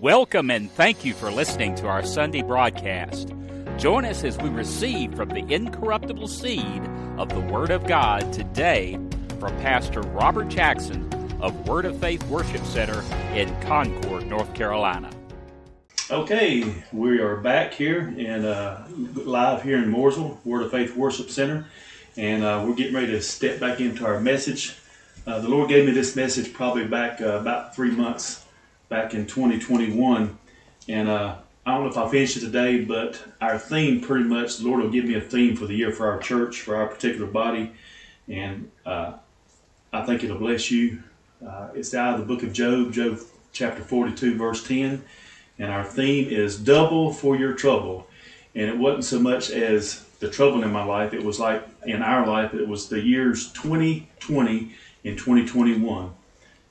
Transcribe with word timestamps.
Welcome 0.00 0.50
and 0.50 0.70
thank 0.72 1.06
you 1.06 1.14
for 1.14 1.30
listening 1.30 1.74
to 1.76 1.86
our 1.86 2.04
Sunday 2.04 2.42
broadcast. 2.42 3.32
Join 3.78 4.04
us 4.04 4.24
as 4.24 4.36
we 4.36 4.50
receive 4.50 5.14
from 5.14 5.30
the 5.30 5.50
incorruptible 5.50 6.28
seed 6.28 6.82
of 7.16 7.30
the 7.30 7.40
Word 7.40 7.70
of 7.70 7.86
God 7.86 8.30
today 8.30 9.00
from 9.40 9.56
Pastor 9.62 10.02
Robert 10.02 10.48
Jackson 10.48 11.10
of 11.40 11.66
Word 11.66 11.86
of 11.86 11.98
Faith 11.98 12.22
Worship 12.28 12.62
Center 12.66 13.02
in 13.34 13.58
Concord, 13.62 14.26
North 14.26 14.52
Carolina. 14.52 15.08
Okay, 16.10 16.74
we 16.92 17.18
are 17.18 17.38
back 17.38 17.72
here 17.72 18.14
and 18.18 18.44
uh, 18.44 18.82
live 19.14 19.62
here 19.62 19.82
in 19.82 19.90
Mooresville, 19.90 20.36
Word 20.44 20.64
of 20.64 20.72
Faith 20.72 20.94
Worship 20.94 21.30
Center, 21.30 21.64
and 22.18 22.44
uh, 22.44 22.62
we're 22.68 22.74
getting 22.74 22.94
ready 22.94 23.12
to 23.12 23.22
step 23.22 23.60
back 23.60 23.80
into 23.80 24.04
our 24.04 24.20
message. 24.20 24.76
Uh, 25.26 25.38
the 25.38 25.48
Lord 25.48 25.70
gave 25.70 25.86
me 25.86 25.92
this 25.92 26.14
message 26.14 26.52
probably 26.52 26.84
back 26.84 27.22
uh, 27.22 27.38
about 27.38 27.74
three 27.74 27.92
months 27.92 28.45
back 28.88 29.14
in 29.14 29.26
2021. 29.26 30.38
And 30.88 31.08
uh, 31.08 31.36
I 31.64 31.74
don't 31.74 31.84
know 31.84 31.90
if 31.90 31.96
I'll 31.96 32.08
finish 32.08 32.36
it 32.36 32.40
today, 32.40 32.84
but 32.84 33.22
our 33.40 33.58
theme 33.58 34.00
pretty 34.00 34.24
much, 34.24 34.58
the 34.58 34.68
Lord 34.68 34.82
will 34.82 34.90
give 34.90 35.04
me 35.04 35.14
a 35.14 35.20
theme 35.20 35.56
for 35.56 35.66
the 35.66 35.74
year 35.74 35.92
for 35.92 36.10
our 36.10 36.18
church, 36.18 36.60
for 36.60 36.76
our 36.76 36.86
particular 36.86 37.26
body. 37.26 37.72
And 38.28 38.70
uh, 38.84 39.14
I 39.92 40.02
think 40.02 40.22
it'll 40.22 40.38
bless 40.38 40.70
you. 40.70 41.02
Uh, 41.46 41.68
it's 41.74 41.94
out 41.94 42.14
of 42.14 42.20
the 42.20 42.26
book 42.26 42.42
of 42.42 42.52
Job, 42.52 42.92
Job 42.92 43.18
chapter 43.52 43.82
42, 43.82 44.36
verse 44.36 44.66
10. 44.66 45.04
And 45.58 45.72
our 45.72 45.84
theme 45.84 46.28
is 46.28 46.58
double 46.58 47.12
for 47.12 47.36
your 47.36 47.54
trouble. 47.54 48.06
And 48.54 48.68
it 48.68 48.76
wasn't 48.76 49.04
so 49.04 49.18
much 49.18 49.50
as 49.50 50.04
the 50.20 50.30
trouble 50.30 50.62
in 50.62 50.72
my 50.72 50.84
life, 50.84 51.12
it 51.12 51.22
was 51.22 51.38
like 51.38 51.66
in 51.84 52.02
our 52.02 52.26
life, 52.26 52.54
it 52.54 52.66
was 52.66 52.88
the 52.88 53.00
years 53.00 53.52
2020 53.52 54.74
and 55.04 55.18
2021. 55.18 56.10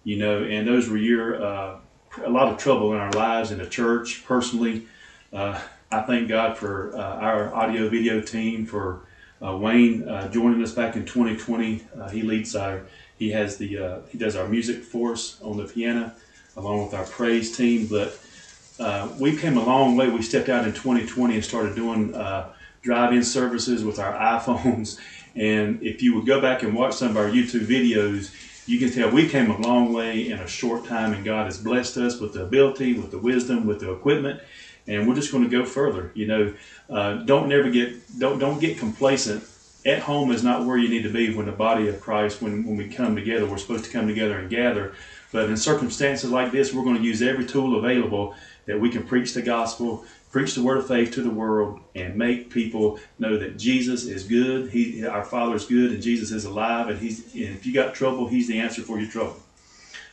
You 0.04 0.18
know, 0.18 0.44
and 0.44 0.68
those 0.68 0.90
were 0.90 0.98
year 0.98 1.42
uh, 1.42 1.78
a 2.24 2.30
lot 2.30 2.52
of 2.52 2.58
trouble 2.58 2.94
in 2.94 3.00
our 3.00 3.12
lives 3.12 3.52
in 3.52 3.58
the 3.58 3.68
church. 3.68 4.24
Personally, 4.26 4.88
uh, 5.34 5.60
I 5.92 6.02
thank 6.02 6.30
God 6.30 6.58
for 6.58 6.96
uh, 6.96 7.00
our 7.00 7.54
audio 7.54 7.90
video 7.90 8.22
team 8.22 8.66
for 8.66 9.02
uh, 9.46 9.56
Wayne 9.58 10.08
uh, 10.08 10.30
joining 10.32 10.62
us 10.64 10.72
back 10.72 10.96
in 10.96 11.06
2020. 11.06 11.84
Uh, 11.98 12.10
he 12.10 12.22
leads 12.22 12.56
our 12.56 12.84
he 13.18 13.32
has 13.32 13.58
the 13.58 13.78
uh, 13.78 14.00
he 14.10 14.18
does 14.18 14.36
our 14.36 14.48
music 14.48 14.84
for 14.84 15.14
us 15.14 15.42
on 15.42 15.58
the 15.58 15.66
piano 15.66 16.14
along 16.58 16.86
with 16.86 16.94
our 16.94 17.06
praise 17.06 17.56
team. 17.56 17.88
But 17.88 18.20
we 19.20 19.38
came 19.38 19.58
a 19.58 19.64
long 19.64 19.96
way. 19.96 20.10
We 20.10 20.22
stepped 20.22 20.50
out 20.50 20.66
in 20.66 20.74
2020 20.74 21.36
and 21.36 21.44
started 21.44 21.76
doing 21.76 22.12
drive-in 22.82 23.24
services 23.24 23.84
with 23.84 24.00
our 24.00 24.14
iPhones. 24.40 25.00
And 25.36 25.82
if 25.84 26.02
you 26.02 26.16
would 26.16 26.26
go 26.26 26.40
back 26.40 26.64
and 26.64 26.74
watch 26.74 26.96
some 26.96 27.10
of 27.10 27.18
our 27.18 27.30
YouTube 27.30 27.66
videos, 27.66 28.34
you 28.66 28.80
can 28.80 28.92
tell 28.92 29.12
we 29.12 29.28
came 29.28 29.52
a 29.52 29.58
long 29.62 29.94
way 29.94 30.30
in 30.30 30.40
a 30.40 30.48
short 30.48 30.86
time, 30.86 31.14
and 31.14 31.24
God 31.24 31.46
has 31.46 31.58
blessed 31.58 31.98
us 31.98 32.20
with 32.20 32.34
the 32.34 32.44
ability, 32.44 32.94
with 32.94 33.12
the 33.12 33.18
wisdom, 33.20 33.66
with 33.66 33.80
the 33.80 33.92
equipment, 33.92 34.42
and 34.88 35.08
we're 35.08 35.16
just 35.16 35.32
going 35.32 35.44
to 35.44 35.50
go 35.50 35.66
further. 35.66 36.12
You 36.16 36.28
know, 36.28 36.54
uh, 36.90 37.14
don't 37.24 37.48
never 37.48 37.70
get 37.70 38.20
don't 38.20 38.40
don't 38.40 38.60
get 38.60 38.78
complacent. 38.78 39.44
At 39.86 40.00
home 40.00 40.32
is 40.32 40.44
not 40.44 40.66
where 40.66 40.78
you 40.78 40.90
need 40.90 41.04
to 41.04 41.14
be 41.14 41.36
when 41.36 41.46
the 41.46 41.52
body 41.52 41.88
of 41.90 42.02
Christ, 42.02 42.42
when, 42.42 42.66
when 42.66 42.76
we 42.76 42.90
come 42.90 43.16
together, 43.16 43.46
we're 43.46 43.58
supposed 43.60 43.86
to 43.86 43.92
come 43.92 44.08
together 44.08 44.40
and 44.40 44.50
gather. 44.50 44.96
But 45.32 45.50
in 45.50 45.58
circumstances 45.58 46.32
like 46.32 46.52
this, 46.52 46.74
we're 46.74 46.84
going 46.84 46.98
to 46.98 47.04
use 47.04 47.22
every 47.22 47.46
tool 47.46 47.78
available 47.78 48.34
that 48.66 48.80
we 48.80 48.90
can 48.90 49.04
preach 49.04 49.34
the 49.34 49.44
gospel, 49.44 50.06
preach 50.36 50.54
the 50.54 50.62
word 50.62 50.78
of 50.80 50.86
faith 50.86 51.12
to 51.12 51.22
the 51.22 51.30
world 51.30 51.80
and 51.96 52.14
make 52.18 52.50
people 52.50 53.00
know 53.18 53.38
that 53.38 53.58
Jesus 53.58 54.04
is 54.04 54.26
good. 54.26 54.70
He, 54.70 55.06
our 55.06 55.24
Father 55.24 55.56
is 55.56 55.64
good, 55.64 55.94
and 55.94 56.04
Jesus 56.04 56.30
is 56.32 56.44
alive. 56.44 56.90
And 56.90 57.00
he's, 57.00 57.34
and 57.34 57.56
if 57.56 57.66
you 57.66 57.74
got 57.74 57.96
trouble, 57.96 58.28
He's 58.28 58.50
the 58.50 58.60
answer 58.60 58.82
for 58.82 59.00
your 59.00 59.10
trouble. 59.10 59.38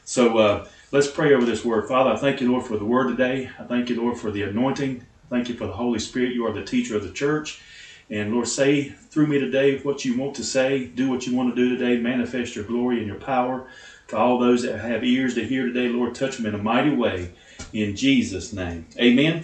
So 0.05 0.39
uh, 0.39 0.69
let's 0.93 1.11
pray 1.11 1.35
over 1.35 1.45
this 1.45 1.65
word. 1.65 1.89
Father, 1.89 2.11
I 2.11 2.17
thank 2.17 2.41
you, 2.41 2.53
Lord, 2.53 2.65
for 2.65 2.77
the 2.77 2.85
word 2.85 3.09
today. 3.09 3.51
I 3.59 3.65
thank 3.65 3.89
you, 3.89 4.01
Lord, 4.01 4.17
for 4.17 4.31
the 4.31 4.45
anointing. 4.45 5.05
Thank 5.29 5.49
you 5.49 5.57
for 5.57 5.67
the 5.67 5.73
Holy 5.73 5.99
Spirit. 5.99 6.35
You 6.35 6.47
are 6.47 6.53
the 6.53 6.65
teacher 6.65 6.97
of 6.97 7.03
the 7.03 7.11
church. 7.11 7.61
And 8.09 8.33
Lord, 8.33 8.47
say 8.47 8.91
through 8.91 9.27
me 9.27 9.41
today 9.41 9.79
what 9.79 10.05
you 10.05 10.17
want 10.17 10.37
to 10.37 10.45
say. 10.45 10.87
Do 10.87 11.11
what 11.11 11.27
you 11.27 11.35
want 11.35 11.53
to 11.53 11.57
do 11.57 11.77
today. 11.77 12.01
Manifest 12.01 12.55
your 12.55 12.65
glory 12.65 12.99
and 12.99 13.09
your 13.09 13.17
power. 13.17 13.67
To 14.09 14.17
all 14.19 14.39
those 14.39 14.63
that 14.63 14.79
have 14.79 15.03
ears 15.03 15.35
to 15.35 15.45
hear 15.45 15.67
today, 15.67 15.89
Lord, 15.89 16.15
touch 16.15 16.37
them 16.37 16.47
in 16.47 16.55
a 16.55 16.63
mighty 16.63 16.95
way. 16.95 17.33
In 17.73 17.97
Jesus' 17.97 18.53
name. 18.53 18.87
Amen. 19.01 19.43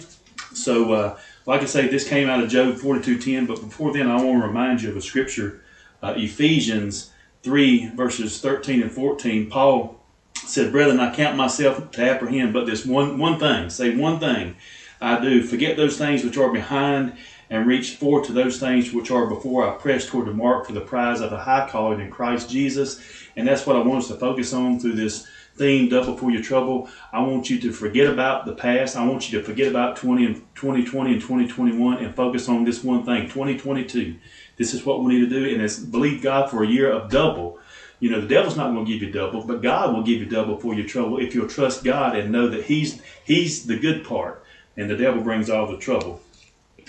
So, 0.63 0.93
uh, 0.93 1.17
like 1.45 1.61
I 1.61 1.65
say, 1.65 1.87
this 1.87 2.07
came 2.07 2.29
out 2.29 2.43
of 2.43 2.49
Job 2.49 2.75
42:10. 2.75 3.45
But 3.47 3.61
before 3.61 3.93
then, 3.93 4.09
I 4.09 4.15
want 4.21 4.41
to 4.41 4.47
remind 4.47 4.81
you 4.81 4.89
of 4.89 4.97
a 4.97 5.01
scripture, 5.01 5.61
uh, 6.03 6.13
Ephesians 6.17 7.11
3 7.43 7.91
verses 7.95 8.39
13 8.41 8.81
and 8.81 8.91
14. 8.91 9.47
Paul 9.49 10.03
said, 10.35 10.71
"Brethren, 10.71 10.99
I 10.99 11.13
count 11.13 11.37
myself 11.37 11.91
to 11.91 12.01
apprehend, 12.01 12.53
but 12.53 12.65
this 12.65 12.85
one 12.85 13.17
one 13.17 13.39
thing. 13.39 13.69
Say 13.69 13.95
one 13.95 14.19
thing, 14.19 14.55
I 15.01 15.19
do. 15.19 15.41
Forget 15.41 15.77
those 15.77 15.97
things 15.97 16.23
which 16.23 16.37
are 16.37 16.51
behind." 16.51 17.13
And 17.51 17.65
reach 17.65 17.95
forward 17.95 18.25
to 18.25 18.31
those 18.31 18.59
things 18.59 18.93
which 18.93 19.09
are 19.09 19.25
before 19.25 19.67
I 19.67 19.71
press 19.71 20.05
toward 20.05 20.27
the 20.27 20.33
mark 20.33 20.67
for 20.67 20.73
the 20.73 20.81
prize 20.81 21.19
of 21.19 21.31
the 21.31 21.37
high 21.37 21.67
calling 21.67 21.99
in 21.99 22.11
Christ 22.11 22.47
Jesus. 22.47 23.01
And 23.35 23.47
that's 23.47 23.65
what 23.65 23.75
I 23.75 23.79
want 23.79 24.03
us 24.03 24.07
to 24.09 24.13
focus 24.13 24.53
on 24.53 24.79
through 24.79 24.93
this 24.93 25.25
themed 25.59 25.93
up 25.93 26.05
before 26.05 26.31
your 26.31 26.41
trouble. 26.41 26.89
I 27.11 27.21
want 27.21 27.49
you 27.49 27.59
to 27.59 27.71
forget 27.71 28.07
about 28.07 28.45
the 28.45 28.53
past. 28.53 28.95
I 28.95 29.05
want 29.05 29.29
you 29.29 29.39
to 29.39 29.45
forget 29.45 29.67
about 29.67 29.97
20 29.97 30.25
and 30.25 30.35
2020 30.55 31.11
and 31.11 31.21
2021 31.21 31.97
and 31.97 32.15
focus 32.15 32.47
on 32.47 32.63
this 32.63 32.83
one 32.83 33.05
thing, 33.05 33.23
2022. 33.23 34.15
This 34.57 34.73
is 34.73 34.85
what 34.85 35.03
we 35.03 35.13
need 35.13 35.29
to 35.29 35.29
do, 35.29 35.53
and 35.53 35.61
it's 35.61 35.79
believe 35.79 36.21
God 36.21 36.49
for 36.49 36.63
a 36.63 36.67
year 36.67 36.91
of 36.91 37.09
double. 37.09 37.59
You 37.99 38.09
know, 38.09 38.21
the 38.21 38.27
devil's 38.27 38.55
not 38.55 38.71
going 38.73 38.85
to 38.85 38.91
give 38.91 39.01
you 39.01 39.11
double, 39.11 39.43
but 39.43 39.61
God 39.61 39.93
will 39.93 40.03
give 40.03 40.19
you 40.19 40.25
double 40.25 40.57
for 40.57 40.73
your 40.73 40.87
trouble 40.87 41.19
if 41.19 41.35
you'll 41.35 41.47
trust 41.47 41.83
God 41.83 42.15
and 42.15 42.31
know 42.31 42.47
that 42.47 42.65
He's 42.65 43.01
He's 43.25 43.65
the 43.65 43.77
good 43.77 44.05
part, 44.05 44.43
and 44.77 44.89
the 44.89 44.95
devil 44.95 45.21
brings 45.21 45.49
all 45.49 45.67
the 45.67 45.77
trouble. 45.77 46.21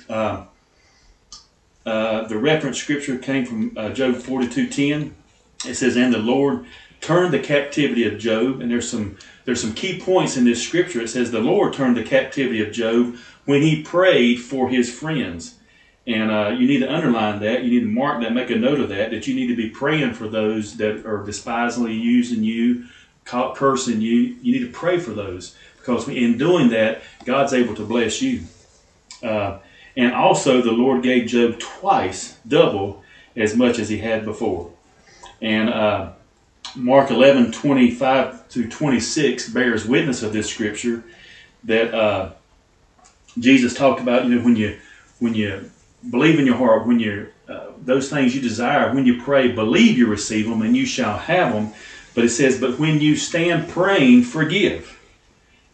Uh, 0.08 0.44
uh, 1.84 2.28
the 2.28 2.36
reference 2.36 2.78
scripture 2.78 3.18
came 3.18 3.44
from 3.44 3.72
uh, 3.76 3.90
Job 3.90 4.14
42:10. 4.14 5.12
It 5.66 5.74
says, 5.74 5.96
"And 5.96 6.12
the 6.12 6.18
Lord 6.18 6.66
turned 7.00 7.32
the 7.32 7.38
captivity 7.38 8.06
of 8.06 8.18
Job, 8.18 8.60
and 8.60 8.70
there's 8.70 8.90
some 8.90 9.16
there's 9.44 9.60
some 9.60 9.74
key 9.74 10.00
points 10.00 10.36
in 10.36 10.44
this 10.44 10.62
scripture. 10.62 11.00
It 11.00 11.08
says 11.08 11.30
the 11.30 11.40
Lord 11.40 11.72
turned 11.72 11.96
the 11.96 12.02
captivity 12.02 12.62
of 12.62 12.72
Job 12.72 13.16
when 13.46 13.62
he 13.62 13.82
prayed 13.82 14.36
for 14.36 14.68
his 14.68 14.92
friends. 14.92 15.56
And 16.06 16.30
uh, 16.30 16.48
you 16.58 16.66
need 16.66 16.80
to 16.80 16.92
underline 16.92 17.40
that. 17.40 17.62
You 17.62 17.70
need 17.70 17.86
to 17.86 17.92
mark 17.92 18.22
that, 18.22 18.32
make 18.32 18.50
a 18.50 18.56
note 18.56 18.80
of 18.80 18.88
that, 18.88 19.10
that 19.10 19.26
you 19.26 19.34
need 19.34 19.48
to 19.48 19.56
be 19.56 19.70
praying 19.70 20.14
for 20.14 20.28
those 20.28 20.76
that 20.78 21.06
are 21.06 21.24
despisingly 21.24 21.98
using 21.98 22.42
you, 22.42 22.86
cursing 23.24 24.00
you. 24.00 24.36
You 24.42 24.52
need 24.52 24.66
to 24.66 24.72
pray 24.72 24.98
for 24.98 25.12
those 25.12 25.56
because 25.78 26.08
in 26.08 26.38
doing 26.38 26.68
that, 26.70 27.02
God's 27.24 27.52
able 27.52 27.74
to 27.74 27.84
bless 27.84 28.22
you. 28.22 28.42
Uh, 29.22 29.58
and 29.96 30.14
also, 30.14 30.62
the 30.62 30.72
Lord 30.72 31.02
gave 31.02 31.26
Job 31.26 31.58
twice 31.58 32.38
double 32.46 33.02
as 33.36 33.56
much 33.56 33.78
as 33.78 33.88
he 33.88 33.98
had 33.98 34.24
before. 34.24 34.70
And 35.42 35.68
uh, 35.68 36.12
Mark 36.76 37.10
11, 37.10 37.52
25 37.52 38.48
to 38.50 38.68
26 38.68 39.48
bears 39.50 39.86
witness 39.86 40.22
of 40.22 40.32
this 40.32 40.48
scripture 40.48 41.04
that 41.64 41.92
uh, 41.94 42.32
Jesus 43.38 43.74
talked 43.74 44.00
about, 44.00 44.24
you 44.24 44.36
know, 44.36 44.44
when 44.44 44.56
you 44.56 44.78
when 45.18 45.34
you 45.34 45.70
believe 46.10 46.38
in 46.38 46.46
your 46.46 46.56
heart, 46.56 46.86
when 46.86 46.98
you 46.98 47.28
uh, 47.48 47.66
those 47.82 48.08
things 48.08 48.34
you 48.34 48.40
desire, 48.40 48.94
when 48.94 49.06
you 49.06 49.22
pray, 49.22 49.48
believe 49.48 49.98
you 49.98 50.06
receive 50.06 50.48
them 50.48 50.62
and 50.62 50.76
you 50.76 50.86
shall 50.86 51.18
have 51.18 51.52
them. 51.52 51.72
But 52.14 52.24
it 52.24 52.30
says, 52.30 52.60
but 52.60 52.78
when 52.78 53.00
you 53.00 53.16
stand 53.16 53.68
praying, 53.68 54.24
forgive. 54.24 54.98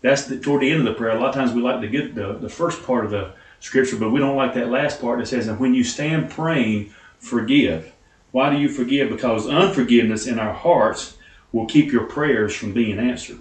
That's 0.03 0.27
the, 0.27 0.39
toward 0.39 0.63
the 0.63 0.71
end 0.71 0.81
of 0.81 0.85
the 0.87 0.95
prayer. 0.95 1.17
A 1.17 1.21
lot 1.21 1.31
of 1.31 1.35
times 1.35 1.53
we 1.53 1.63
like 1.63 1.81
to 1.81 1.89
get 1.89 2.15
the, 2.15 2.35
the 2.35 2.49
first 2.49 2.85
part 2.85 3.05
of 3.05 3.11
the 3.11 3.33
scripture, 3.61 3.97
but 3.97 4.11
we 4.11 4.21
don't 4.21 4.37
like 4.37 4.55
that 4.55 4.69
last 4.69 5.01
part 5.01 5.19
that 5.19 5.27
says, 5.27 5.49
and 5.49 5.59
when 5.59 5.75
you 5.75 5.83
stand 5.83 6.31
praying, 6.31 6.93
forgive. 7.19 7.93
Why 8.37 8.51
do 8.51 8.59
you 8.59 8.69
forgive? 8.69 9.09
Because 9.09 9.49
unforgiveness 9.49 10.27
in 10.27 10.39
our 10.39 10.53
hearts 10.53 11.17
will 11.53 11.65
keep 11.65 11.91
your 11.91 12.05
prayers 12.05 12.55
from 12.55 12.75
being 12.75 12.99
answered. 12.99 13.39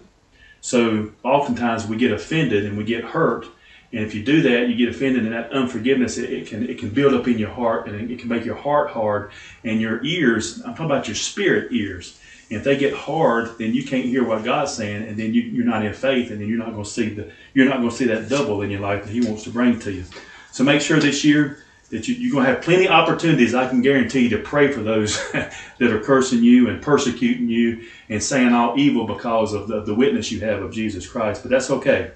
So 0.62 1.12
oftentimes 1.22 1.86
we 1.86 1.98
get 1.98 2.14
offended 2.14 2.64
and 2.64 2.78
we 2.78 2.86
get 2.86 3.04
hurt. 3.04 3.46
And 3.92 4.06
if 4.06 4.16
you 4.16 4.24
do 4.24 4.42
that, 4.44 4.70
you 4.70 4.76
get 4.78 4.96
offended, 4.96 5.26
and 5.26 5.34
that 5.34 5.52
unforgiveness 5.52 6.18
it, 6.18 6.30
it, 6.32 6.48
can 6.48 6.70
it 6.70 6.80
can 6.80 6.92
build 6.92 7.14
up 7.14 7.28
in 7.28 7.38
your 7.38 7.50
heart, 7.50 7.90
and 7.90 8.10
it 8.10 8.20
can 8.20 8.30
make 8.30 8.46
your 8.46 8.56
heart 8.56 8.90
hard, 8.90 9.32
and 9.66 9.82
your 9.82 10.02
ears. 10.06 10.62
I'm 10.62 10.72
talking 10.72 10.86
about 10.86 11.10
your 11.10 11.16
spirit 11.16 11.74
ears. 11.74 12.18
And 12.50 12.60
if 12.60 12.64
they 12.64 12.78
get 12.78 12.94
hard, 12.94 13.58
then 13.58 13.74
you 13.74 13.84
can't 13.84 14.06
hear 14.06 14.26
what 14.26 14.46
God's 14.46 14.74
saying, 14.74 15.10
and 15.10 15.20
then 15.20 15.34
you, 15.34 15.62
are 15.62 15.66
not 15.66 15.84
in 15.84 15.92
faith, 15.92 16.32
and 16.32 16.40
then 16.40 16.48
you're 16.48 16.58
not 16.58 16.72
going 16.72 16.86
to 16.86 16.90
see 16.90 17.10
the 17.10 17.34
you're 17.54 17.68
not 17.68 17.80
going 17.80 17.90
to 17.90 17.96
see 17.98 18.06
that 18.06 18.30
double 18.30 18.62
in 18.62 18.72
your 18.72 18.80
life 18.80 19.04
that 19.04 19.12
He 19.12 19.20
wants 19.20 19.44
to 19.44 19.50
bring 19.50 19.78
to 19.80 19.92
you. 19.92 20.06
So 20.54 20.64
make 20.64 20.80
sure 20.80 21.02
this 21.02 21.26
year 21.26 21.65
that 21.90 22.08
you, 22.08 22.30
are 22.30 22.32
going 22.32 22.46
to 22.46 22.52
have 22.52 22.64
plenty 22.64 22.86
of 22.86 22.92
opportunities, 22.92 23.54
I 23.54 23.70
can 23.70 23.82
guarantee 23.82 24.22
you, 24.22 24.30
to 24.30 24.40
pray 24.40 24.72
for 24.72 24.82
those 24.82 25.32
that 25.32 25.54
are 25.82 26.00
cursing 26.00 26.44
you 26.44 26.70
and 26.70 26.82
persecuting 26.82 27.48
you 27.48 27.86
and 28.10 28.22
saying 28.22 28.54
all 28.54 28.78
evil 28.78 29.06
because 29.06 29.54
of 29.54 29.68
the, 29.68 29.82
the 29.82 29.94
witness 29.94 30.32
you 30.32 30.40
have 30.42 30.62
of 30.62 30.72
Jesus 30.72 31.08
Christ. 31.08 31.44
But 31.44 31.52
that's 31.52 31.70
okay. 31.70 32.12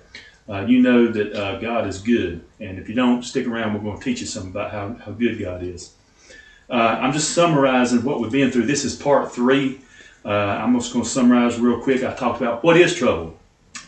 Uh, 0.50 0.66
you 0.66 0.82
know 0.82 1.08
that 1.08 1.34
uh, 1.34 1.60
God 1.60 1.88
is 1.88 2.02
good. 2.02 2.44
And 2.60 2.80
if 2.80 2.90
you 2.90 2.96
don't, 2.96 3.24
stick 3.24 3.46
around. 3.46 3.76
We're 3.76 3.82
going 3.82 4.00
to 4.00 4.04
teach 4.04 4.22
you 4.22 4.26
something 4.26 4.52
about 4.52 4.72
how, 4.72 4.96
how 5.06 5.12
good 5.12 5.40
God 5.40 5.62
is. 5.62 5.94
Uh, 6.70 6.98
I'm 7.00 7.14
just 7.14 7.34
summarizing 7.34 8.04
what 8.04 8.20
we've 8.20 8.32
been 8.32 8.52
through. 8.52 8.66
This 8.66 8.84
is 8.84 8.96
part 8.96 9.32
three. 9.32 9.82
Uh, 10.26 10.30
I'm 10.30 10.74
just 10.74 10.92
going 10.92 11.06
to 11.06 11.10
summarize 11.10 11.60
real 11.60 11.82
quick. 11.82 12.04
I 12.04 12.14
talked 12.14 12.42
about 12.42 12.64
what 12.64 12.78
is 12.78 12.96
trouble. 12.96 13.38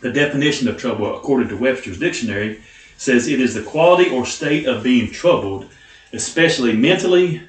The 0.02 0.12
definition 0.12 0.68
of 0.68 0.78
trouble, 0.78 1.16
according 1.16 1.50
to 1.50 1.58
Webster's 1.58 2.00
dictionary, 2.00 2.62
says 3.02 3.28
it 3.28 3.42
is 3.42 3.56
the 3.56 3.64
quality 3.64 4.12
or 4.12 4.28
state 4.28 4.68
of 4.68 4.84
being 4.84 5.10
troubled, 5.10 5.68
especially 6.14 6.74
mentally, 6.74 7.42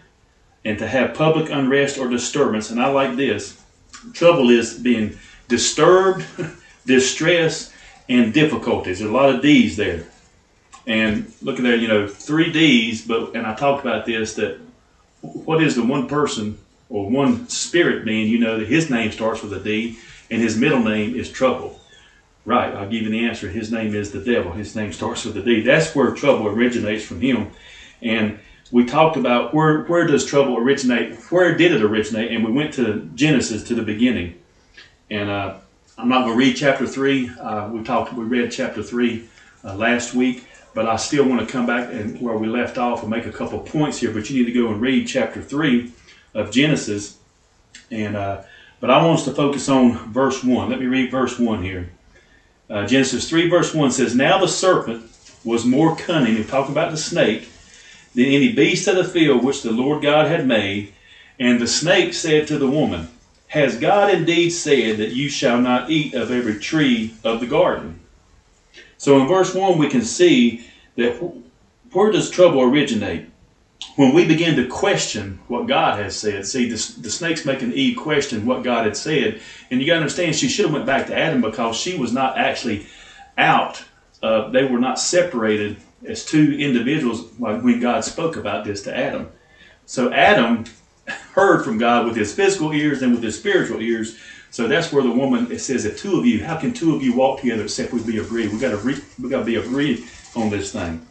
and 0.65 0.79
to 0.79 0.89
have 0.89 1.13
public 1.13 1.51
unrest 1.51 1.99
or 1.99 2.09
disturbance. 2.09 2.71
And 2.71 2.81
I 2.81 2.89
like 2.89 3.17
this. 3.17 3.61
Trouble 4.15 4.49
is 4.49 4.73
being 4.79 5.19
disturbed, 5.49 6.25
distress, 6.87 7.71
and 8.09 8.33
difficulties. 8.33 9.01
There's 9.01 9.11
a 9.11 9.15
lot 9.15 9.29
of 9.29 9.43
D's 9.43 9.77
there. 9.77 10.07
And 10.87 11.31
look 11.43 11.59
at 11.59 11.65
there, 11.65 11.77
you 11.77 11.87
know, 11.87 12.09
three 12.09 12.51
D's, 12.51 13.07
but 13.07 13.37
and 13.37 13.47
I 13.47 13.55
talked 13.55 13.85
about 13.85 14.07
this 14.07 14.33
that 14.37 14.59
what 15.21 15.63
is 15.63 15.77
the 15.77 15.85
one 15.85 16.09
person 16.09 16.57
or 16.89 17.11
one 17.11 17.47
spirit 17.51 18.07
being, 18.07 18.27
you 18.27 18.39
know, 18.39 18.59
that 18.59 18.69
his 18.69 18.89
name 18.89 19.13
starts 19.13 19.43
with 19.43 19.53
a 19.53 19.61
D 19.61 19.99
and 20.31 20.41
his 20.41 20.57
middle 20.57 20.83
name 20.83 21.15
is 21.15 21.31
trouble. 21.31 21.79
Right, 22.45 22.75
I'll 22.75 22.89
give 22.89 23.03
you 23.03 23.11
the 23.11 23.25
answer. 23.25 23.49
His 23.49 23.71
name 23.71 23.95
is 23.95 24.11
the 24.11 24.21
devil. 24.21 24.51
His 24.51 24.75
name 24.75 24.93
starts 24.93 25.25
with 25.25 25.37
a 25.37 25.43
D. 25.43 25.61
That's 25.61 25.95
where 25.95 26.13
trouble 26.13 26.49
originates 26.49 27.05
from 27.05 27.21
him. 27.21 27.53
And 28.01 28.41
we 28.73 28.85
talked 28.85 29.17
about 29.17 29.55
where 29.55 29.85
where 29.85 30.07
does 30.09 30.27
trouble 30.27 30.57
originate? 30.57 31.17
Where 31.31 31.57
did 31.57 31.73
it 31.73 31.83
originate? 31.83 32.33
And 32.33 32.45
we 32.45 32.51
went 32.51 32.75
to 32.75 33.09
Genesis 33.15 33.63
to 33.65 33.77
the 33.77 33.83
beginning. 33.83 34.41
And 35.09 35.31
uh, 35.31 35.59
I'm 35.97 36.09
not 36.09 36.25
going 36.25 36.33
to 36.33 36.39
read 36.39 36.57
chapter 36.57 36.87
three. 36.87 37.29
Uh, 37.29 37.69
we 37.69 37.85
talked. 37.85 38.13
We 38.13 38.25
read 38.25 38.51
chapter 38.51 38.83
three 38.83 39.29
uh, 39.63 39.77
last 39.77 40.15
week, 40.15 40.45
but 40.75 40.89
I 40.89 40.97
still 40.97 41.29
want 41.29 41.47
to 41.47 41.47
come 41.47 41.67
back 41.67 41.93
and 41.93 42.21
where 42.21 42.37
we 42.37 42.49
left 42.49 42.77
off 42.77 43.03
and 43.03 43.11
make 43.11 43.27
a 43.27 43.33
couple 43.33 43.61
points 43.61 43.99
here. 43.99 44.11
But 44.11 44.29
you 44.29 44.41
need 44.41 44.53
to 44.53 44.59
go 44.59 44.73
and 44.73 44.81
read 44.81 45.07
chapter 45.07 45.41
three 45.41 45.93
of 46.35 46.51
Genesis. 46.51 47.19
And 47.93 48.17
uh, 48.17 48.43
but 48.81 48.91
I 48.91 49.05
want 49.05 49.21
us 49.21 49.25
to 49.27 49.33
focus 49.33 49.69
on 49.69 50.13
verse 50.13 50.43
one. 50.43 50.71
Let 50.71 50.81
me 50.81 50.87
read 50.87 51.13
verse 51.13 51.39
one 51.39 51.63
here. 51.63 51.93
Uh, 52.73 52.87
Genesis 52.87 53.29
three 53.29 53.51
verse 53.51 53.75
one 53.75 53.91
says, 53.91 54.15
"Now 54.15 54.39
the 54.39 54.49
serpent 54.49 55.05
was 55.45 55.67
more 55.67 55.95
cunning." 55.95 56.37
We're 56.37 56.45
talking 56.45 56.73
about 56.73 56.91
the 56.91 56.97
snake 56.97 57.49
than 58.15 58.25
any 58.25 58.53
beast 58.53 58.89
of 58.89 58.97
the 58.97 59.05
field 59.05 59.45
which 59.45 59.63
the 59.63 59.73
Lord 59.73 60.03
God 60.03 60.27
had 60.29 60.47
made. 60.47 60.93
And 61.39 61.61
the 61.61 61.67
snake 61.67 62.15
said 62.15 62.47
to 62.47 62.59
the 62.59 62.69
woman, 62.69 63.09
Has 63.49 63.77
God 63.77 64.13
indeed 64.13 64.51
said 64.51 64.97
that 64.99 65.13
you 65.13 65.29
shall 65.29 65.61
not 65.61 65.91
eat 65.91 66.15
of 66.15 66.31
every 66.31 66.59
tree 66.59 67.15
of 67.25 67.41
the 67.41 67.47
garden? 67.47 68.01
So 68.97 69.21
in 69.21 69.27
verse 69.27 69.55
1, 69.55 69.77
we 69.79 69.89
can 69.89 70.03
see 70.03 70.65
that 70.97 71.17
where 71.93 72.13
does 72.13 72.31
trouble 72.31 72.63
originate? 72.63 73.27
When 73.97 74.15
we 74.15 74.25
begin 74.25 74.57
to 74.57 74.67
question 74.67 75.39
what 75.49 75.67
God 75.67 75.99
has 75.99 76.17
said. 76.17 76.47
See, 76.47 76.69
the, 76.69 77.01
the 77.01 77.11
snake's 77.11 77.45
making 77.45 77.73
Eve 77.73 77.97
question 77.97 78.47
what 78.47 78.63
God 78.63 78.85
had 78.85 78.97
said. 78.97 79.41
And 79.71 79.81
you 79.81 79.87
got 79.87 79.95
to 79.95 80.01
understand, 80.01 80.37
she 80.37 80.49
should 80.49 80.67
have 80.67 80.75
went 80.75 80.87
back 80.87 81.07
to 81.09 81.19
Adam 81.19 81.41
because 81.41 81.77
she 81.77 81.97
was 81.97 82.13
not 82.13 82.39
actually 82.39 82.87
out. 83.37 83.85
Uh, 84.23 84.49
they 84.51 84.65
were 84.65 84.79
not 84.79 84.99
separated 84.99 85.77
as 86.07 86.25
two 86.25 86.53
individuals 86.59 87.39
like 87.39 87.63
when 87.63 87.81
God 87.81 88.05
spoke 88.05 88.37
about 88.37 88.65
this 88.65 88.83
to 88.83 88.97
Adam. 88.97 89.29
So 89.87 90.13
Adam 90.13 90.65
heard 91.33 91.65
from 91.65 91.79
God 91.79 92.07
with 92.07 92.17
his 92.17 92.35
physical 92.35 92.73
ears 92.73 93.03
and 93.03 93.13
with 93.13 93.23
his 93.23 93.39
spiritual 93.39 93.81
ears. 93.81 94.19
So 94.51 94.69
that's 94.69 94.93
where 94.93 95.03
the 95.03 95.11
woman 95.11 95.51
it 95.51 95.61
says, 95.61 95.85
"If 95.85 95.99
two 95.99 96.19
of 96.19 96.27
you, 96.27 96.45
how 96.45 96.57
can 96.57 96.73
two 96.73 96.95
of 96.95 97.03
you 97.03 97.15
walk 97.15 97.41
together 97.41 97.65
except 97.65 97.93
we 97.93 98.03
be 98.03 98.19
agreed? 98.19 98.53
We 98.53 98.59
got 98.59 98.79
to 98.79 99.03
we 99.21 99.29
got 99.29 99.41
to 99.41 99.45
be 99.45 99.57
agreed 99.57 100.05
on 100.37 100.51
this 100.51 100.73
thing." 100.73 101.07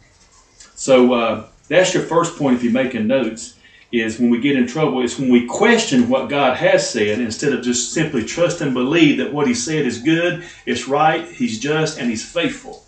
So 0.74 1.12
uh, 1.12 1.48
that's 1.72 1.94
your 1.94 2.02
first 2.02 2.36
point. 2.36 2.56
If 2.56 2.62
you're 2.62 2.72
making 2.72 3.06
notes, 3.06 3.56
is 3.92 4.18
when 4.18 4.30
we 4.30 4.40
get 4.40 4.56
in 4.56 4.66
trouble. 4.66 5.02
Is 5.02 5.18
when 5.18 5.28
we 5.28 5.46
question 5.46 6.08
what 6.08 6.30
God 6.30 6.56
has 6.56 6.88
said 6.88 7.20
instead 7.20 7.52
of 7.52 7.62
just 7.62 7.92
simply 7.92 8.24
trust 8.24 8.60
and 8.60 8.72
believe 8.72 9.18
that 9.18 9.32
what 9.32 9.46
He 9.46 9.54
said 9.54 9.86
is 9.86 9.98
good, 9.98 10.44
it's 10.66 10.88
right, 10.88 11.28
He's 11.28 11.60
just, 11.60 11.98
and 11.98 12.08
He's 12.08 12.24
faithful. 12.24 12.82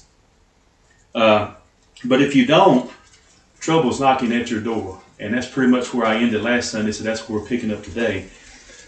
Uh, 1.15 1.55
but 2.05 2.23
if 2.23 2.35
you 2.35 2.47
don't, 2.47 2.91
trouble's 3.61 4.01
knocking 4.01 4.33
at 4.33 4.51
your 4.51 4.61
door. 4.61 5.01
And 5.21 5.33
that's 5.33 5.47
pretty 5.47 5.71
much 5.71 5.95
where 5.95 6.07
I 6.07 6.17
ended 6.17 6.43
last 6.43 6.71
Sunday, 6.71 6.91
so 6.91 7.05
that's 7.05 7.29
where 7.29 7.39
we're 7.39 7.47
picking 7.47 7.71
up 7.71 7.85
today. 7.85 8.29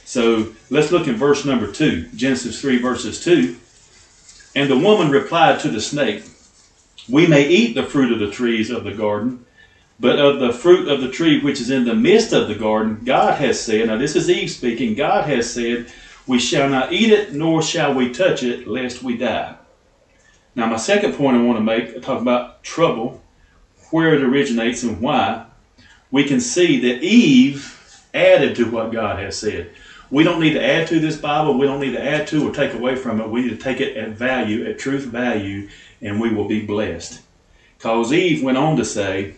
So 0.05 0.55
let's 0.71 0.91
look 0.91 1.07
at 1.07 1.15
verse 1.15 1.45
number 1.45 1.71
2, 1.71 2.11
Genesis 2.15 2.61
3, 2.61 2.79
verses 2.79 3.23
2. 3.23 3.57
And 4.57 4.71
the 4.71 4.79
woman 4.79 5.11
replied 5.11 5.61
to 5.61 5.69
the 5.69 5.81
snake, 5.81 6.25
We 7.09 7.27
may 7.27 7.49
eat 7.49 7.75
the 7.75 7.85
fruit 7.85 8.13
of 8.13 8.19
the 8.19 8.31
trees 8.31 8.71
of 8.71 8.85
the 8.85 8.93
garden, 8.93 9.45
but 9.99 10.19
of 10.19 10.41
the 10.41 10.53
fruit 10.53 10.89
of 10.89 11.01
the 11.01 11.11
tree 11.11 11.41
which 11.41 11.61
is 11.61 11.71
in 11.71 11.85
the 11.85 11.95
midst 11.95 12.33
of 12.33 12.49
the 12.49 12.55
garden, 12.55 13.01
God 13.05 13.39
has 13.41 13.61
said, 13.61 13.87
now 13.87 13.97
this 13.97 14.15
is 14.15 14.29
Eve 14.29 14.51
speaking, 14.51 14.95
God 14.95 15.29
has 15.29 15.51
said, 15.51 15.91
We 16.27 16.39
shall 16.39 16.69
not 16.69 16.93
eat 16.93 17.11
it, 17.11 17.33
nor 17.33 17.63
shall 17.63 17.95
we 17.95 18.13
touch 18.13 18.43
it, 18.43 18.67
lest 18.67 19.03
we 19.03 19.17
die. 19.17 19.57
Now, 20.55 20.67
my 20.67 20.77
second 20.77 21.15
point 21.15 21.37
I 21.37 21.43
want 21.43 21.59
to 21.59 21.65
make, 21.65 22.03
talk 22.03 22.21
about 22.21 22.63
trouble, 22.63 23.23
where 23.91 24.15
it 24.15 24.23
originates 24.23 24.83
and 24.83 25.01
why. 25.01 25.47
We 26.11 26.25
can 26.25 26.41
see 26.41 26.81
that 26.81 27.03
Eve 27.03 28.05
added 28.15 28.57
to 28.57 28.71
what 28.71 28.93
God 28.93 29.19
has 29.19 29.39
said. 29.39 29.71
We 30.11 30.25
don't 30.25 30.41
need 30.41 30.53
to 30.53 30.65
add 30.65 30.87
to 30.89 31.01
this 31.01 31.17
Bible. 31.17 31.59
We 31.59 31.67
don't 31.67 31.81
need 31.81 31.93
to 31.93 32.03
add 32.03 32.27
to 32.29 32.49
or 32.49 32.55
take 32.55 32.75
away 32.75 32.97
from 32.97 33.21
it. 33.21 33.29
We 33.29 33.43
need 33.43 33.51
to 33.51 33.57
take 33.57 33.81
it 33.81 33.97
at 33.97 34.11
value, 34.11 34.67
at 34.67 34.79
truth 34.79 35.05
value, 35.05 35.69
and 36.01 36.21
we 36.21 36.33
will 36.33 36.47
be 36.47 36.65
blessed. 36.65 37.21
Because 37.77 38.13
Eve 38.13 38.43
went 38.43 38.57
on 38.57 38.77
to 38.77 38.85
say, 38.85 39.35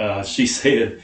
uh, 0.00 0.22
she 0.22 0.46
said, 0.60 1.02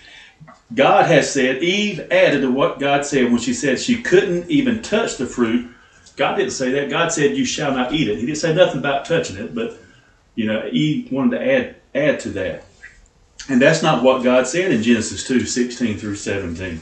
God 0.75 1.07
has 1.07 1.33
said, 1.33 1.63
Eve 1.63 2.01
added 2.11 2.41
to 2.41 2.51
what 2.51 2.81
God 2.81 3.05
said 3.05 3.31
when 3.31 3.39
she 3.39 3.55
said 3.55 3.79
she 3.79 4.03
couldn't 4.03 4.51
even 4.51 4.83
touch 4.83 5.17
the 5.17 5.27
fruit 5.27 5.71
God 6.17 6.37
didn't 6.37 6.53
say 6.53 6.71
that. 6.73 6.91
God 6.91 7.13
said, 7.13 7.37
"You 7.37 7.45
shall 7.45 7.73
not 7.73 7.93
eat 7.93 8.09
it." 8.09 8.19
He 8.19 8.27
didn't 8.27 8.39
say 8.39 8.55
nothing 8.55 8.79
about 8.79 9.05
touching 9.05 9.37
it, 9.37 9.55
but 9.55 9.79
you 10.35 10.47
know, 10.47 10.69
Eve 10.73 11.13
wanted 11.13 11.39
to 11.39 11.47
add 11.47 11.77
add 11.95 12.21
to 12.21 12.31
that, 12.31 12.65
and 13.49 13.61
that's 13.61 13.83
not 13.83 14.03
what 14.03 14.25
God 14.25 14.47
said 14.47 14.73
in 14.73 14.83
Genesis 14.83 15.27
two 15.27 15.45
sixteen 15.45 15.99
through 15.99 16.17
seventeen. 16.17 16.81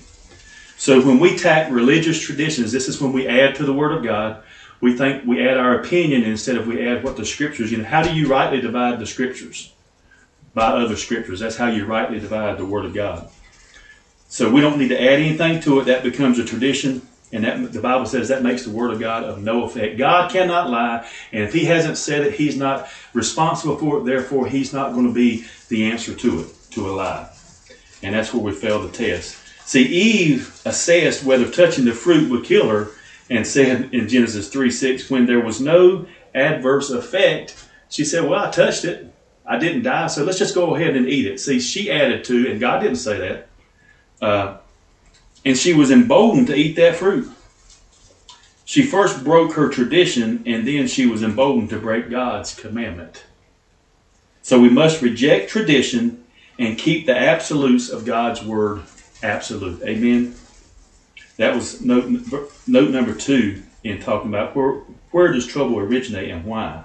So 0.76 1.04
when 1.04 1.18
we 1.18 1.36
tack 1.36 1.70
religious 1.70 2.20
traditions, 2.20 2.70
this 2.72 2.88
is 2.88 3.00
when 3.00 3.12
we 3.12 3.26
add 3.26 3.56
to 3.56 3.64
the 3.64 3.72
Word 3.72 3.92
of 3.92 4.04
God. 4.04 4.42
We 4.80 4.96
think 4.96 5.24
we 5.24 5.46
add 5.46 5.56
our 5.56 5.80
opinion 5.80 6.24
instead 6.24 6.56
of 6.56 6.66
we 6.66 6.86
add 6.86 7.02
what 7.02 7.16
the 7.16 7.24
Scriptures. 7.24 7.72
You 7.72 7.78
know, 7.78 7.84
how 7.84 8.02
do 8.02 8.14
you 8.14 8.28
rightly 8.28 8.60
divide 8.60 9.00
the 9.00 9.06
Scriptures? 9.06 9.73
By 10.54 10.68
other 10.68 10.96
Scriptures. 10.96 11.40
That's 11.40 11.56
how 11.56 11.68
you 11.68 11.84
rightly 11.84 12.20
divide 12.20 12.58
the 12.58 12.64
Word 12.64 12.84
of 12.84 12.94
God. 12.94 13.28
So 14.28 14.50
we 14.50 14.60
don't 14.60 14.78
need 14.78 14.88
to 14.88 15.00
add 15.00 15.20
anything 15.20 15.60
to 15.62 15.80
it. 15.80 15.84
That 15.84 16.02
becomes 16.02 16.38
a 16.38 16.44
tradition 16.44 17.02
and 17.34 17.44
that 17.44 17.72
the 17.72 17.80
Bible 17.80 18.06
says 18.06 18.28
that 18.28 18.44
makes 18.44 18.62
the 18.64 18.70
word 18.70 18.92
of 18.92 19.00
God 19.00 19.24
of 19.24 19.42
no 19.42 19.64
effect. 19.64 19.98
God 19.98 20.30
cannot 20.30 20.70
lie, 20.70 21.08
and 21.32 21.42
if 21.42 21.52
He 21.52 21.64
hasn't 21.64 21.98
said 21.98 22.24
it, 22.24 22.34
He's 22.34 22.56
not 22.56 22.88
responsible 23.12 23.76
for 23.76 23.98
it. 23.98 24.04
Therefore, 24.04 24.46
He's 24.46 24.72
not 24.72 24.92
going 24.92 25.08
to 25.08 25.12
be 25.12 25.44
the 25.68 25.90
answer 25.90 26.14
to 26.14 26.40
it, 26.42 26.46
to 26.70 26.88
a 26.88 26.92
lie. 26.92 27.28
And 28.02 28.14
that's 28.14 28.32
where 28.32 28.42
we 28.42 28.52
fail 28.52 28.80
the 28.80 28.90
test. 28.90 29.36
See, 29.66 29.84
Eve 29.84 30.60
assessed 30.64 31.24
whether 31.24 31.50
touching 31.50 31.86
the 31.86 31.92
fruit 31.92 32.30
would 32.30 32.44
kill 32.44 32.68
her, 32.68 32.90
and 33.30 33.46
said 33.46 33.92
in 33.94 34.08
Genesis 34.08 34.48
3 34.50 34.70
6, 34.70 35.10
when 35.10 35.26
there 35.26 35.40
was 35.40 35.60
no 35.60 36.06
adverse 36.34 36.90
effect, 36.90 37.66
she 37.88 38.04
said, 38.04 38.28
Well, 38.28 38.44
I 38.44 38.50
touched 38.50 38.84
it. 38.84 39.12
I 39.46 39.58
didn't 39.58 39.82
die, 39.82 40.06
so 40.06 40.24
let's 40.24 40.38
just 40.38 40.54
go 40.54 40.74
ahead 40.74 40.96
and 40.96 41.08
eat 41.08 41.26
it. 41.26 41.38
See, 41.38 41.60
she 41.60 41.90
added 41.90 42.24
to, 42.24 42.50
and 42.50 42.60
God 42.60 42.80
didn't 42.80 42.96
say 42.96 43.18
that. 43.18 43.48
Uh, 44.20 44.56
and 45.44 45.56
she 45.56 45.74
was 45.74 45.90
emboldened 45.90 46.46
to 46.46 46.54
eat 46.54 46.76
that 46.76 46.96
fruit. 46.96 47.30
She 48.64 48.82
first 48.82 49.22
broke 49.22 49.52
her 49.54 49.68
tradition, 49.68 50.42
and 50.46 50.66
then 50.66 50.86
she 50.86 51.06
was 51.06 51.22
emboldened 51.22 51.70
to 51.70 51.78
break 51.78 52.08
God's 52.08 52.54
commandment. 52.54 53.24
So 54.40 54.58
we 54.58 54.70
must 54.70 55.02
reject 55.02 55.50
tradition 55.50 56.24
and 56.58 56.78
keep 56.78 57.06
the 57.06 57.16
absolutes 57.16 57.90
of 57.90 58.06
God's 58.06 58.42
word 58.42 58.82
absolute. 59.22 59.82
Amen. 59.82 60.34
That 61.36 61.54
was 61.54 61.80
note, 61.80 62.08
note 62.66 62.90
number 62.90 63.14
two 63.14 63.62
in 63.82 64.00
talking 64.00 64.28
about 64.28 64.54
where, 64.56 64.80
where 65.10 65.32
does 65.32 65.46
trouble 65.46 65.78
originate 65.78 66.30
and 66.30 66.44
why. 66.44 66.84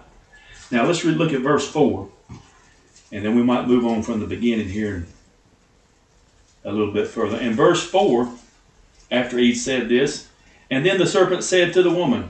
Now 0.72 0.86
let's 0.86 1.04
look 1.04 1.34
at 1.34 1.42
verse 1.42 1.70
4, 1.70 2.10
and 3.12 3.26
then 3.26 3.36
we 3.36 3.44
might 3.44 3.68
move 3.68 3.86
on 3.86 4.04
from 4.04 4.20
the 4.20 4.28
beginning 4.28 4.70
here 4.70 5.06
a 6.64 6.72
little 6.72 6.94
bit 6.94 7.08
further. 7.08 7.38
In 7.38 7.54
verse 7.54 7.84
4, 7.84 8.32
after 9.12 9.40
Eve 9.40 9.58
said 9.58 9.90
this. 9.90 10.28
And 10.70 10.86
then 10.86 10.98
the 10.98 11.08
serpent 11.08 11.44
said 11.44 11.74
to 11.74 11.84
the 11.84 11.92
woman, 11.92 12.30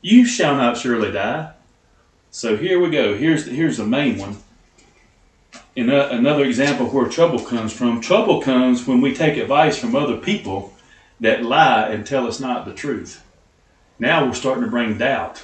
You 0.00 0.24
shall 0.24 0.56
not 0.56 0.76
surely 0.76 1.10
die. 1.10 1.52
So 2.30 2.56
here 2.56 2.80
we 2.80 2.90
go. 2.90 3.16
Here's 3.16 3.44
the, 3.44 3.52
here's 3.52 3.76
the 3.76 3.86
main 3.86 4.18
one. 4.18 4.38
In 5.74 5.90
a, 5.90 6.08
another 6.08 6.44
example 6.44 6.86
where 6.86 7.08
trouble 7.08 7.40
comes 7.40 7.72
from, 7.72 8.00
trouble 8.00 8.42
comes 8.42 8.86
when 8.86 9.00
we 9.00 9.14
take 9.14 9.38
advice 9.38 9.78
from 9.78 9.96
other 9.96 10.16
people 10.16 10.74
that 11.20 11.44
lie 11.44 11.88
and 11.88 12.06
tell 12.06 12.26
us 12.26 12.40
not 12.40 12.66
the 12.66 12.74
truth. 12.74 13.24
Now 13.98 14.26
we're 14.26 14.34
starting 14.34 14.64
to 14.64 14.70
bring 14.70 14.98
doubt. 14.98 15.42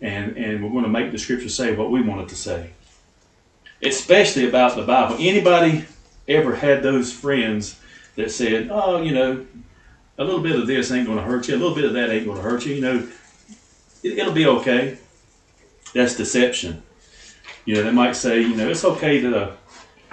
And, 0.00 0.36
and 0.36 0.62
we're 0.62 0.70
going 0.70 0.84
to 0.84 0.90
make 0.90 1.12
the 1.12 1.18
scripture 1.18 1.48
say 1.48 1.74
what 1.74 1.90
we 1.90 2.02
want 2.02 2.22
it 2.22 2.28
to 2.28 2.36
say. 2.36 2.73
Especially 3.82 4.48
about 4.48 4.76
the 4.76 4.82
Bible. 4.82 5.16
Anybody 5.18 5.84
ever 6.28 6.56
had 6.56 6.82
those 6.82 7.12
friends 7.12 7.80
that 8.16 8.30
said, 8.30 8.68
oh, 8.70 9.02
you 9.02 9.12
know, 9.12 9.44
a 10.18 10.24
little 10.24 10.40
bit 10.40 10.58
of 10.58 10.66
this 10.66 10.90
ain't 10.90 11.06
going 11.06 11.18
to 11.18 11.24
hurt 11.24 11.48
you, 11.48 11.56
a 11.56 11.58
little 11.58 11.74
bit 11.74 11.84
of 11.84 11.92
that 11.94 12.10
ain't 12.10 12.26
going 12.26 12.38
to 12.38 12.42
hurt 12.42 12.64
you, 12.64 12.74
you 12.74 12.80
know, 12.80 13.08
it, 14.02 14.24
will 14.24 14.32
be 14.32 14.46
okay. 14.46 14.98
That's 15.94 16.16
deception. 16.16 16.82
You 17.64 17.76
know, 17.76 17.82
they 17.82 17.90
might 17.90 18.16
say, 18.16 18.40
you 18.40 18.54
know, 18.54 18.68
it's 18.68 18.84
okay 18.84 19.20
that 19.20 19.34
a 19.34 19.56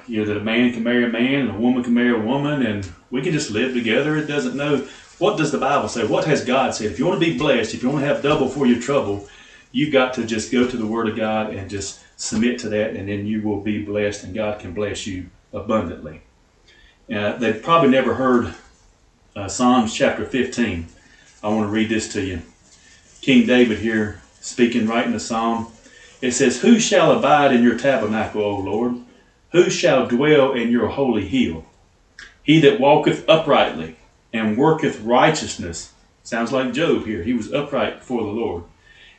you 0.07 0.19
know 0.19 0.25
that 0.25 0.37
a 0.37 0.43
man 0.43 0.73
can 0.73 0.83
marry 0.83 1.05
a 1.05 1.09
man 1.09 1.41
and 1.41 1.49
a 1.51 1.59
woman 1.59 1.83
can 1.83 1.93
marry 1.93 2.11
a 2.11 2.19
woman 2.19 2.65
and 2.65 2.91
we 3.11 3.21
can 3.21 3.31
just 3.31 3.51
live 3.51 3.73
together. 3.73 4.17
It 4.17 4.25
doesn't 4.25 4.55
know 4.55 4.87
what 5.19 5.37
does 5.37 5.51
the 5.51 5.57
Bible 5.59 5.87
say? 5.87 6.05
What 6.05 6.25
has 6.25 6.43
God 6.43 6.73
said? 6.73 6.91
If 6.91 6.97
you 6.97 7.05
want 7.05 7.21
to 7.21 7.31
be 7.31 7.37
blessed, 7.37 7.75
if 7.75 7.83
you 7.83 7.89
want 7.89 8.01
to 8.01 8.07
have 8.07 8.23
double 8.23 8.49
for 8.49 8.65
your 8.65 8.81
trouble, 8.81 9.27
you've 9.71 9.93
got 9.93 10.15
to 10.15 10.25
just 10.25 10.51
go 10.51 10.67
to 10.67 10.77
the 10.77 10.85
Word 10.85 11.07
of 11.07 11.15
God 11.15 11.53
and 11.53 11.69
just 11.69 11.99
submit 12.21 12.59
to 12.59 12.69
that, 12.69 12.95
and 12.95 13.09
then 13.09 13.25
you 13.25 13.41
will 13.41 13.61
be 13.61 13.83
blessed, 13.83 14.23
and 14.23 14.35
God 14.35 14.59
can 14.59 14.73
bless 14.73 15.07
you 15.07 15.29
abundantly. 15.51 16.21
Uh, 17.13 17.35
they've 17.37 17.61
probably 17.61 17.89
never 17.89 18.13
heard 18.13 18.53
uh, 19.35 19.47
Psalms 19.47 19.93
chapter 19.93 20.23
15. 20.23 20.87
I 21.43 21.47
want 21.47 21.67
to 21.67 21.71
read 21.71 21.89
this 21.89 22.13
to 22.13 22.23
you. 22.23 22.43
King 23.21 23.47
David 23.47 23.79
here 23.79 24.21
speaking, 24.39 24.87
writing 24.87 25.13
a 25.13 25.19
psalm. 25.19 25.71
It 26.21 26.31
says, 26.31 26.61
Who 26.61 26.79
shall 26.79 27.11
abide 27.11 27.53
in 27.53 27.63
your 27.63 27.77
tabernacle, 27.77 28.41
O 28.41 28.59
Lord? 28.59 28.95
Who 29.51 29.69
shall 29.69 30.07
dwell 30.07 30.53
in 30.53 30.69
your 30.69 30.89
holy 30.89 31.27
hill? 31.27 31.65
He 32.43 32.59
that 32.61 32.79
walketh 32.79 33.27
uprightly 33.27 33.95
and 34.31 34.57
worketh 34.57 35.01
righteousness. 35.01 35.93
Sounds 36.23 36.51
like 36.51 36.73
Job 36.73 37.05
here. 37.05 37.23
He 37.23 37.33
was 37.33 37.51
upright 37.51 37.99
before 37.99 38.23
the 38.23 38.29
Lord. 38.29 38.63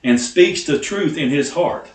And 0.04 0.20
speaks 0.20 0.64
the 0.64 0.78
truth 0.78 1.16
in 1.16 1.30
his 1.30 1.52
heart. 1.52 1.88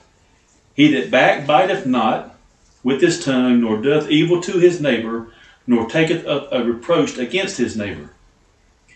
He 0.77 0.93
that 0.93 1.09
backbiteth 1.09 1.87
not 1.87 2.35
with 2.83 3.01
his 3.01 3.25
tongue, 3.25 3.61
nor 3.61 3.81
doth 3.81 4.09
evil 4.11 4.39
to 4.43 4.59
his 4.59 4.79
neighbor, 4.79 5.33
nor 5.65 5.89
taketh 5.89 6.25
up 6.25 6.47
a 6.51 6.63
reproach 6.63 7.17
against 7.17 7.57
his 7.57 7.75
neighbor, 7.75 8.11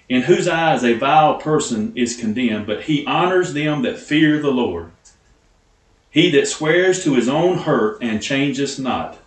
in 0.08 0.22
whose 0.22 0.48
eyes 0.48 0.84
a 0.84 0.94
vile 0.94 1.40
person 1.40 1.92
is 1.96 2.16
condemned, 2.16 2.68
but 2.68 2.84
he 2.84 3.06
honors 3.08 3.54
them 3.54 3.82
that 3.82 4.00
fear 4.00 4.40
the 4.40 4.52
Lord. 4.52 4.92
He 6.12 6.30
that 6.32 6.48
swears 6.48 7.04
to 7.04 7.16
his 7.16 7.28
own 7.28 7.58
hurt 7.58 7.98
and 8.00 8.22
changeth 8.22 8.78
not. 8.78 9.18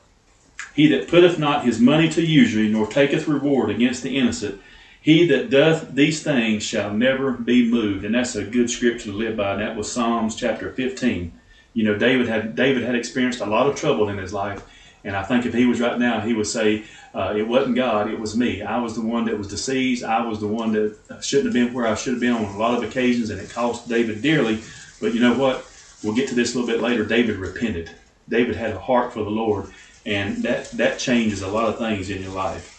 He 0.74 0.86
that 0.88 1.08
putteth 1.08 1.38
not 1.38 1.64
his 1.64 1.80
money 1.80 2.08
to 2.10 2.24
usury, 2.24 2.68
nor 2.68 2.86
taketh 2.86 3.26
reward 3.26 3.68
against 3.68 4.04
the 4.04 4.16
innocent. 4.16 4.60
He 5.00 5.26
that 5.26 5.50
doth 5.50 5.94
these 5.94 6.22
things 6.22 6.62
shall 6.62 6.92
never 6.92 7.32
be 7.32 7.68
moved. 7.68 8.04
And 8.04 8.14
that's 8.14 8.36
a 8.36 8.44
good 8.44 8.70
scripture 8.70 9.10
to 9.10 9.12
live 9.12 9.36
by. 9.36 9.54
And 9.54 9.62
that 9.62 9.76
was 9.76 9.90
Psalms 9.90 10.36
chapter 10.36 10.72
15. 10.72 11.32
You 11.74 11.84
know, 11.84 11.98
David 11.98 12.28
had 12.28 12.56
David 12.56 12.84
had 12.84 12.94
experienced 12.94 13.40
a 13.40 13.46
lot 13.46 13.66
of 13.66 13.74
trouble 13.74 14.08
in 14.08 14.16
his 14.16 14.32
life, 14.32 14.62
and 15.04 15.14
I 15.14 15.22
think 15.22 15.44
if 15.44 15.52
he 15.52 15.66
was 15.66 15.80
right 15.80 15.98
now, 15.98 16.20
he 16.20 16.32
would 16.32 16.46
say, 16.46 16.84
uh, 17.14 17.34
"It 17.36 17.46
wasn't 17.46 17.76
God, 17.76 18.10
it 18.10 18.18
was 18.18 18.36
me. 18.36 18.62
I 18.62 18.78
was 18.80 18.94
the 18.94 19.02
one 19.02 19.26
that 19.26 19.36
was 19.36 19.48
deceived. 19.48 20.04
I 20.04 20.24
was 20.24 20.40
the 20.40 20.48
one 20.48 20.72
that 20.72 20.96
shouldn't 21.22 21.46
have 21.46 21.54
been 21.54 21.74
where 21.74 21.86
I 21.86 21.94
should 21.94 22.14
have 22.14 22.20
been 22.20 22.32
on 22.32 22.44
a 22.44 22.58
lot 22.58 22.78
of 22.78 22.88
occasions, 22.88 23.30
and 23.30 23.40
it 23.40 23.50
cost 23.50 23.88
David 23.88 24.22
dearly." 24.22 24.60
But 25.00 25.14
you 25.14 25.20
know 25.20 25.34
what? 25.34 25.66
We'll 26.02 26.14
get 26.14 26.28
to 26.28 26.34
this 26.34 26.54
a 26.54 26.58
little 26.58 26.72
bit 26.72 26.82
later. 26.82 27.04
David 27.04 27.36
repented. 27.36 27.90
David 28.28 28.56
had 28.56 28.72
a 28.72 28.78
heart 28.78 29.12
for 29.12 29.24
the 29.24 29.30
Lord, 29.30 29.66
and 30.06 30.42
that 30.44 30.70
that 30.72 30.98
changes 30.98 31.42
a 31.42 31.48
lot 31.48 31.68
of 31.68 31.78
things 31.78 32.08
in 32.08 32.22
your 32.22 32.32
life. 32.32 32.70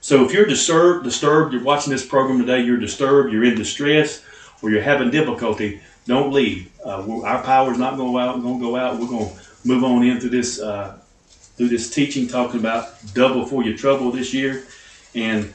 So 0.00 0.24
if 0.24 0.32
you're 0.32 0.46
disturbed, 0.46 1.04
disturbed, 1.04 1.52
you're 1.52 1.62
watching 1.62 1.92
this 1.92 2.04
program 2.04 2.40
today, 2.40 2.62
you're 2.62 2.76
disturbed, 2.76 3.32
you're 3.32 3.44
in 3.44 3.54
distress, 3.54 4.24
or 4.60 4.70
you're 4.70 4.82
having 4.82 5.10
difficulty, 5.10 5.80
don't 6.06 6.32
leave. 6.32 6.70
Uh, 6.84 7.22
our 7.22 7.42
power 7.42 7.72
is 7.72 7.78
not 7.78 7.96
going 7.96 8.08
to 8.08 8.12
go 8.12 8.18
out. 8.18 8.36
We're 8.36 8.42
going 8.42 8.58
to 8.58 8.64
go 8.64 8.76
out. 8.76 8.98
We're 8.98 9.06
going 9.06 9.28
to 9.28 9.34
move 9.64 9.84
on 9.84 10.04
in 10.04 10.20
through 10.20 10.30
this 10.30 10.60
uh, 10.60 10.98
through 11.56 11.68
this 11.68 11.90
teaching, 11.90 12.26
talking 12.26 12.58
about 12.58 12.94
double 13.14 13.46
for 13.46 13.62
your 13.62 13.76
trouble 13.76 14.10
this 14.10 14.34
year. 14.34 14.64
And 15.14 15.52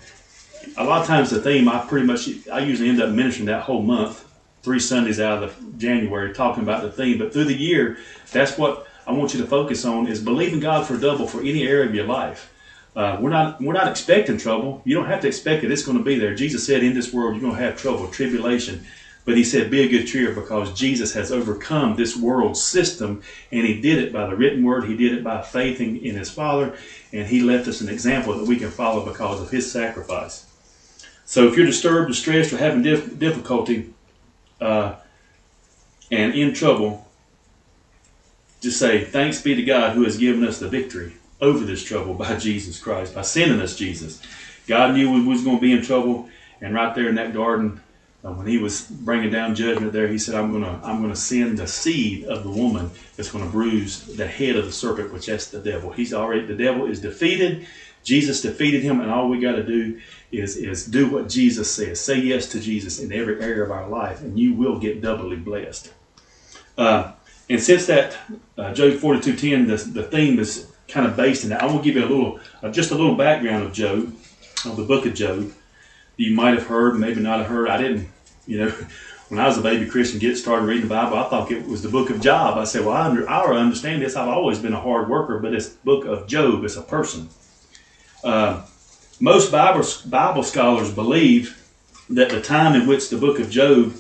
a 0.78 0.84
lot 0.84 1.02
of 1.02 1.08
times 1.08 1.30
the 1.30 1.42
theme, 1.42 1.68
I 1.68 1.86
pretty 1.86 2.06
much 2.06 2.30
I 2.52 2.60
usually 2.60 2.90
end 2.90 3.02
up 3.02 3.10
ministering 3.10 3.48
that 3.48 3.64
whole 3.64 3.82
month, 3.82 4.26
three 4.64 4.80
Sundays 4.80 5.20
out 5.20 5.44
of 5.44 5.78
January, 5.78 6.34
talking 6.34 6.64
about 6.64 6.84
the 6.84 6.92
theme. 6.92 7.18
But 7.18 7.34
through 7.34 7.46
the 7.46 7.56
year, 7.56 7.98
that's 8.32 8.58
what 8.58 8.88
I 9.06 9.12
want 9.12 9.34
you 9.34 9.42
to 9.42 9.48
focus 9.48 9.86
on: 9.86 10.08
is 10.08 10.22
believing 10.22 10.60
God 10.60 10.86
for 10.86 10.98
double 10.98 11.28
for 11.28 11.42
any 11.42 11.68
area 11.68 11.88
of 11.88 11.96
your 11.96 12.06
life. 12.06 12.54
Uh, 12.96 13.18
we're 13.20 13.30
not 13.30 13.62
we're 13.62 13.74
not 13.74 13.88
expecting 13.88 14.38
trouble. 14.38 14.82
You 14.86 14.96
don't 14.96 15.06
have 15.06 15.22
to 15.22 15.28
expect 15.28 15.64
it. 15.64 15.72
It's 15.72 15.84
going 15.84 15.98
to 15.98 16.04
be 16.04 16.18
there. 16.18 16.34
Jesus 16.36 16.66
said, 16.66 16.84
"In 16.84 16.94
this 16.94 17.14
world, 17.14 17.34
you're 17.34 17.42
going 17.42 17.56
to 17.56 17.62
have 17.62 17.78
trouble, 17.78 18.08
tribulation." 18.08 18.86
But 19.28 19.36
he 19.36 19.44
said, 19.44 19.70
Be 19.70 19.82
a 19.82 19.90
good 19.90 20.08
cheer 20.08 20.32
because 20.32 20.72
Jesus 20.72 21.14
has 21.14 21.34
overcome 21.34 21.98
this 21.98 22.16
world 22.16 22.56
system, 22.56 23.22
and 23.52 23.68
he 23.68 23.82
did 23.82 24.00
it 24.00 24.14
by 24.14 24.26
the 24.26 24.38
written 24.38 24.64
word. 24.64 24.86
He 24.86 24.96
did 24.96 25.12
it 25.12 25.22
by 25.22 25.42
faith 25.42 25.82
in, 25.82 25.98
in 25.98 26.16
his 26.16 26.30
Father, 26.30 26.78
and 27.12 27.28
he 27.28 27.42
left 27.42 27.68
us 27.68 27.82
an 27.82 27.90
example 27.90 28.38
that 28.38 28.48
we 28.48 28.56
can 28.56 28.70
follow 28.70 29.06
because 29.06 29.42
of 29.42 29.50
his 29.50 29.70
sacrifice. 29.70 30.46
So 31.26 31.46
if 31.46 31.58
you're 31.58 31.66
disturbed, 31.66 32.08
distressed, 32.08 32.54
or 32.54 32.58
having 32.58 32.82
dif- 32.84 33.20
difficulty 33.20 33.90
uh, 34.62 34.96
and 36.10 36.34
in 36.34 36.54
trouble, 36.54 37.06
just 38.62 38.80
say, 38.80 39.04
Thanks 39.04 39.42
be 39.42 39.56
to 39.56 39.62
God 39.62 39.94
who 39.94 40.06
has 40.06 40.18
given 40.18 40.46
us 40.46 40.58
the 40.58 40.70
victory 40.70 41.18
over 41.42 41.66
this 41.66 41.84
trouble 41.84 42.14
by 42.14 42.34
Jesus 42.40 42.80
Christ, 42.80 43.14
by 43.14 43.24
sending 43.24 43.60
us 43.60 43.76
Jesus. 43.76 44.22
God 44.68 44.96
knew 44.96 45.12
we 45.12 45.22
was 45.22 45.44
going 45.44 45.58
to 45.58 45.62
be 45.62 45.74
in 45.74 45.82
trouble, 45.82 46.30
and 46.62 46.74
right 46.74 46.96
there 46.96 47.10
in 47.10 47.16
that 47.16 47.34
garden, 47.34 47.82
when 48.34 48.48
he 48.48 48.58
was 48.58 48.82
bringing 48.82 49.32
down 49.32 49.56
judgment 49.56 49.94
there, 49.94 50.08
he 50.08 50.18
said, 50.18 50.36
"I'm 50.36 50.52
gonna, 50.52 50.80
I'm 50.84 51.02
gonna 51.02 51.16
send 51.16 51.58
the 51.58 51.68
seed 51.68 52.26
of 52.26 52.44
the 52.44 52.50
woman 52.50 52.92
that's 53.16 53.32
going 53.32 53.44
to 53.44 53.50
bruise 53.50 54.06
the 54.06 54.28
head 54.28 54.56
of 54.56 54.66
the 54.66 54.72
serpent, 54.72 55.14
which 55.14 55.28
that's 55.28 55.48
the 55.48 55.60
devil. 55.60 55.92
He's 55.92 56.14
already 56.14 56.46
the 56.46 56.56
devil 56.56 56.88
is 56.88 57.02
defeated. 57.02 57.68
Jesus 58.04 58.42
defeated 58.42 58.84
him, 58.84 59.02
and 59.02 59.12
all 59.12 59.30
we 59.30 59.40
got 59.40 59.56
to 59.56 59.64
do 59.64 60.00
is 60.32 60.58
is 60.58 60.86
do 60.86 61.10
what 61.10 61.30
Jesus 61.30 61.72
says. 61.72 62.00
Say 62.00 62.20
yes 62.20 62.50
to 62.52 62.60
Jesus 62.60 63.00
in 63.00 63.12
every 63.12 63.42
area 63.42 63.64
of 63.64 63.72
our 63.72 63.88
life, 63.88 64.22
and 64.22 64.40
you 64.40 64.54
will 64.54 64.80
get 64.80 65.02
doubly 65.02 65.36
blessed. 65.36 65.94
Uh, 66.78 67.12
and 67.50 67.62
since 67.62 67.86
that 67.88 68.18
uh, 68.58 68.74
Job 68.74 68.94
42:10, 68.94 69.68
the, 69.68 70.02
the 70.02 70.04
theme 70.04 70.40
is 70.40 70.72
kind 70.88 71.06
of 71.06 71.16
based 71.16 71.44
in 71.44 71.50
that, 71.50 71.62
I 71.62 71.66
will 71.66 71.82
give 71.82 71.96
you 71.96 72.06
a 72.06 72.08
little, 72.08 72.40
uh, 72.64 72.72
just 72.72 72.92
a 72.92 72.96
little 72.96 73.16
background 73.16 73.64
of 73.64 73.74
Job, 73.74 74.14
of 74.66 74.78
the 74.78 74.84
book 74.84 75.06
of 75.06 75.14
Job 75.14 75.52
you 76.18 76.34
might 76.34 76.56
have 76.56 76.68
heard, 76.68 77.00
maybe 77.00 77.22
not 77.22 77.40
have 77.40 77.48
heard. 77.48 77.70
I 77.70 77.78
didn't, 77.78 78.10
you 78.48 78.58
know, 78.58 78.70
when 79.30 79.40
I 79.40 79.48
was 79.48 79.58
a 79.58 79.62
baby 79.62 79.86
Christian, 79.86 80.20
get 80.20 80.38
started 80.38 80.66
reading 80.66 80.88
the 80.88 80.96
Bible, 80.96 81.18
I 81.18 81.30
thought 81.30 81.52
it 81.52 81.68
was 81.68 81.84
the 81.84 81.90
book 81.90 82.10
of 82.10 82.22
Job. 82.22 82.58
I 82.58 82.64
said, 82.64 82.86
well, 82.86 82.96
I, 82.96 83.06
under, 83.06 83.30
I 83.30 83.44
understand 83.58 84.02
this. 84.02 84.16
I've 84.16 84.30
always 84.30 84.58
been 84.58 84.74
a 84.74 84.80
hard 84.80 85.10
worker, 85.10 85.40
but 85.40 85.54
it's 85.54 85.68
book 85.68 86.06
of 86.06 86.28
Job. 86.28 86.64
It's 86.64 86.78
a 86.78 86.82
person. 86.82 87.30
Uh, 88.24 88.66
most 89.20 89.52
Bible, 89.52 89.86
Bible 90.06 90.44
scholars 90.44 90.92
believe 90.92 91.62
that 92.10 92.30
the 92.30 92.42
time 92.42 92.80
in 92.80 92.88
which 92.88 93.10
the 93.10 93.18
book 93.18 93.40
of 93.40 93.50
Job 93.50 93.94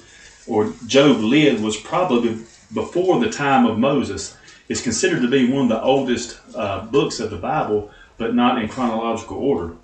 or 0.47 0.73
Job 0.85 1.17
lived 1.17 1.61
was 1.61 1.75
probably 1.75 2.39
before 2.73 3.19
the 3.19 3.29
time 3.29 3.65
of 3.65 3.77
Moses. 3.77 4.37
It's 4.69 4.81
considered 4.81 5.21
to 5.21 5.29
be 5.29 5.51
one 5.51 5.63
of 5.63 5.69
the 5.69 5.81
oldest 5.81 6.39
uh, 6.55 6.85
books 6.85 7.19
of 7.19 7.31
the 7.31 7.37
Bible, 7.37 7.91
but 8.17 8.33
not 8.33 8.61
in 8.61 8.69
chronological 8.69 9.37
order. 9.37 9.75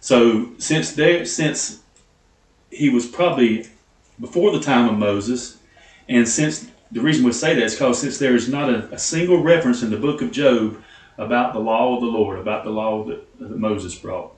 So 0.00 0.50
since 0.58 0.92
there, 0.92 1.24
since 1.24 1.81
he 2.72 2.88
was 2.88 3.06
probably 3.06 3.66
before 4.18 4.50
the 4.50 4.60
time 4.60 4.88
of 4.88 4.98
Moses, 4.98 5.58
and 6.08 6.28
since 6.28 6.70
the 6.90 7.00
reason 7.00 7.24
we 7.24 7.32
say 7.32 7.54
that 7.54 7.62
is 7.62 7.74
because 7.74 8.00
since 8.00 8.18
there 8.18 8.34
is 8.34 8.48
not 8.48 8.68
a, 8.68 8.92
a, 8.92 8.98
single 8.98 9.42
reference 9.42 9.82
in 9.82 9.90
the 9.90 9.96
book 9.96 10.20
of 10.20 10.32
Job 10.32 10.82
about 11.18 11.52
the 11.52 11.58
law 11.58 11.94
of 11.94 12.00
the 12.00 12.06
Lord, 12.06 12.38
about 12.38 12.64
the 12.64 12.70
law 12.70 13.04
that, 13.04 13.38
that 13.38 13.56
Moses 13.56 13.94
brought. 13.94 14.34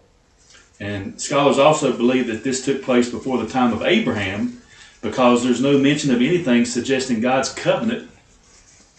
And 0.80 1.20
scholars 1.20 1.58
also 1.58 1.96
believe 1.96 2.26
that 2.26 2.44
this 2.44 2.64
took 2.64 2.82
place 2.82 3.08
before 3.08 3.38
the 3.38 3.48
time 3.48 3.72
of 3.72 3.82
Abraham 3.82 4.60
because 5.00 5.42
there's 5.42 5.60
no 5.60 5.78
mention 5.78 6.12
of 6.12 6.20
anything 6.20 6.64
suggesting 6.64 7.20
God's 7.20 7.52
covenant 7.52 8.10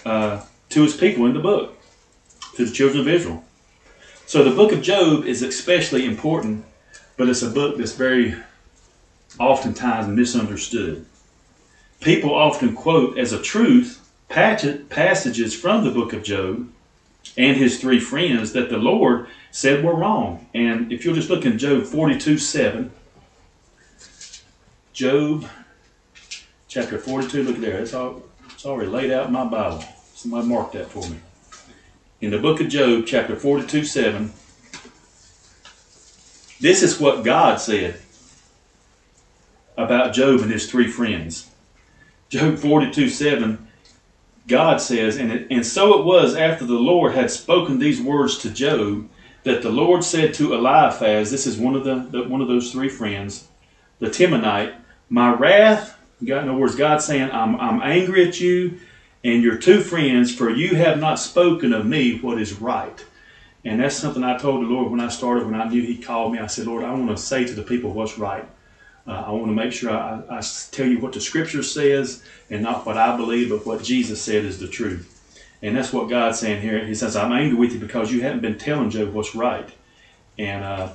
uh, 0.05 0.43
to 0.69 0.83
his 0.83 0.95
people 0.95 1.25
in 1.25 1.33
the 1.33 1.39
book, 1.39 1.77
to 2.55 2.65
the 2.65 2.71
children 2.71 3.01
of 3.01 3.07
Israel. 3.07 3.43
So 4.25 4.43
the 4.43 4.55
book 4.55 4.71
of 4.71 4.81
Job 4.81 5.25
is 5.25 5.41
especially 5.41 6.05
important, 6.05 6.65
but 7.17 7.29
it's 7.29 7.41
a 7.41 7.49
book 7.49 7.77
that's 7.77 7.93
very 7.93 8.35
oftentimes 9.39 10.07
misunderstood. 10.07 11.05
People 12.01 12.33
often 12.33 12.75
quote 12.75 13.17
as 13.17 13.31
a 13.31 13.41
truth 13.41 14.01
passages 14.29 15.55
from 15.55 15.83
the 15.83 15.91
book 15.91 16.13
of 16.13 16.23
Job 16.23 16.69
and 17.37 17.57
his 17.57 17.79
three 17.79 17.99
friends 17.99 18.53
that 18.53 18.69
the 18.69 18.77
Lord 18.77 19.27
said 19.51 19.83
were 19.83 19.95
wrong. 19.95 20.47
And 20.53 20.91
if 20.91 21.05
you'll 21.05 21.15
just 21.15 21.29
look 21.29 21.45
in 21.45 21.57
Job 21.57 21.83
42 21.83 22.37
7, 22.37 22.91
Job 24.93 25.49
chapter 26.67 26.97
42, 26.97 27.43
look 27.43 27.57
there, 27.57 27.79
it's, 27.79 27.93
all, 27.93 28.23
it's 28.49 28.65
already 28.65 28.89
laid 28.89 29.11
out 29.11 29.27
in 29.27 29.33
my 29.33 29.45
Bible. 29.45 29.83
Somebody 30.13 30.47
mark 30.47 30.71
that 30.73 30.89
for 30.89 31.07
me 31.09 31.19
in 32.21 32.31
the 32.31 32.39
book 32.39 32.61
of 32.61 32.69
Job, 32.69 33.05
chapter 33.05 33.35
42 33.35 33.85
7, 33.85 34.31
this 36.59 36.81
is 36.81 36.99
what 36.99 37.23
God 37.23 37.59
said 37.59 37.99
about 39.77 40.13
Job 40.13 40.41
and 40.41 40.51
his 40.51 40.69
three 40.69 40.87
friends. 40.87 41.49
Job 42.29 42.57
42 42.57 43.09
7, 43.09 43.67
God 44.47 44.81
says, 44.81 45.17
and, 45.17 45.31
it, 45.31 45.47
and 45.49 45.65
so 45.65 45.99
it 45.99 46.05
was 46.05 46.35
after 46.35 46.65
the 46.65 46.73
Lord 46.73 47.13
had 47.13 47.31
spoken 47.31 47.79
these 47.79 48.01
words 48.01 48.37
to 48.39 48.49
Job 48.49 49.09
that 49.43 49.61
the 49.61 49.69
Lord 49.69 50.03
said 50.03 50.33
to 50.35 50.53
Eliphaz, 50.53 51.31
this 51.31 51.45
is 51.45 51.57
one 51.57 51.75
of 51.75 51.83
the, 51.83 51.95
the 52.09 52.27
one 52.27 52.41
of 52.41 52.47
those 52.47 52.71
three 52.71 52.89
friends, 52.89 53.47
the 53.99 54.07
Temanite, 54.07 54.75
My 55.09 55.33
wrath 55.33 55.95
God, 56.23 56.43
in 56.43 56.49
other 56.49 56.57
words, 56.57 56.75
God 56.75 57.01
saying, 57.01 57.29
I'm, 57.31 57.59
I'm 57.59 57.81
angry 57.81 58.27
at 58.27 58.39
you 58.39 58.79
and 59.23 59.43
your 59.43 59.57
two 59.57 59.81
friends, 59.81 60.33
for 60.33 60.49
you 60.49 60.75
have 60.75 60.99
not 60.99 61.19
spoken 61.19 61.73
of 61.73 61.85
me 61.85 62.19
what 62.19 62.39
is 62.39 62.61
right. 62.61 63.05
And 63.65 63.81
that's 63.81 63.95
something 63.95 64.23
I 64.23 64.37
told 64.37 64.63
the 64.63 64.69
Lord 64.69 64.91
when 64.91 64.99
I 64.99 65.09
started, 65.09 65.45
when 65.45 65.59
I 65.59 65.67
knew 65.67 65.81
He 65.81 65.97
called 65.97 66.33
me. 66.33 66.39
I 66.39 66.47
said, 66.47 66.67
Lord, 66.67 66.83
I 66.83 66.91
want 66.91 67.09
to 67.09 67.17
say 67.17 67.45
to 67.45 67.53
the 67.53 67.63
people 67.63 67.91
what's 67.91 68.17
right. 68.17 68.45
Uh, 69.07 69.23
I 69.27 69.31
want 69.31 69.47
to 69.47 69.51
make 69.53 69.71
sure 69.71 69.91
I, 69.91 70.21
I, 70.29 70.41
tell 70.71 70.87
you 70.87 70.99
what 70.99 71.13
the 71.13 71.21
Scripture 71.21 71.61
says 71.61 72.23
and 72.49 72.63
not 72.63 72.85
what 72.85 72.97
I 72.97 73.15
believe, 73.15 73.49
but 73.49 73.65
what 73.65 73.83
Jesus 73.83 74.19
said 74.19 74.45
is 74.45 74.59
the 74.59 74.67
truth. 74.67 75.11
And 75.61 75.77
that's 75.77 75.93
what 75.93 76.09
God's 76.09 76.39
saying 76.39 76.61
here. 76.61 76.83
He 76.85 76.95
says, 76.95 77.15
I'm 77.15 77.31
angry 77.31 77.57
with 77.57 77.73
you 77.73 77.79
because 77.79 78.11
you 78.11 78.21
haven't 78.21 78.41
been 78.41 78.57
telling 78.57 78.89
Job 78.89 79.13
what's 79.13 79.35
right. 79.35 79.69
And, 80.39 80.63
uh, 80.63 80.89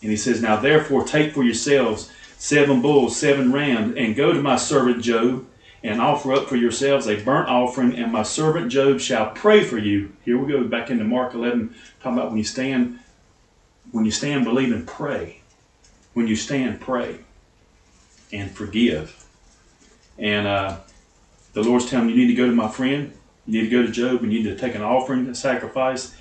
and 0.00 0.10
He 0.10 0.16
says, 0.16 0.40
Now 0.40 0.56
therefore 0.56 1.04
take 1.04 1.32
for 1.32 1.42
yourselves 1.42 2.10
seven 2.38 2.82
bulls, 2.82 3.16
seven 3.16 3.52
rams, 3.52 3.96
and 3.96 4.14
go 4.14 4.32
to 4.32 4.40
my 4.40 4.56
servant 4.56 5.02
Job 5.02 5.44
and 5.82 6.00
offer 6.00 6.34
up 6.34 6.48
for 6.48 6.56
yourselves 6.56 7.06
a 7.06 7.22
burnt 7.22 7.48
offering, 7.48 7.94
and 7.96 8.12
my 8.12 8.22
servant 8.22 8.70
Job 8.70 9.00
shall 9.00 9.30
pray 9.30 9.62
for 9.62 9.78
you. 9.78 10.12
Here 10.24 10.38
we 10.38 10.50
go 10.50 10.64
back 10.64 10.90
into 10.90 11.04
Mark 11.04 11.34
11, 11.34 11.74
talking 12.00 12.18
about 12.18 12.30
when 12.30 12.38
you 12.38 12.44
stand, 12.44 13.00
when 13.90 14.04
you 14.04 14.10
stand, 14.10 14.44
believe 14.44 14.72
and 14.72 14.86
pray. 14.86 15.40
When 16.14 16.26
you 16.26 16.36
stand, 16.36 16.80
pray 16.80 17.18
and 18.32 18.50
forgive. 18.50 19.24
And 20.18 20.46
uh, 20.46 20.78
the 21.52 21.62
Lord's 21.62 21.88
telling 21.88 22.08
you, 22.08 22.14
you 22.14 22.26
need 22.26 22.34
to 22.34 22.36
go 22.36 22.46
to 22.46 22.54
my 22.54 22.68
friend. 22.68 23.12
You 23.46 23.62
need 23.62 23.70
to 23.70 23.76
go 23.76 23.86
to 23.86 23.92
Job 23.92 24.22
and 24.22 24.32
you 24.32 24.42
need 24.42 24.50
to 24.50 24.56
take 24.56 24.74
an 24.74 24.82
offering, 24.82 25.26
a 25.28 25.34
sacrifice. 25.34 26.16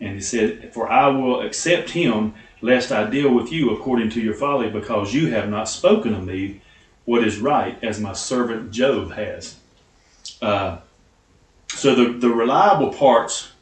And 0.00 0.14
he 0.14 0.20
said, 0.20 0.72
For 0.72 0.90
I 0.90 1.08
will 1.08 1.42
accept 1.42 1.90
him, 1.90 2.34
lest 2.60 2.90
I 2.90 3.08
deal 3.08 3.34
with 3.34 3.52
you 3.52 3.70
according 3.70 4.10
to 4.10 4.20
your 4.20 4.34
folly, 4.34 4.70
because 4.70 5.12
you 5.12 5.30
have 5.32 5.48
not 5.48 5.68
spoken 5.68 6.14
of 6.14 6.24
me 6.24 6.62
what 7.04 7.24
is 7.24 7.38
right, 7.38 7.82
as 7.82 8.00
my 8.00 8.12
servant 8.12 8.70
Job 8.70 9.12
has. 9.12 9.56
Uh, 10.40 10.78
so 11.68 11.94
the, 11.94 12.12
the 12.18 12.28
reliable 12.28 12.92
parts 12.92 13.52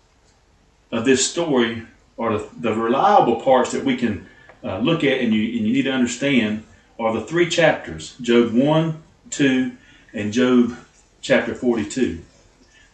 of 0.91 1.05
this 1.05 1.29
story 1.29 1.83
are 2.19 2.39
the, 2.39 2.49
the 2.59 2.73
reliable 2.75 3.41
parts 3.41 3.73
that 3.73 3.85
we 3.85 3.97
can 3.97 4.27
uh, 4.65 4.79
look 4.79 5.05
at 5.05 5.21
and 5.21 5.33
you, 5.33 5.59
and 5.59 5.67
you 5.67 5.73
need 5.73 5.85
to 5.85 5.93
understand 5.93 6.65
are 6.99 7.13
the 7.13 7.27
three 7.27 7.49
chapters 7.49 8.17
Job 8.21 8.53
1, 8.53 9.03
2, 9.31 9.73
and 10.13 10.33
Job 10.33 10.77
chapter 11.21 11.55
42. 11.55 12.23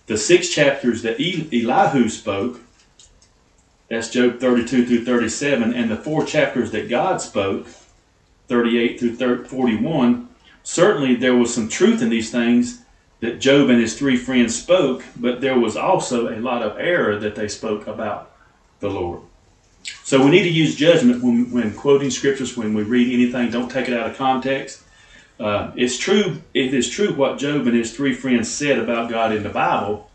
The 0.06 0.18
six 0.18 0.48
chapters 0.48 1.02
that 1.02 1.20
Elihu 1.20 2.08
spoke, 2.08 2.60
that's 3.88 4.10
Job 4.10 4.38
32 4.38 4.86
through 4.86 5.04
37, 5.04 5.72
and 5.72 5.90
the 5.90 5.96
four 5.96 6.24
chapters 6.24 6.70
that 6.72 6.88
God 6.88 7.20
spoke, 7.20 7.66
38 8.48 9.00
through 9.00 9.44
41, 9.44 10.28
certainly 10.62 11.14
there 11.14 11.34
was 11.34 11.54
some 11.54 11.68
truth 11.68 12.02
in 12.02 12.10
these 12.10 12.30
things 12.30 12.82
that 13.20 13.40
Job 13.40 13.70
and 13.70 13.80
his 13.80 13.98
three 13.98 14.16
friends 14.16 14.54
spoke, 14.54 15.02
but 15.16 15.40
there 15.40 15.58
was 15.58 15.76
also 15.76 16.28
a 16.28 16.40
lot 16.40 16.62
of 16.62 16.78
error 16.78 17.18
that 17.18 17.34
they 17.34 17.48
spoke 17.48 17.86
about 17.86 18.32
the 18.80 18.90
Lord. 18.90 19.20
So 20.02 20.24
we 20.24 20.30
need 20.30 20.44
to 20.44 20.50
use 20.50 20.74
judgment 20.74 21.22
when, 21.22 21.50
when 21.50 21.74
quoting 21.74 22.10
scriptures, 22.10 22.56
when 22.56 22.74
we 22.74 22.82
read 22.82 23.12
anything, 23.12 23.50
don't 23.50 23.70
take 23.70 23.88
it 23.88 23.94
out 23.94 24.10
of 24.10 24.16
context. 24.16 24.82
Uh, 25.38 25.72
it's 25.76 25.98
true, 25.98 26.40
it 26.54 26.72
is 26.72 26.88
true 26.88 27.12
what 27.14 27.38
Job 27.38 27.66
and 27.66 27.76
his 27.76 27.94
three 27.94 28.14
friends 28.14 28.50
said 28.50 28.78
about 28.78 29.10
God 29.10 29.32
in 29.32 29.42
the 29.42 29.48
Bible, 29.48 30.10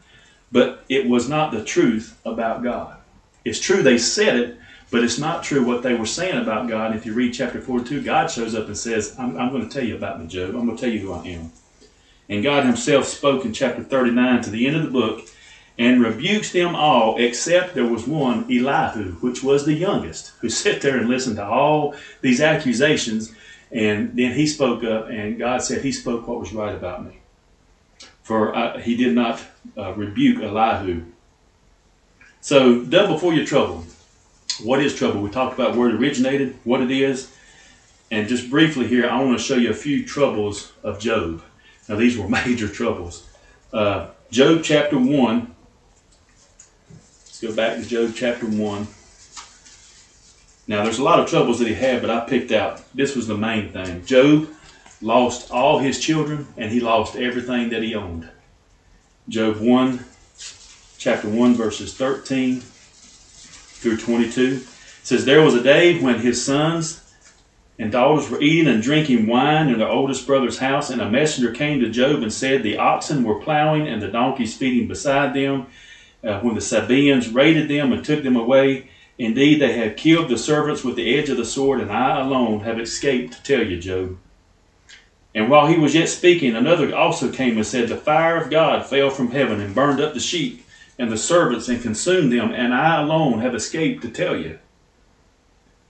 but 0.51 0.85
it 0.89 1.07
was 1.07 1.27
not 1.27 1.51
the 1.51 1.63
truth 1.63 2.17
about 2.25 2.63
God. 2.63 2.97
It's 3.43 3.59
true 3.59 3.83
they 3.83 3.97
said 3.97 4.37
it, 4.37 4.57
but 4.91 5.03
it's 5.03 5.19
not 5.19 5.43
true 5.43 5.65
what 5.65 5.83
they 5.83 5.93
were 5.93 6.05
saying 6.05 6.41
about 6.41 6.67
God. 6.67 6.95
If 6.95 7.05
you 7.05 7.13
read 7.13 7.33
chapter 7.33 7.61
42, 7.61 8.01
God 8.01 8.31
shows 8.31 8.55
up 8.55 8.67
and 8.67 8.77
says, 8.77 9.15
I'm, 9.19 9.37
I'm 9.37 9.51
going 9.51 9.67
to 9.67 9.73
tell 9.73 9.87
you 9.87 9.95
about 9.95 10.19
me, 10.19 10.27
Job. 10.27 10.55
I'm 10.55 10.65
going 10.65 10.77
to 10.77 10.81
tell 10.81 10.91
you 10.91 10.99
who 10.99 11.13
I 11.13 11.25
am. 11.25 11.51
And 12.29 12.43
God 12.43 12.65
Himself 12.65 13.05
spoke 13.05 13.45
in 13.45 13.53
chapter 13.53 13.83
39 13.83 14.43
to 14.43 14.49
the 14.49 14.67
end 14.67 14.77
of 14.77 14.83
the 14.83 14.91
book 14.91 15.27
and 15.79 16.01
rebukes 16.01 16.51
them 16.51 16.75
all, 16.75 17.17
except 17.17 17.73
there 17.73 17.87
was 17.87 18.05
one, 18.05 18.43
Elihu, 18.51 19.13
which 19.21 19.41
was 19.41 19.65
the 19.65 19.73
youngest, 19.73 20.33
who 20.41 20.49
sat 20.49 20.81
there 20.81 20.97
and 20.97 21.07
listened 21.07 21.37
to 21.37 21.45
all 21.45 21.95
these 22.21 22.41
accusations. 22.41 23.33
And 23.71 24.15
then 24.15 24.33
he 24.33 24.45
spoke 24.45 24.83
up, 24.83 25.09
and 25.09 25.39
God 25.39 25.63
said 25.63 25.81
he 25.81 25.93
spoke 25.93 26.27
what 26.27 26.39
was 26.39 26.53
right 26.53 26.75
about 26.75 27.05
me. 27.05 27.19
For 28.23 28.53
uh, 28.55 28.79
he 28.79 28.97
did 28.97 29.15
not 29.15 29.41
uh, 29.77 29.93
rebuke 29.93 30.43
Elihu. 30.43 31.03
So, 32.41 32.83
double 32.83 33.17
for 33.17 33.33
your 33.33 33.45
trouble. 33.45 33.85
What 34.61 34.81
is 34.81 34.93
trouble? 34.95 35.21
We 35.21 35.29
talked 35.29 35.53
about 35.53 35.75
where 35.75 35.89
it 35.89 35.95
originated, 35.95 36.57
what 36.63 36.81
it 36.81 36.91
is. 36.91 37.33
And 38.11 38.27
just 38.27 38.49
briefly 38.49 38.87
here, 38.87 39.09
I 39.09 39.23
want 39.23 39.37
to 39.37 39.43
show 39.43 39.55
you 39.55 39.69
a 39.69 39.73
few 39.73 40.05
troubles 40.05 40.73
of 40.83 40.99
Job. 40.99 41.41
Now, 41.87 41.95
these 41.95 42.17
were 42.17 42.27
major 42.45 42.67
troubles. 42.67 43.27
Uh, 43.71 44.07
Job 44.31 44.61
chapter 44.63 44.97
1, 44.97 45.55
Let's 47.41 47.55
go 47.55 47.55
back 47.55 47.81
to 47.81 47.87
Job 47.87 48.11
chapter 48.17 48.45
1. 48.45 48.87
Now, 50.67 50.83
there's 50.83 50.99
a 50.99 51.03
lot 51.03 51.21
of 51.21 51.29
troubles 51.29 51.59
that 51.59 51.69
he 51.69 51.73
had, 51.73 52.01
but 52.01 52.09
I 52.09 52.27
picked 52.27 52.51
out 52.51 52.83
this 52.93 53.15
was 53.15 53.27
the 53.27 53.37
main 53.37 53.71
thing. 53.71 54.03
Job 54.03 54.49
lost 55.01 55.49
all 55.49 55.79
his 55.79 56.01
children 56.01 56.47
and 56.57 56.69
he 56.69 56.81
lost 56.81 57.15
everything 57.15 57.69
that 57.69 57.81
he 57.81 57.95
owned. 57.95 58.27
Job 59.29 59.55
1, 59.55 60.03
chapter 60.97 61.29
1, 61.29 61.53
verses 61.53 61.93
13 61.93 62.59
through 62.59 63.95
22 63.95 64.59
says, 65.03 65.23
There 65.23 65.41
was 65.41 65.53
a 65.53 65.63
day 65.63 65.97
when 65.97 66.19
his 66.19 66.43
sons 66.43 67.01
and 67.77 67.89
daughters 67.89 68.29
were 68.29 68.41
eating 68.41 68.67
and 68.67 68.83
drinking 68.83 69.27
wine 69.27 69.69
in 69.69 69.79
their 69.79 69.87
oldest 69.87 70.27
brother's 70.27 70.57
house, 70.59 70.89
and 70.89 71.01
a 71.01 71.09
messenger 71.09 71.53
came 71.53 71.79
to 71.79 71.89
Job 71.89 72.21
and 72.21 72.33
said, 72.33 72.63
The 72.63 72.77
oxen 72.77 73.23
were 73.23 73.39
plowing 73.39 73.87
and 73.87 74.01
the 74.01 74.09
donkeys 74.09 74.57
feeding 74.57 74.89
beside 74.89 75.33
them 75.33 75.67
uh, 76.23 76.39
when 76.41 76.55
the 76.55 76.61
Sabaeans 76.61 77.29
raided 77.29 77.69
them 77.69 77.91
and 77.91 78.03
took 78.03 78.23
them 78.23 78.35
away. 78.35 78.89
Indeed, 79.17 79.61
they 79.61 79.73
have 79.73 79.97
killed 79.97 80.29
the 80.29 80.37
servants 80.37 80.83
with 80.83 80.95
the 80.95 81.17
edge 81.17 81.29
of 81.29 81.37
the 81.37 81.45
sword, 81.45 81.81
and 81.81 81.91
I 81.91 82.21
alone 82.21 82.61
have 82.61 82.79
escaped 82.79 83.33
to 83.33 83.43
tell 83.43 83.65
you, 83.65 83.79
Job. 83.79 84.17
And 85.35 85.49
while 85.49 85.67
he 85.67 85.77
was 85.77 85.93
yet 85.93 86.09
speaking, 86.09 86.55
another 86.55 86.95
also 86.95 87.31
came 87.31 87.57
and 87.57 87.65
said, 87.65 87.87
The 87.87 87.97
fire 87.97 88.37
of 88.37 88.49
God 88.49 88.85
fell 88.85 89.09
from 89.09 89.31
heaven 89.31 89.61
and 89.61 89.75
burned 89.75 90.01
up 90.01 90.13
the 90.13 90.19
sheep 90.19 90.65
and 90.97 91.11
the 91.11 91.17
servants 91.17 91.69
and 91.69 91.81
consumed 91.81 92.31
them, 92.31 92.51
and 92.51 92.73
I 92.73 93.01
alone 93.01 93.39
have 93.39 93.55
escaped 93.55 94.01
to 94.03 94.09
tell 94.09 94.35
you. 94.35 94.59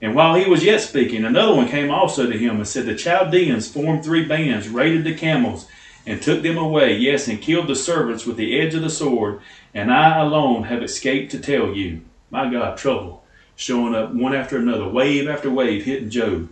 And 0.02 0.14
while 0.14 0.34
he 0.34 0.48
was 0.48 0.64
yet 0.64 0.80
speaking, 0.80 1.24
another 1.24 1.54
one 1.54 1.68
came 1.68 1.90
also 1.90 2.30
to 2.30 2.38
him 2.38 2.56
and 2.56 2.66
said, 2.66 2.86
The 2.86 2.94
Chaldeans 2.94 3.70
formed 3.70 4.04
three 4.04 4.24
bands, 4.24 4.68
raided 4.68 5.04
the 5.04 5.14
camels, 5.14 5.66
and 6.06 6.20
took 6.20 6.42
them 6.42 6.56
away, 6.56 6.96
yes, 6.96 7.28
and 7.28 7.40
killed 7.40 7.68
the 7.68 7.76
servants 7.76 8.26
with 8.26 8.36
the 8.36 8.58
edge 8.58 8.74
of 8.74 8.82
the 8.82 8.90
sword, 8.90 9.40
and 9.74 9.92
I 9.92 10.18
alone 10.18 10.64
have 10.64 10.82
escaped 10.82 11.30
to 11.32 11.38
tell 11.38 11.72
you. 11.74 12.02
My 12.30 12.50
God, 12.50 12.78
trouble 12.78 13.20
showing 13.60 13.94
up 13.94 14.14
one 14.14 14.34
after 14.34 14.56
another, 14.56 14.88
wave 14.88 15.28
after 15.28 15.50
wave 15.50 15.84
hitting 15.84 16.08
Job. 16.08 16.48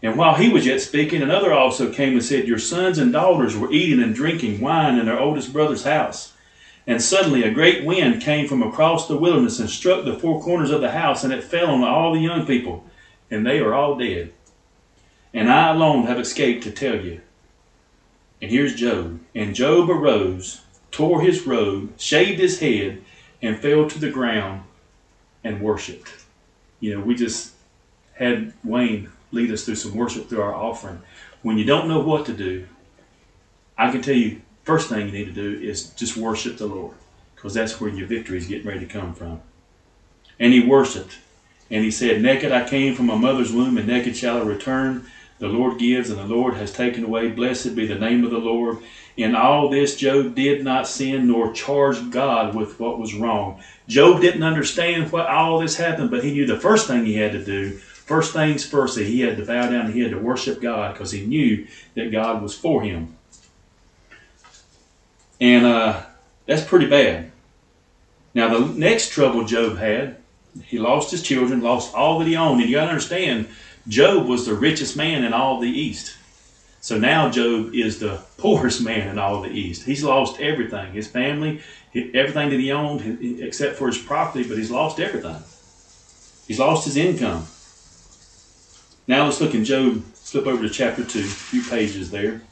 And 0.00 0.16
while 0.16 0.36
he 0.36 0.48
was 0.48 0.64
yet 0.64 0.80
speaking, 0.80 1.20
another 1.20 1.52
also 1.52 1.92
came 1.92 2.12
and 2.12 2.24
said, 2.24 2.46
Your 2.46 2.60
sons 2.60 2.98
and 2.98 3.12
daughters 3.12 3.56
were 3.56 3.72
eating 3.72 4.00
and 4.00 4.14
drinking 4.14 4.60
wine 4.60 4.96
in 4.96 5.06
their 5.06 5.18
oldest 5.18 5.52
brother's 5.52 5.82
house. 5.82 6.34
And 6.86 7.02
suddenly 7.02 7.42
a 7.42 7.50
great 7.50 7.84
wind 7.84 8.22
came 8.22 8.46
from 8.46 8.62
across 8.62 9.08
the 9.08 9.16
wilderness 9.16 9.58
and 9.58 9.68
struck 9.68 10.04
the 10.04 10.16
four 10.16 10.40
corners 10.40 10.70
of 10.70 10.80
the 10.80 10.92
house, 10.92 11.24
and 11.24 11.32
it 11.32 11.42
fell 11.42 11.68
on 11.68 11.82
all 11.82 12.14
the 12.14 12.20
young 12.20 12.46
people, 12.46 12.84
and 13.28 13.44
they 13.44 13.58
are 13.58 13.74
all 13.74 13.98
dead. 13.98 14.32
And 15.34 15.50
I 15.50 15.70
alone 15.70 16.06
have 16.06 16.20
escaped 16.20 16.62
to 16.62 16.70
tell 16.70 17.04
you. 17.04 17.22
And 18.40 18.50
here's 18.50 18.74
Job. 18.74 19.20
And 19.34 19.54
Job 19.54 19.88
arose, 19.90 20.60
tore 20.90 21.22
his 21.22 21.46
robe, 21.46 21.98
shaved 21.98 22.40
his 22.40 22.60
head, 22.60 23.02
and 23.42 23.58
fell 23.58 23.88
to 23.88 23.98
the 23.98 24.10
ground 24.10 24.62
and 25.42 25.60
worshiped. 25.60 26.10
You 26.80 26.94
know, 26.94 27.04
we 27.04 27.14
just 27.14 27.52
had 28.14 28.52
Wayne 28.64 29.10
lead 29.32 29.50
us 29.50 29.64
through 29.64 29.76
some 29.76 29.94
worship 29.94 30.28
through 30.28 30.42
our 30.42 30.54
offering. 30.54 31.00
When 31.42 31.58
you 31.58 31.64
don't 31.64 31.88
know 31.88 32.00
what 32.00 32.26
to 32.26 32.32
do, 32.32 32.66
I 33.78 33.90
can 33.90 34.02
tell 34.02 34.14
you, 34.14 34.40
first 34.64 34.88
thing 34.88 35.06
you 35.06 35.12
need 35.12 35.26
to 35.26 35.32
do 35.32 35.60
is 35.60 35.90
just 35.90 36.16
worship 36.16 36.56
the 36.56 36.66
Lord, 36.66 36.96
because 37.34 37.54
that's 37.54 37.80
where 37.80 37.90
your 37.90 38.06
victory 38.06 38.38
is 38.38 38.46
getting 38.46 38.66
ready 38.66 38.80
to 38.80 38.86
come 38.86 39.14
from. 39.14 39.40
And 40.38 40.52
he 40.52 40.60
worshiped, 40.60 41.18
and 41.70 41.84
he 41.84 41.90
said, 41.90 42.22
Naked 42.22 42.52
I 42.52 42.68
came 42.68 42.94
from 42.94 43.06
my 43.06 43.16
mother's 43.16 43.52
womb, 43.52 43.78
and 43.78 43.86
naked 43.86 44.16
shall 44.16 44.38
I 44.38 44.42
return. 44.42 45.06
The 45.38 45.48
Lord 45.48 45.78
gives 45.78 46.10
and 46.10 46.18
the 46.18 46.34
Lord 46.34 46.54
has 46.54 46.72
taken 46.72 47.04
away. 47.04 47.28
Blessed 47.28 47.74
be 47.74 47.86
the 47.86 47.98
name 47.98 48.24
of 48.24 48.30
the 48.30 48.38
Lord. 48.38 48.78
In 49.16 49.34
all 49.34 49.68
this, 49.68 49.96
Job 49.96 50.34
did 50.34 50.64
not 50.64 50.88
sin 50.88 51.28
nor 51.28 51.52
charge 51.52 52.10
God 52.10 52.54
with 52.54 52.78
what 52.80 52.98
was 52.98 53.14
wrong. 53.14 53.62
Job 53.88 54.20
didn't 54.20 54.42
understand 54.42 55.12
what 55.12 55.26
all 55.26 55.58
this 55.58 55.76
happened, 55.76 56.10
but 56.10 56.24
he 56.24 56.32
knew 56.32 56.46
the 56.46 56.58
first 56.58 56.86
thing 56.86 57.04
he 57.04 57.16
had 57.16 57.32
to 57.32 57.44
do, 57.44 57.72
first 57.72 58.32
things 58.32 58.64
first, 58.64 58.96
that 58.96 59.06
he 59.06 59.20
had 59.20 59.36
to 59.36 59.44
bow 59.44 59.70
down 59.70 59.86
and 59.86 59.94
he 59.94 60.00
had 60.00 60.10
to 60.10 60.18
worship 60.18 60.60
God 60.60 60.92
because 60.92 61.12
he 61.12 61.24
knew 61.24 61.66
that 61.94 62.12
God 62.12 62.42
was 62.42 62.56
for 62.56 62.82
him. 62.82 63.16
And 65.40 65.66
uh, 65.66 66.02
that's 66.46 66.64
pretty 66.64 66.86
bad. 66.86 67.30
Now, 68.34 68.58
the 68.58 68.66
next 68.74 69.10
trouble 69.10 69.44
Job 69.44 69.78
had, 69.78 70.16
he 70.64 70.78
lost 70.78 71.10
his 71.10 71.22
children, 71.22 71.60
lost 71.60 71.94
all 71.94 72.18
that 72.18 72.28
he 72.28 72.36
owned. 72.36 72.60
And 72.60 72.68
you 72.68 72.76
got 72.76 72.84
to 72.84 72.90
understand, 72.90 73.48
Job 73.88 74.26
was 74.26 74.46
the 74.46 74.54
richest 74.54 74.96
man 74.96 75.24
in 75.24 75.32
all 75.32 75.60
the 75.60 75.68
East. 75.68 76.16
So 76.80 76.98
now 76.98 77.30
Job 77.30 77.74
is 77.74 77.98
the 77.98 78.20
poorest 78.38 78.82
man 78.82 79.08
in 79.08 79.18
all 79.18 79.42
the 79.42 79.50
East. 79.50 79.84
He's 79.84 80.04
lost 80.04 80.40
everything 80.40 80.92
his 80.92 81.08
family, 81.08 81.60
everything 81.94 82.50
that 82.50 82.60
he 82.60 82.70
owned, 82.72 83.40
except 83.40 83.76
for 83.76 83.88
his 83.88 83.98
property, 83.98 84.46
but 84.46 84.56
he's 84.56 84.70
lost 84.70 85.00
everything. 85.00 85.42
He's 86.46 86.58
lost 86.58 86.84
his 86.84 86.96
income. 86.96 87.46
Now 89.08 89.24
let's 89.24 89.40
look 89.40 89.54
in 89.54 89.64
Job, 89.64 90.02
flip 90.14 90.46
over 90.46 90.62
to 90.62 90.70
chapter 90.72 91.04
2, 91.04 91.18
a 91.18 91.22
few 91.22 91.62
pages 91.62 92.10
there. 92.10 92.42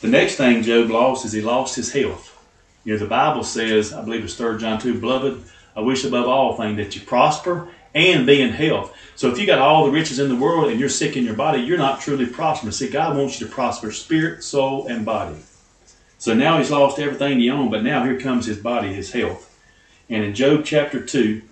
The 0.00 0.08
next 0.08 0.36
thing 0.36 0.62
Job 0.62 0.90
lost 0.90 1.24
is 1.24 1.32
he 1.32 1.40
lost 1.40 1.76
his 1.76 1.92
health. 1.92 2.30
You 2.84 2.92
know, 2.92 2.98
the 2.98 3.06
Bible 3.06 3.42
says, 3.42 3.92
I 3.92 4.02
believe 4.04 4.22
it's 4.22 4.34
3 4.34 4.58
John 4.58 4.78
2, 4.78 5.00
Beloved, 5.00 5.42
I 5.76 5.80
wish 5.80 6.04
above 6.04 6.28
all 6.28 6.56
things 6.56 6.76
that 6.76 6.94
you 6.94 7.02
prosper 7.02 7.68
and 7.94 8.26
be 8.26 8.40
in 8.40 8.50
health. 8.50 8.96
So 9.16 9.30
if 9.30 9.38
you 9.38 9.46
got 9.46 9.60
all 9.60 9.84
the 9.84 9.92
riches 9.92 10.18
in 10.18 10.28
the 10.28 10.36
world 10.36 10.70
and 10.70 10.80
you're 10.80 10.88
sick 10.88 11.16
in 11.16 11.24
your 11.24 11.36
body, 11.36 11.60
you're 11.62 11.78
not 11.78 12.00
truly 12.00 12.26
prosperous. 12.26 12.78
See, 12.78 12.90
God 12.90 13.16
wants 13.16 13.40
you 13.40 13.46
to 13.46 13.52
prosper 13.52 13.92
spirit, 13.92 14.42
soul, 14.42 14.86
and 14.86 15.04
body. 15.04 15.36
So 16.18 16.34
now 16.34 16.58
he's 16.58 16.70
lost 16.70 16.98
everything 16.98 17.38
he 17.38 17.50
owned, 17.50 17.70
but 17.70 17.84
now 17.84 18.02
here 18.04 18.18
comes 18.18 18.46
his 18.46 18.58
body, 18.58 18.92
his 18.92 19.12
health. 19.12 19.50
And 20.08 20.24
in 20.24 20.34
Job 20.34 20.64
chapter 20.64 21.04
2, 21.04 21.42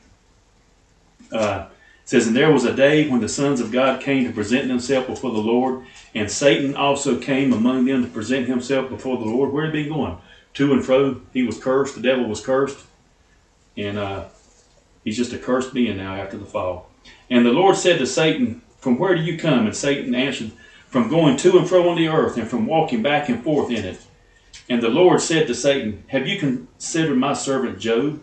uh, 1.32 1.66
says, 2.04 2.26
And 2.26 2.36
there 2.36 2.52
was 2.52 2.64
a 2.64 2.74
day 2.74 3.08
when 3.08 3.20
the 3.20 3.28
sons 3.28 3.60
of 3.60 3.72
God 3.72 4.00
came 4.00 4.24
to 4.24 4.32
present 4.32 4.68
themselves 4.68 5.06
before 5.06 5.32
the 5.32 5.38
Lord, 5.38 5.86
and 6.14 6.30
Satan 6.30 6.74
also 6.74 7.18
came 7.18 7.52
among 7.52 7.84
them 7.84 8.02
to 8.02 8.10
present 8.10 8.48
himself 8.48 8.88
before 8.88 9.18
the 9.18 9.24
Lord. 9.24 9.52
Where 9.52 9.66
had 9.66 9.74
he 9.74 9.84
been 9.84 9.92
going? 9.92 10.18
To 10.54 10.72
and 10.72 10.84
fro. 10.84 11.20
He 11.32 11.42
was 11.42 11.58
cursed. 11.58 11.94
The 11.94 12.02
devil 12.02 12.26
was 12.26 12.44
cursed. 12.44 12.78
And 13.76 13.98
uh, 13.98 14.24
he's 15.04 15.16
just 15.16 15.32
a 15.32 15.38
cursed 15.38 15.72
being 15.72 15.96
now 15.96 16.14
after 16.14 16.36
the 16.36 16.44
fall. 16.44 16.90
And 17.30 17.44
the 17.46 17.52
Lord 17.52 17.76
said 17.76 17.98
to 17.98 18.06
Satan, 18.06 18.62
From 18.78 18.98
where 18.98 19.14
do 19.14 19.22
you 19.22 19.38
come? 19.38 19.66
And 19.66 19.76
Satan 19.76 20.14
answered, 20.14 20.52
From 20.88 21.08
going 21.08 21.36
to 21.38 21.58
and 21.58 21.68
fro 21.68 21.88
on 21.88 21.96
the 21.96 22.08
earth, 22.08 22.36
and 22.36 22.48
from 22.48 22.66
walking 22.66 23.02
back 23.02 23.28
and 23.28 23.42
forth 23.42 23.70
in 23.70 23.84
it. 23.84 24.00
And 24.68 24.82
the 24.82 24.88
Lord 24.88 25.20
said 25.20 25.46
to 25.46 25.54
Satan, 25.54 26.04
Have 26.08 26.26
you 26.26 26.38
considered 26.38 27.16
my 27.16 27.32
servant 27.32 27.78
Job? 27.78 28.22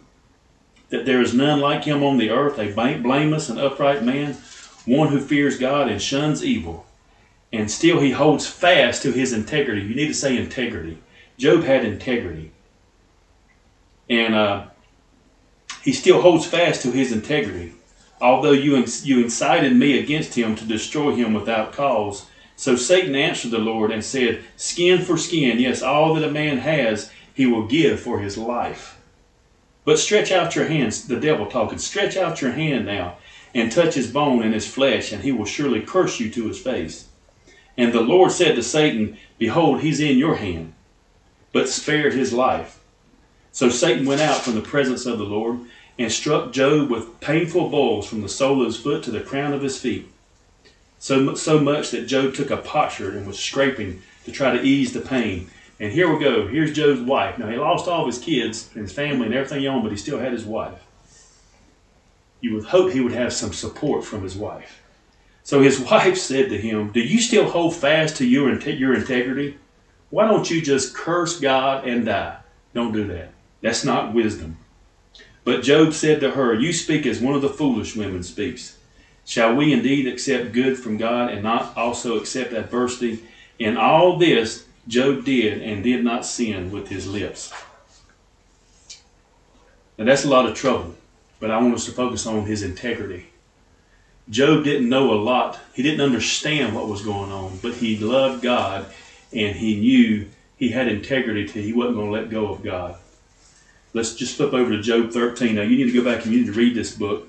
that 0.89 1.05
there 1.05 1.21
is 1.21 1.33
none 1.33 1.59
like 1.59 1.83
him 1.83 2.03
on 2.03 2.17
the 2.17 2.29
earth, 2.29 2.59
a 2.59 2.71
blameless 2.71 3.49
and 3.49 3.59
upright 3.59 4.03
man, 4.03 4.35
one 4.85 5.09
who 5.09 5.19
fears 5.19 5.59
God 5.59 5.89
and 5.89 6.01
shuns 6.01 6.43
evil. 6.43 6.85
And 7.53 7.69
still 7.69 7.99
he 7.99 8.12
holds 8.12 8.47
fast 8.47 9.01
to 9.03 9.12
his 9.12 9.33
integrity. 9.33 9.81
You 9.81 9.95
need 9.95 10.07
to 10.07 10.13
say 10.13 10.38
integrity. 10.38 10.97
Job 11.38 11.63
had 11.63 11.85
integrity. 11.85 12.51
And 14.09 14.35
uh, 14.35 14.67
he 15.83 15.93
still 15.93 16.21
holds 16.21 16.45
fast 16.45 16.81
to 16.81 16.91
his 16.91 17.11
integrity. 17.11 17.73
Although 18.21 18.51
you, 18.51 18.85
you 19.03 19.23
incited 19.23 19.75
me 19.75 19.97
against 19.97 20.35
him 20.35 20.55
to 20.55 20.65
destroy 20.65 21.15
him 21.15 21.33
without 21.33 21.71
cause. 21.71 22.25
So 22.55 22.75
Satan 22.75 23.15
answered 23.15 23.51
the 23.51 23.59
Lord 23.59 23.91
and 23.91 24.03
said, 24.03 24.43
Skin 24.57 25.01
for 25.01 25.17
skin, 25.17 25.59
yes, 25.59 25.81
all 25.81 26.13
that 26.15 26.27
a 26.27 26.31
man 26.31 26.57
has, 26.57 27.09
he 27.33 27.45
will 27.45 27.65
give 27.65 28.01
for 28.01 28.19
his 28.19 28.37
life. 28.37 28.99
But 29.85 29.99
stretch 29.99 30.31
out 30.31 30.55
your 30.55 30.65
hands, 30.67 31.07
the 31.07 31.19
devil 31.19 31.45
talking, 31.45 31.77
stretch 31.77 32.17
out 32.17 32.41
your 32.41 32.51
hand 32.51 32.85
now 32.85 33.15
and 33.53 33.71
touch 33.71 33.95
his 33.95 34.11
bone 34.11 34.43
and 34.43 34.53
his 34.53 34.67
flesh, 34.67 35.11
and 35.11 35.23
he 35.23 35.31
will 35.31 35.45
surely 35.45 35.81
curse 35.81 36.19
you 36.19 36.29
to 36.29 36.47
his 36.47 36.59
face. 36.59 37.07
And 37.77 37.93
the 37.93 38.01
Lord 38.01 38.31
said 38.31 38.55
to 38.55 38.63
Satan, 38.63 39.17
Behold, 39.37 39.81
he's 39.81 39.99
in 39.99 40.17
your 40.17 40.35
hand, 40.35 40.73
but 41.51 41.69
spared 41.69 42.13
his 42.13 42.33
life. 42.33 42.78
So 43.60 43.67
Satan 43.67 44.06
went 44.06 44.22
out 44.22 44.41
from 44.41 44.56
the 44.56 44.62
presence 44.62 45.06
of 45.06 45.17
the 45.17 45.26
Lord 45.26 45.60
and 45.98 46.10
struck 46.10 46.54
Job 46.54 46.89
with 46.89 47.19
painful 47.19 47.67
blows 47.67 48.08
from 48.08 48.22
the 48.22 48.30
sole 48.30 48.62
of 48.62 48.67
his 48.67 48.78
foot 48.78 49.04
to 49.04 49.12
the 49.12 49.19
crown 49.19 49.52
of 49.52 49.62
his 49.62 49.78
feet. 49.78 50.10
So, 50.98 51.36
so 51.36 51.60
much 51.60 51.91
that 51.91 52.08
Job 52.08 52.34
took 52.34 52.52
a 52.52 52.56
potsherd 52.56 53.15
and 53.15 53.28
was 53.28 53.38
scraping 53.38 54.02
to 54.24 54.32
try 54.32 54.56
to 54.56 54.63
ease 54.63 54.93
the 54.93 55.02
pain. 55.02 55.50
And 55.78 55.91
here 55.91 56.10
we 56.10 56.24
go. 56.24 56.48
Here's 56.48 56.72
Job's 56.72 57.02
wife. 57.02 57.38
Now, 57.38 57.50
he 57.50 57.58
lost 57.58 57.89
all 57.89 58.04
of 58.04 58.08
his 58.08 58.24
kids 58.24 58.69
and 58.76 58.84
his 58.84 58.93
family 58.93 59.26
and 59.26 59.36
everything 59.36 59.60
he 59.60 59.67
owned, 59.67 59.84
but 59.84 59.91
he 59.91 59.98
still 59.98 60.19
had 60.19 60.32
his 60.32 60.45
wife. 60.45 60.82
You 62.39 62.54
would 62.54 62.63
hope 62.63 62.93
he 62.93 63.02
would 63.02 63.12
have 63.12 63.34
some 63.34 63.52
support 63.52 64.06
from 64.06 64.24
his 64.24 64.38
wife. 64.38 64.82
So 65.43 65.62
his 65.62 65.80
wife 65.91 66.17
said 66.17 66.48
to 66.48 66.58
him, 66.58 66.93
Do 66.93 67.02
you 67.02 67.19
still 67.19 67.50
hold 67.50 67.76
fast 67.76 68.15
to 68.19 68.26
your, 68.26 68.58
your 68.58 68.93
integrity? 68.93 69.58
Why 70.12 70.30
don't 70.30 70.50
you 70.50 70.62
just 70.62 70.95
curse 70.95 71.41
God 71.41 71.86
and 71.86 72.06
die? 72.06 72.38
Don't 72.74 72.93
do 72.93 73.06
that. 73.08 73.34
That's 73.62 73.84
not 73.84 74.13
wisdom. 74.13 74.58
But 75.43 75.63
Job 75.63 75.93
said 75.93 76.19
to 76.22 76.32
her, 76.32 76.54
You 76.54 76.74
speak 76.74 77.06
as 77.06 77.19
one 77.19 77.36
of 77.36 77.41
the 77.41 77.50
foolish 77.50 77.95
women 77.95 78.24
speaks. 78.24 78.78
Shall 79.26 79.56
we 79.56 79.74
indeed 79.74 80.08
accept 80.08 80.54
good 80.54 80.78
from 80.78 80.98
God 80.98 81.32
and 81.32 81.43
not 81.43 81.76
also 81.78 82.17
accept 82.17 82.54
adversity? 82.54 83.24
In 83.58 83.78
all 83.78 84.17
this, 84.17 84.65
Job 84.88 85.24
did 85.24 85.62
and 85.62 85.84
did 85.84 86.04
not 86.04 86.26
sin 86.26 86.72
with 86.72 86.88
his 86.88 87.08
lips. 87.08 87.54
Now 89.98 90.06
that's 90.06 90.26
a 90.26 90.30
lot 90.30 90.48
of 90.48 90.56
trouble, 90.56 90.95
but 91.39 91.52
I 91.52 91.62
want 91.62 91.76
us 91.76 91.86
to 91.86 91.91
focus 91.91 92.26
on 92.26 92.45
his 92.45 92.63
integrity. 92.63 93.28
Job 94.30 94.63
didn't 94.63 94.89
know 94.89 95.12
a 95.13 95.15
lot. 95.15 95.60
He 95.74 95.84
didn't 95.84 96.02
understand 96.02 96.74
what 96.74 96.88
was 96.88 97.04
going 97.04 97.32
on, 97.32 97.60
but 97.62 97.76
he 97.76 97.98
loved 97.98 98.41
God 98.41 98.86
and 99.34 99.56
he 99.56 99.80
knew 99.80 100.28
he 100.58 100.69
had 100.69 100.88
integrity 100.88 101.48
to 101.48 101.62
he 101.62 101.74
wasn't 101.74 101.98
going 101.98 102.08
to 102.08 102.13
let 102.13 102.30
go 102.30 102.48
of 102.48 102.63
God. 102.63 102.95
Let's 103.93 104.13
just 104.13 104.38
flip 104.38 104.54
over 104.54 104.69
to 104.69 104.82
Job 104.82 105.12
13. 105.12 105.56
Now 105.56 105.63
you 105.63 105.78
need 105.78 105.91
to 105.91 106.04
go 106.04 106.04
back 106.04 106.23
and 106.23 106.34
you 106.34 106.41
need 106.41 106.54
to 106.54 106.58
read 106.58 106.75
this 106.75 106.95
book. 106.95 107.28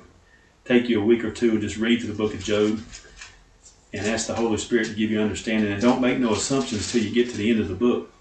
Take 0.64 0.88
you 0.88 1.01
a 1.01 1.05
week 1.05 1.25
or 1.25 1.31
two 1.31 1.53
and 1.53 1.61
just 1.61 1.79
read 1.79 2.01
through 2.01 2.12
the 2.12 2.18
book 2.18 2.35
of 2.35 2.44
Job 2.44 2.81
and 3.92 4.07
ask 4.07 4.27
the 4.27 4.35
Holy 4.35 4.59
Spirit 4.59 4.87
to 4.88 4.94
give 4.94 5.11
you 5.11 5.20
understanding. 5.20 5.73
And 5.73 5.81
don't 5.81 6.01
make 6.01 6.18
no 6.18 6.33
assumptions 6.33 6.92
till 6.92 7.03
you 7.03 7.12
get 7.12 7.31
to 7.31 7.37
the 7.37 7.51
end 7.51 7.61
of 7.61 7.68
the 7.68 7.75
book, 7.75 8.12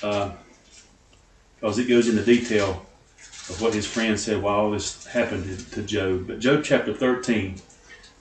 because 0.00 1.78
uh, 1.78 1.80
it 1.80 1.88
goes 1.88 2.08
into 2.08 2.24
detail 2.24 2.84
of 3.48 3.60
what 3.60 3.72
his 3.72 3.86
friend 3.86 4.18
said 4.18 4.42
while 4.42 4.60
all 4.60 4.70
this 4.70 5.06
happened 5.06 5.44
to, 5.44 5.70
to 5.70 5.82
Job. 5.82 6.26
But 6.26 6.40
Job 6.40 6.64
chapter 6.64 6.92
13, 6.92 7.56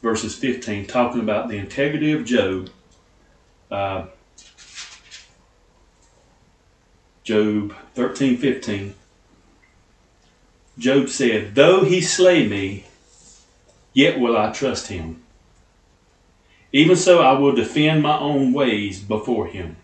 verses 0.02 0.36
15, 0.36 0.86
talking 0.86 1.22
about 1.22 1.50
the 1.50 1.58
integrity 1.58 2.12
of 2.14 2.24
Job. 2.24 2.70
Uh, 3.70 4.06
Job 7.24 7.76
13, 7.94 8.38
15. 8.38 8.96
Job 10.78 11.10
said, 11.10 11.54
Though 11.54 11.84
he 11.84 12.02
slay 12.02 12.48
me, 12.48 12.86
yet 13.94 14.20
will 14.20 14.38
I 14.38 14.52
trust 14.52 14.88
him. 14.88 15.22
Even 16.74 16.96
so, 16.96 17.22
I 17.22 17.38
will 17.38 17.54
defend 17.54 18.02
my 18.02 18.18
own 18.18 18.54
ways 18.54 19.00
before 19.00 19.48
him. 19.48 19.76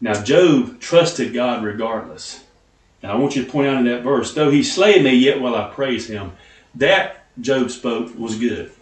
Now, 0.00 0.22
Job 0.22 0.80
trusted 0.80 1.34
God 1.34 1.64
regardless. 1.64 2.44
And 3.02 3.10
I 3.10 3.16
want 3.16 3.36
you 3.36 3.44
to 3.44 3.50
point 3.50 3.68
out 3.68 3.78
in 3.78 3.84
that 3.86 4.02
verse, 4.02 4.32
though 4.32 4.50
he 4.50 4.62
slay 4.62 5.02
me, 5.02 5.14
yet 5.14 5.40
will 5.40 5.56
I 5.56 5.68
praise 5.70 6.06
him. 6.06 6.32
That 6.74 7.26
Job 7.40 7.70
spoke 7.70 8.16
was 8.18 8.38
good. 8.38 8.72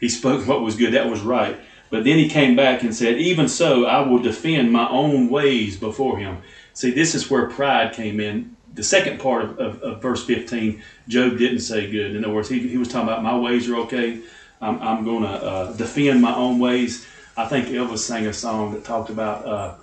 He 0.00 0.08
spoke 0.08 0.46
what 0.46 0.62
was 0.62 0.76
good, 0.76 0.94
that 0.94 1.08
was 1.08 1.20
right. 1.20 1.58
But 1.90 2.04
then 2.04 2.18
he 2.18 2.28
came 2.28 2.56
back 2.56 2.82
and 2.82 2.94
said, 2.94 3.18
Even 3.18 3.48
so, 3.48 3.84
I 3.84 4.00
will 4.06 4.20
defend 4.22 4.72
my 4.72 4.88
own 4.88 5.28
ways 5.28 5.76
before 5.76 6.18
him. 6.18 6.38
See, 6.72 6.92
this 6.92 7.14
is 7.14 7.28
where 7.28 7.50
pride 7.50 7.92
came 7.92 8.20
in. 8.20 8.56
The 8.72 8.84
second 8.84 9.18
part 9.18 9.44
of, 9.44 9.58
of, 9.58 9.82
of 9.82 10.02
verse 10.02 10.24
15, 10.24 10.82
Job 11.08 11.36
didn't 11.36 11.60
say 11.60 11.90
good. 11.90 12.14
In 12.14 12.24
other 12.24 12.32
words, 12.32 12.48
he, 12.48 12.68
he 12.68 12.78
was 12.78 12.88
talking 12.88 13.08
about 13.08 13.24
my 13.24 13.36
ways 13.36 13.68
are 13.68 13.76
okay. 13.78 14.20
I'm, 14.60 14.80
I'm 14.80 15.04
going 15.04 15.24
to 15.24 15.28
uh, 15.28 15.72
defend 15.72 16.22
my 16.22 16.34
own 16.34 16.60
ways. 16.60 17.06
I 17.36 17.46
think 17.46 17.68
Elvis 17.68 17.98
sang 17.98 18.26
a 18.26 18.32
song 18.32 18.72
that 18.74 18.84
talked 18.84 19.10
about 19.10 19.46
uh, 19.46 19.74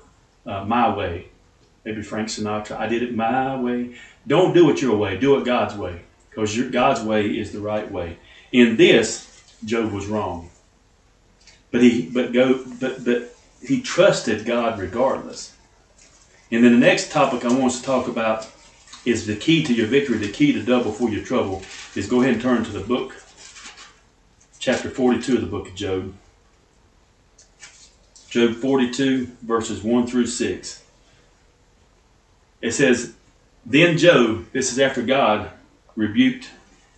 uh, 0.46 0.64
my 0.66 0.96
way. 0.96 1.28
Maybe 1.84 2.02
Frank 2.02 2.30
Sinatra. 2.30 2.78
I 2.78 2.88
did 2.88 3.04
it 3.04 3.16
my 3.16 3.60
way. 3.60 3.96
Don't 4.26 4.54
do 4.54 4.70
it 4.70 4.82
your 4.82 4.98
way. 4.98 5.18
Do 5.18 5.38
it 5.40 5.46
God's 5.46 5.76
way, 5.76 6.02
because 6.30 6.58
God's 6.70 7.02
way 7.02 7.28
is 7.28 7.52
the 7.52 7.60
right 7.60 7.90
way. 7.90 8.18
In 8.52 8.78
this, 8.78 9.56
Job 9.66 9.92
was 9.92 10.08
wrong, 10.08 10.50
but 11.78 11.84
he 11.84 12.10
but 12.10 12.34
go 12.34 12.64
but 12.80 13.06
but 13.06 13.36
he 13.62 13.82
trusted 13.82 14.46
God 14.46 14.80
regardless. 14.80 15.56
And 16.52 16.64
then 16.64 16.72
the 16.72 16.80
next 16.80 17.12
topic 17.12 17.46
I 17.46 17.54
want 17.54 17.74
to 17.74 17.84
talk 17.84 18.08
about 18.08 18.50
is 19.06 19.28
the 19.28 19.36
key 19.36 19.64
to 19.64 19.74
your 19.74 19.86
victory, 19.86 20.18
the 20.18 20.32
key 20.32 20.54
to 20.54 20.64
double 20.64 20.92
for 20.92 21.10
your 21.10 21.24
trouble. 21.24 21.62
Is 21.96 22.10
go 22.10 22.22
ahead 22.22 22.34
and 22.34 22.42
turn 22.42 22.64
to 22.64 22.72
the 22.72 22.80
book 22.80 23.16
chapter 24.58 24.90
42 24.90 25.36
of 25.36 25.42
the 25.42 25.48
book 25.48 25.68
of 25.68 25.76
Job. 25.76 26.16
Job 28.30 28.56
42, 28.56 29.28
verses 29.44 29.84
1 29.84 30.08
through 30.08 30.26
6. 30.26 30.84
It 32.62 32.72
says, 32.72 33.14
Then 33.66 33.98
Job, 33.98 34.48
this 34.52 34.72
is 34.72 34.80
after 34.80 35.02
God 35.02 35.52
rebuked 35.96 36.50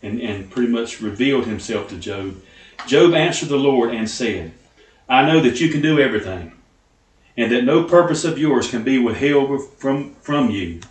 and, 0.02 0.22
and 0.22 0.50
pretty 0.50 0.72
much 0.72 1.02
revealed 1.02 1.46
himself 1.46 1.90
to 1.90 1.98
Job. 1.98 2.42
Job 2.88 3.14
answered 3.14 3.50
the 3.50 3.58
Lord 3.58 3.94
and 3.94 4.10
said, 4.10 4.54
I 5.10 5.26
know 5.26 5.42
that 5.42 5.60
you 5.60 5.70
can 5.70 5.82
do 5.82 6.00
everything, 6.00 6.54
and 7.36 7.52
that 7.52 7.64
no 7.64 7.84
purpose 7.84 8.24
of 8.24 8.38
yours 8.38 8.70
can 8.70 8.84
be 8.84 9.00
withheld 9.00 9.74
from, 9.74 10.14
from 10.22 10.52
you. 10.52 10.82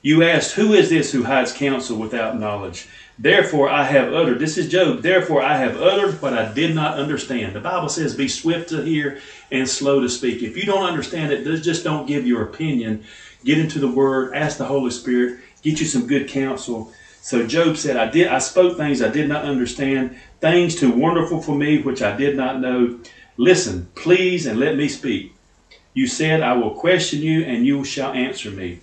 You 0.00 0.22
asked, 0.22 0.54
Who 0.54 0.72
is 0.72 0.90
this 0.90 1.12
who 1.12 1.24
hides 1.24 1.52
counsel 1.52 1.98
without 1.98 2.38
knowledge? 2.38 2.86
Therefore 3.18 3.70
I 3.70 3.84
have 3.84 4.12
uttered, 4.12 4.40
this 4.40 4.58
is 4.58 4.68
Job, 4.68 5.02
therefore 5.02 5.40
I 5.40 5.56
have 5.56 5.80
uttered 5.80 6.20
what 6.20 6.34
I 6.34 6.52
did 6.52 6.74
not 6.74 6.98
understand. 6.98 7.54
The 7.54 7.60
Bible 7.60 7.88
says, 7.88 8.14
be 8.14 8.26
swift 8.26 8.70
to 8.70 8.82
hear 8.82 9.20
and 9.52 9.68
slow 9.68 10.00
to 10.00 10.08
speak. 10.08 10.42
If 10.42 10.56
you 10.56 10.64
don't 10.64 10.88
understand 10.88 11.32
it, 11.32 11.44
just 11.62 11.84
don't 11.84 12.06
give 12.06 12.26
your 12.26 12.42
opinion. 12.42 13.04
Get 13.44 13.58
into 13.58 13.78
the 13.78 13.90
Word, 13.90 14.34
ask 14.34 14.58
the 14.58 14.64
Holy 14.64 14.90
Spirit, 14.90 15.38
get 15.62 15.80
you 15.80 15.86
some 15.86 16.08
good 16.08 16.28
counsel. 16.28 16.92
So 17.20 17.46
Job 17.46 17.76
said, 17.76 17.96
I 17.96 18.10
did 18.10 18.26
I 18.26 18.38
spoke 18.38 18.76
things 18.76 19.00
I 19.00 19.08
did 19.08 19.28
not 19.28 19.44
understand, 19.44 20.18
things 20.40 20.74
too 20.74 20.90
wonderful 20.90 21.40
for 21.40 21.54
me 21.54 21.80
which 21.80 22.02
I 22.02 22.16
did 22.16 22.36
not 22.36 22.60
know. 22.60 22.98
Listen, 23.36 23.88
please, 23.94 24.46
and 24.46 24.60
let 24.60 24.76
me 24.76 24.88
speak. 24.88 25.34
You 25.92 26.06
said, 26.06 26.42
I 26.42 26.54
will 26.54 26.70
question 26.70 27.20
you, 27.20 27.42
and 27.42 27.66
you 27.66 27.84
shall 27.84 28.12
answer 28.12 28.50
me. 28.50 28.80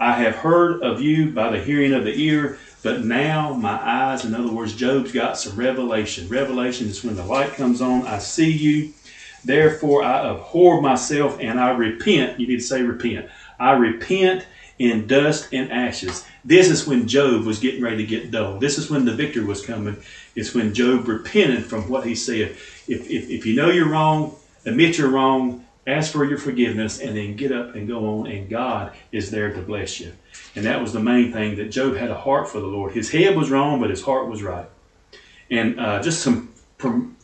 I 0.00 0.14
have 0.14 0.36
heard 0.36 0.82
of 0.82 1.00
you 1.00 1.30
by 1.30 1.50
the 1.50 1.62
hearing 1.62 1.92
of 1.92 2.04
the 2.04 2.14
ear, 2.20 2.58
but 2.82 3.04
now 3.04 3.54
my 3.54 3.80
eyes, 3.80 4.24
in 4.24 4.34
other 4.34 4.50
words, 4.50 4.74
Job's 4.74 5.12
got 5.12 5.38
some 5.38 5.56
revelation. 5.56 6.28
Revelation 6.28 6.88
is 6.88 7.04
when 7.04 7.14
the 7.14 7.24
light 7.24 7.52
comes 7.54 7.80
on, 7.80 8.06
I 8.06 8.18
see 8.18 8.50
you. 8.50 8.92
Therefore, 9.44 10.02
I 10.02 10.30
abhor 10.30 10.80
myself 10.80 11.38
and 11.40 11.60
I 11.60 11.70
repent. 11.70 12.40
You 12.40 12.48
need 12.48 12.56
to 12.56 12.62
say 12.62 12.82
repent. 12.82 13.28
I 13.58 13.72
repent 13.72 14.46
in 14.78 15.06
dust 15.06 15.48
and 15.52 15.70
ashes. 15.70 16.24
This 16.44 16.68
is 16.68 16.86
when 16.86 17.06
Job 17.06 17.44
was 17.44 17.60
getting 17.60 17.82
ready 17.82 17.98
to 17.98 18.04
get 18.04 18.32
dull. 18.32 18.58
This 18.58 18.78
is 18.78 18.90
when 18.90 19.04
the 19.04 19.14
victory 19.14 19.44
was 19.44 19.64
coming. 19.64 19.96
It's 20.34 20.54
when 20.54 20.74
Job 20.74 21.08
repented 21.08 21.64
from 21.66 21.88
what 21.88 22.06
he 22.06 22.14
said. 22.14 22.56
If, 22.88 23.10
if, 23.10 23.30
if 23.30 23.46
you 23.46 23.54
know 23.54 23.70
you're 23.70 23.88
wrong, 23.88 24.34
admit 24.64 24.98
you're 24.98 25.10
wrong, 25.10 25.66
ask 25.86 26.12
for 26.12 26.24
your 26.24 26.38
forgiveness, 26.38 27.00
and 27.00 27.16
then 27.16 27.36
get 27.36 27.52
up 27.52 27.74
and 27.74 27.88
go 27.88 28.20
on, 28.20 28.26
and 28.26 28.48
God 28.48 28.92
is 29.10 29.30
there 29.30 29.52
to 29.52 29.60
bless 29.60 30.00
you. 30.00 30.12
And 30.54 30.64
that 30.64 30.80
was 30.80 30.92
the 30.92 31.00
main 31.00 31.32
thing 31.32 31.56
that 31.56 31.70
Job 31.70 31.96
had 31.96 32.10
a 32.10 32.18
heart 32.18 32.48
for 32.48 32.60
the 32.60 32.66
Lord. 32.66 32.92
His 32.92 33.10
head 33.10 33.36
was 33.36 33.50
wrong, 33.50 33.80
but 33.80 33.90
his 33.90 34.02
heart 34.02 34.28
was 34.28 34.42
right. 34.42 34.66
And 35.50 35.78
uh, 35.78 36.02
just 36.02 36.22
some 36.22 36.52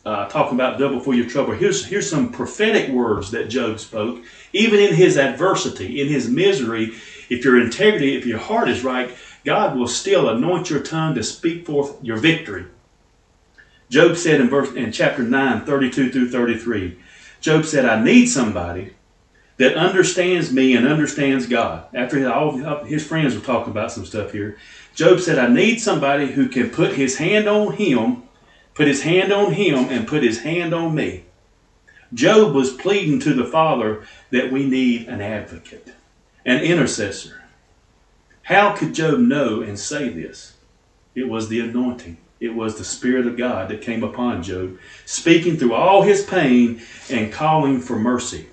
uh, 0.05 0.27
talking 0.29 0.55
about 0.55 0.79
double 0.79 0.99
for 0.99 1.13
your 1.13 1.27
trouble. 1.27 1.53
Here's 1.53 1.85
here's 1.85 2.09
some 2.09 2.31
prophetic 2.31 2.89
words 2.89 3.31
that 3.31 3.49
Job 3.49 3.79
spoke, 3.79 4.23
even 4.53 4.79
in 4.79 4.95
his 4.95 5.17
adversity, 5.17 6.01
in 6.01 6.07
his 6.07 6.29
misery. 6.29 6.93
If 7.29 7.43
your 7.43 7.61
integrity, 7.61 8.15
if 8.15 8.25
your 8.25 8.39
heart 8.39 8.69
is 8.69 8.83
right, 8.83 9.15
God 9.45 9.77
will 9.77 9.87
still 9.87 10.29
anoint 10.29 10.69
your 10.69 10.81
tongue 10.81 11.15
to 11.15 11.23
speak 11.23 11.65
forth 11.65 12.03
your 12.03 12.17
victory. 12.17 12.65
Job 13.89 14.15
said 14.17 14.39
in 14.39 14.49
verse 14.49 14.71
in 14.73 14.91
chapter 14.91 15.23
9, 15.23 15.65
32 15.65 16.11
through 16.11 16.29
33, 16.29 16.97
Job 17.41 17.65
said, 17.65 17.85
I 17.85 18.03
need 18.03 18.27
somebody 18.27 18.93
that 19.57 19.75
understands 19.75 20.53
me 20.53 20.75
and 20.75 20.87
understands 20.87 21.47
God. 21.47 21.85
After 21.93 22.31
all 22.31 22.83
his 22.83 23.05
friends 23.05 23.35
were 23.35 23.41
talking 23.41 23.71
about 23.71 23.91
some 23.91 24.05
stuff 24.05 24.31
here, 24.31 24.57
Job 24.93 25.19
said, 25.19 25.39
I 25.39 25.47
need 25.47 25.79
somebody 25.79 26.27
who 26.27 26.47
can 26.49 26.69
put 26.69 26.93
his 26.93 27.17
hand 27.17 27.47
on 27.47 27.73
him, 27.73 28.23
put 28.73 28.87
his 28.87 29.01
hand 29.01 29.33
on 29.33 29.53
him, 29.53 29.89
and 29.89 30.07
put 30.07 30.23
his 30.23 30.41
hand 30.41 30.73
on 30.73 30.93
me. 30.93 31.25
Job 32.13 32.53
was 32.53 32.73
pleading 32.73 33.19
to 33.21 33.33
the 33.33 33.45
Father 33.45 34.03
that 34.31 34.51
we 34.51 34.65
need 34.65 35.07
an 35.07 35.21
advocate, 35.21 35.93
an 36.45 36.61
intercessor. 36.61 37.43
How 38.43 38.75
could 38.75 38.93
Job 38.93 39.19
know 39.19 39.61
and 39.61 39.79
say 39.79 40.09
this? 40.09 40.57
It 41.15 41.27
was 41.27 41.49
the 41.49 41.59
anointing. 41.59 42.17
It 42.39 42.55
was 42.55 42.77
the 42.77 42.85
Spirit 42.85 43.27
of 43.27 43.37
God 43.37 43.69
that 43.69 43.81
came 43.81 44.03
upon 44.03 44.43
Job, 44.43 44.79
speaking 45.05 45.57
through 45.57 45.73
all 45.73 46.01
his 46.01 46.23
pain 46.23 46.81
and 47.09 47.33
calling 47.33 47.81
for 47.81 47.99
mercy. 47.99 48.47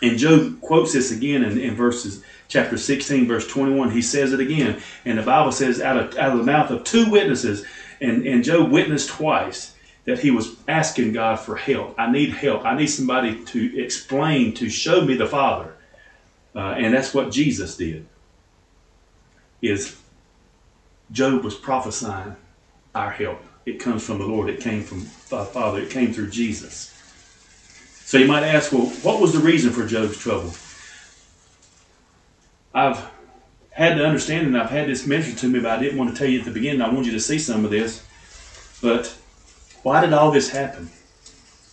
And 0.00 0.18
Job 0.18 0.60
quotes 0.60 0.92
this 0.92 1.10
again 1.10 1.42
in, 1.42 1.58
in 1.58 1.74
verses 1.74 2.22
chapter 2.46 2.78
16, 2.78 3.26
verse 3.26 3.46
21. 3.48 3.90
He 3.90 4.02
says 4.02 4.32
it 4.32 4.40
again. 4.40 4.80
And 5.04 5.18
the 5.18 5.22
Bible 5.22 5.50
says, 5.50 5.80
out 5.80 5.96
of, 5.96 6.16
out 6.16 6.32
of 6.32 6.38
the 6.38 6.44
mouth 6.44 6.70
of 6.70 6.84
two 6.84 7.10
witnesses, 7.10 7.64
and, 8.00 8.24
and 8.24 8.44
Job 8.44 8.70
witnessed 8.70 9.10
twice 9.10 9.74
that 10.04 10.20
he 10.20 10.30
was 10.30 10.56
asking 10.68 11.12
God 11.12 11.40
for 11.40 11.56
help. 11.56 11.94
I 11.98 12.10
need 12.10 12.30
help. 12.30 12.64
I 12.64 12.76
need 12.76 12.86
somebody 12.86 13.44
to 13.46 13.82
explain, 13.82 14.54
to 14.54 14.70
show 14.70 15.00
me 15.00 15.16
the 15.16 15.26
Father. 15.26 15.74
Uh, 16.54 16.74
and 16.78 16.94
that's 16.94 17.12
what 17.12 17.32
Jesus 17.32 17.76
did. 17.76 18.06
Is 19.60 20.00
Job 21.10 21.42
was 21.42 21.56
prophesying 21.56 22.36
our 22.98 23.10
help. 23.10 23.40
It 23.64 23.78
comes 23.78 24.04
from 24.04 24.18
the 24.18 24.26
Lord. 24.26 24.48
It 24.48 24.60
came 24.60 24.82
from 24.82 25.00
the 25.30 25.44
Father. 25.44 25.80
It 25.80 25.90
came 25.90 26.12
through 26.12 26.30
Jesus. 26.30 26.94
So 28.04 28.18
you 28.18 28.26
might 28.26 28.42
ask, 28.42 28.72
well, 28.72 28.86
what 29.02 29.20
was 29.20 29.32
the 29.32 29.38
reason 29.38 29.70
for 29.70 29.86
Job's 29.86 30.18
trouble? 30.18 30.52
I've 32.74 33.10
had 33.70 33.96
to 33.96 34.04
understand, 34.04 34.46
and 34.46 34.58
I've 34.58 34.70
had 34.70 34.88
this 34.88 35.06
mentioned 35.06 35.38
to 35.38 35.48
me, 35.48 35.60
but 35.60 35.70
I 35.70 35.80
didn't 35.80 35.98
want 35.98 36.10
to 36.10 36.16
tell 36.16 36.28
you 36.28 36.40
at 36.40 36.44
the 36.44 36.50
beginning. 36.50 36.82
I 36.82 36.88
want 36.88 37.06
you 37.06 37.12
to 37.12 37.20
see 37.20 37.38
some 37.38 37.64
of 37.64 37.70
this. 37.70 38.04
But 38.82 39.14
why 39.82 40.00
did 40.00 40.12
all 40.12 40.30
this 40.30 40.50
happen? 40.50 40.90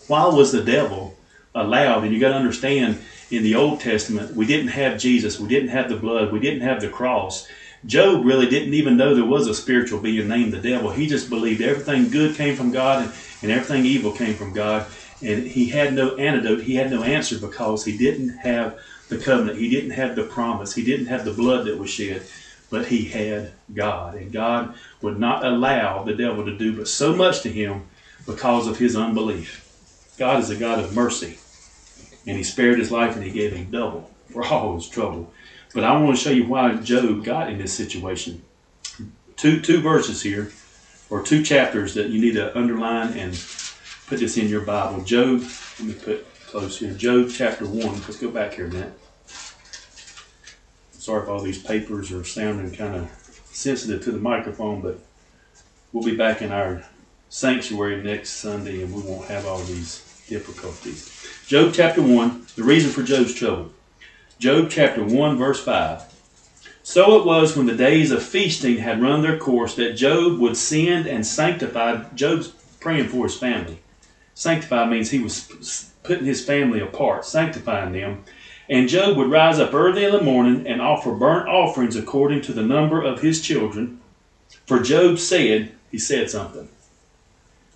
Why 0.08 0.28
was 0.28 0.52
the 0.52 0.64
devil 0.64 1.18
allowed? 1.56 2.04
And 2.04 2.14
you 2.14 2.20
got 2.20 2.30
to 2.30 2.36
understand, 2.36 3.00
in 3.32 3.44
the 3.44 3.56
Old 3.56 3.80
Testament, 3.80 4.36
we 4.36 4.46
didn't 4.46 4.68
have 4.70 5.00
Jesus, 5.00 5.40
we 5.40 5.48
didn't 5.48 5.70
have 5.70 5.90
the 5.90 5.96
blood, 5.96 6.32
we 6.32 6.40
didn't 6.40 6.62
have 6.62 6.82
the 6.82 6.90
cross. 6.90 7.48
Job 7.86 8.26
really 8.26 8.48
didn't 8.50 8.74
even 8.74 8.98
know 8.98 9.14
there 9.14 9.26
was 9.26 9.48
a 9.48 9.54
spiritual 9.54 10.00
being 10.00 10.28
named 10.28 10.54
the 10.54 10.58
devil. 10.60 10.90
He 10.90 11.08
just 11.08 11.30
believed 11.30 11.62
everything 11.62 12.10
good 12.10 12.36
came 12.36 12.56
from 12.56 12.72
God 12.72 13.04
and, 13.04 13.14
and 13.44 13.52
everything 13.52 13.86
evil 13.86 14.12
came 14.12 14.36
from 14.36 14.54
God. 14.54 14.88
And 15.22 15.46
he 15.48 15.70
had 15.70 15.94
no 15.94 16.16
antidote, 16.16 16.62
he 16.62 16.76
had 16.76 16.92
no 16.92 17.04
answer 17.04 17.38
because 17.38 17.86
he 17.86 17.98
didn't 17.98 18.38
have 18.38 18.80
the 19.10 19.18
covenant, 19.18 19.60
he 19.60 19.70
didn't 19.70 19.92
have 19.92 20.16
the 20.16 20.24
promise, 20.24 20.74
he 20.74 20.84
didn't 20.84 21.08
have 21.08 21.26
the 21.26 21.34
blood 21.34 21.66
that 21.66 21.78
was 21.78 21.90
shed, 21.90 22.24
but 22.70 22.88
he 22.88 23.06
had 23.06 23.52
God. 23.74 24.16
And 24.16 24.32
God 24.32 24.76
would 25.02 25.20
not 25.20 25.46
allow 25.46 26.04
the 26.04 26.16
devil 26.16 26.44
to 26.46 26.58
do 26.58 26.76
but 26.76 26.88
so 26.88 27.16
much 27.16 27.42
to 27.42 27.52
him 27.52 27.88
because 28.26 28.68
of 28.68 28.80
his 28.80 28.96
unbelief. 28.96 29.62
God 30.18 30.40
is 30.40 30.50
a 30.50 30.56
God 30.56 30.80
of 30.80 30.96
mercy, 30.96 31.38
and 32.26 32.38
he 32.38 32.44
spared 32.44 32.80
his 32.80 32.92
life 32.92 33.16
and 33.16 33.24
he 33.24 33.32
gave 33.32 33.54
him 33.54 33.70
double 33.70 34.10
for 34.32 34.44
all 34.44 34.76
his 34.76 34.90
trouble. 34.90 35.32
But 35.76 35.84
I 35.84 36.02
want 36.02 36.16
to 36.16 36.24
show 36.24 36.32
you 36.32 36.46
why 36.46 36.74
Job 36.76 37.26
got 37.26 37.52
in 37.52 37.58
this 37.58 37.74
situation. 37.74 38.42
Two 39.36 39.60
two 39.60 39.82
verses 39.82 40.22
here, 40.22 40.54
or 41.10 41.22
two 41.22 41.44
chapters 41.44 41.94
that 41.96 42.10
you 42.10 42.22
need 42.22 42.36
to 42.36 42.58
underline 42.58 43.12
and 43.18 43.34
put 44.08 44.20
this 44.20 44.38
in 44.38 44.48
your 44.48 44.62
Bible. 44.62 45.04
Job, 45.04 45.42
let 45.78 45.88
me 45.88 45.94
put 45.94 46.26
close 46.48 46.80
here. 46.80 46.94
Job 46.94 47.30
chapter 47.30 47.66
one. 47.66 47.96
Let's 47.96 48.16
go 48.16 48.32
back 48.32 48.54
here 48.54 48.68
a 48.68 48.72
minute. 48.72 48.94
Sorry 50.94 51.24
if 51.24 51.28
all 51.28 51.42
these 51.42 51.62
papers 51.62 52.10
are 52.14 52.24
sounding 52.24 52.74
kind 52.74 52.96
of 52.96 53.12
sensitive 53.52 54.02
to 54.06 54.14
the 54.14 54.18
microphone, 54.18 54.80
but 54.80 54.98
we'll 55.92 56.06
be 56.06 56.16
back 56.16 56.42
in 56.42 56.54
our 56.54 56.86
sanctuary 57.28 58.02
next 58.02 58.30
Sunday 58.30 58.82
and 58.82 58.94
we 58.94 59.02
won't 59.02 59.28
have 59.28 59.46
all 59.46 59.60
these 59.60 60.24
difficulties. 60.30 61.12
Job 61.48 61.74
chapter 61.74 62.02
1, 62.02 62.48
the 62.56 62.64
reason 62.64 62.92
for 62.92 63.04
Job's 63.04 63.34
trouble. 63.34 63.74
Job 64.38 64.70
chapter 64.70 65.04
1, 65.04 65.38
verse 65.38 65.64
5. 65.64 66.04
So 66.84 67.20
it 67.20 67.26
was 67.26 67.56
when 67.56 67.66
the 67.66 67.76
days 67.76 68.12
of 68.12 68.22
feasting 68.22 68.78
had 68.78 69.02
run 69.02 69.22
their 69.22 69.38
course 69.38 69.76
that 69.76 69.94
Job 69.94 70.40
would 70.40 70.58
send 70.58 71.08
and 71.08 71.26
sanctify. 71.26 72.04
Job's 72.14 72.50
praying 72.80 73.08
for 73.08 73.24
his 73.24 73.38
family. 73.38 73.80
Sanctify 74.34 74.88
means 74.90 75.10
he 75.10 75.20
was 75.20 75.92
putting 76.04 76.26
his 76.26 76.46
family 76.46 76.82
apart, 76.82 77.26
sanctifying 77.26 77.94
them. 77.94 78.24
And 78.70 78.90
Job 78.90 79.16
would 79.18 79.32
rise 79.32 79.58
up 79.58 79.74
early 79.74 80.04
in 80.04 80.12
the 80.12 80.22
morning 80.22 80.68
and 80.68 80.82
offer 80.82 81.14
burnt 81.14 81.48
offerings 81.48 81.96
according 81.96 82.42
to 82.42 82.54
the 82.54 82.62
number 82.62 83.02
of 83.02 83.22
his 83.22 83.42
children. 83.42 84.02
For 84.66 84.82
Job 84.82 85.18
said, 85.18 85.72
he 85.92 85.98
said 85.98 86.30
something. 86.30 86.68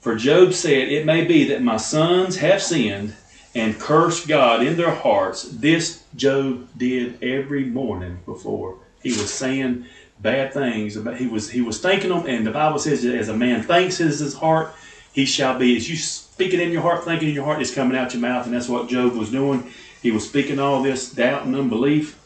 For 0.02 0.16
Job 0.16 0.54
said, 0.54 0.90
It 0.90 1.06
may 1.06 1.24
be 1.24 1.46
that 1.46 1.64
my 1.64 1.78
sons 1.78 2.38
have 2.38 2.62
sinned 2.62 3.16
and 3.56 3.80
cursed 3.80 4.28
God 4.28 4.64
in 4.64 4.78
their 4.78 4.94
hearts. 4.94 5.44
This 5.44 6.04
Job 6.16 6.68
did 6.78 7.24
every 7.24 7.66
morning 7.66 8.20
before. 8.26 8.78
He 9.02 9.10
was 9.10 9.34
saying 9.34 9.86
bad 10.20 10.54
things. 10.54 10.96
About, 10.96 11.18
he 11.18 11.28
was 11.28 11.50
he 11.50 11.62
was 11.62 11.80
thinking 11.80 12.10
them, 12.10 12.26
and 12.28 12.46
the 12.46 12.52
Bible 12.52 12.80
says 12.80 13.04
that 13.04 13.16
as 13.16 13.30
a 13.30 13.36
man 13.36 13.64
thinks 13.64 14.00
in 14.00 14.08
his 14.08 14.36
heart, 14.36 14.74
he 15.12 15.26
shall 15.26 15.58
be. 15.58 15.76
As 15.78 15.90
you 15.90 15.96
speak 15.96 16.54
it 16.54 16.60
in 16.60 16.72
your 16.72 16.82
heart, 16.82 17.04
thinking 17.04 17.30
in 17.30 17.36
your 17.36 17.46
heart, 17.46 17.62
it's 17.62 17.74
coming 17.74 17.98
out 17.98 18.14
your 18.14 18.22
mouth, 18.22 18.46
and 18.46 18.54
that's 18.54 18.70
what 18.70 18.90
Job 18.90 19.16
was 19.16 19.32
doing. 19.32 19.72
He 20.02 20.12
was 20.12 20.28
speaking 20.28 20.60
all 20.60 20.84
this 20.84 21.12
doubt 21.12 21.46
and 21.46 21.56
unbelief, 21.56 22.18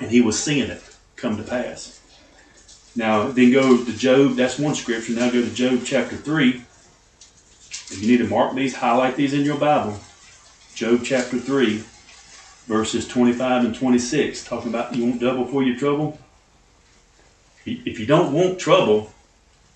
and 0.00 0.10
he 0.10 0.20
was 0.20 0.42
seeing 0.42 0.70
it 0.70 0.82
come 1.16 1.36
to 1.36 1.42
pass. 1.42 2.00
Now, 2.94 3.28
then 3.28 3.52
go 3.52 3.84
to 3.84 3.92
Job. 3.92 4.36
That's 4.36 4.58
one 4.58 4.74
scripture. 4.74 5.12
Now 5.12 5.30
go 5.30 5.42
to 5.42 5.50
Job 5.50 5.82
chapter 5.84 6.16
three. 6.16 6.64
If 7.88 8.02
you 8.02 8.08
need 8.08 8.18
to 8.18 8.28
mark 8.28 8.54
these, 8.54 8.74
highlight 8.74 9.16
these 9.16 9.34
in 9.34 9.44
your 9.44 9.58
Bible. 9.58 10.00
Job 10.76 11.00
chapter 11.02 11.38
3, 11.38 11.82
verses 12.66 13.08
25 13.08 13.64
and 13.64 13.74
26, 13.74 14.44
talking 14.44 14.68
about 14.68 14.94
you 14.94 15.06
want 15.06 15.22
double 15.22 15.46
for 15.46 15.62
your 15.62 15.74
trouble. 15.74 16.18
If 17.64 17.98
you 17.98 18.04
don't 18.04 18.34
want 18.34 18.58
trouble, 18.58 19.10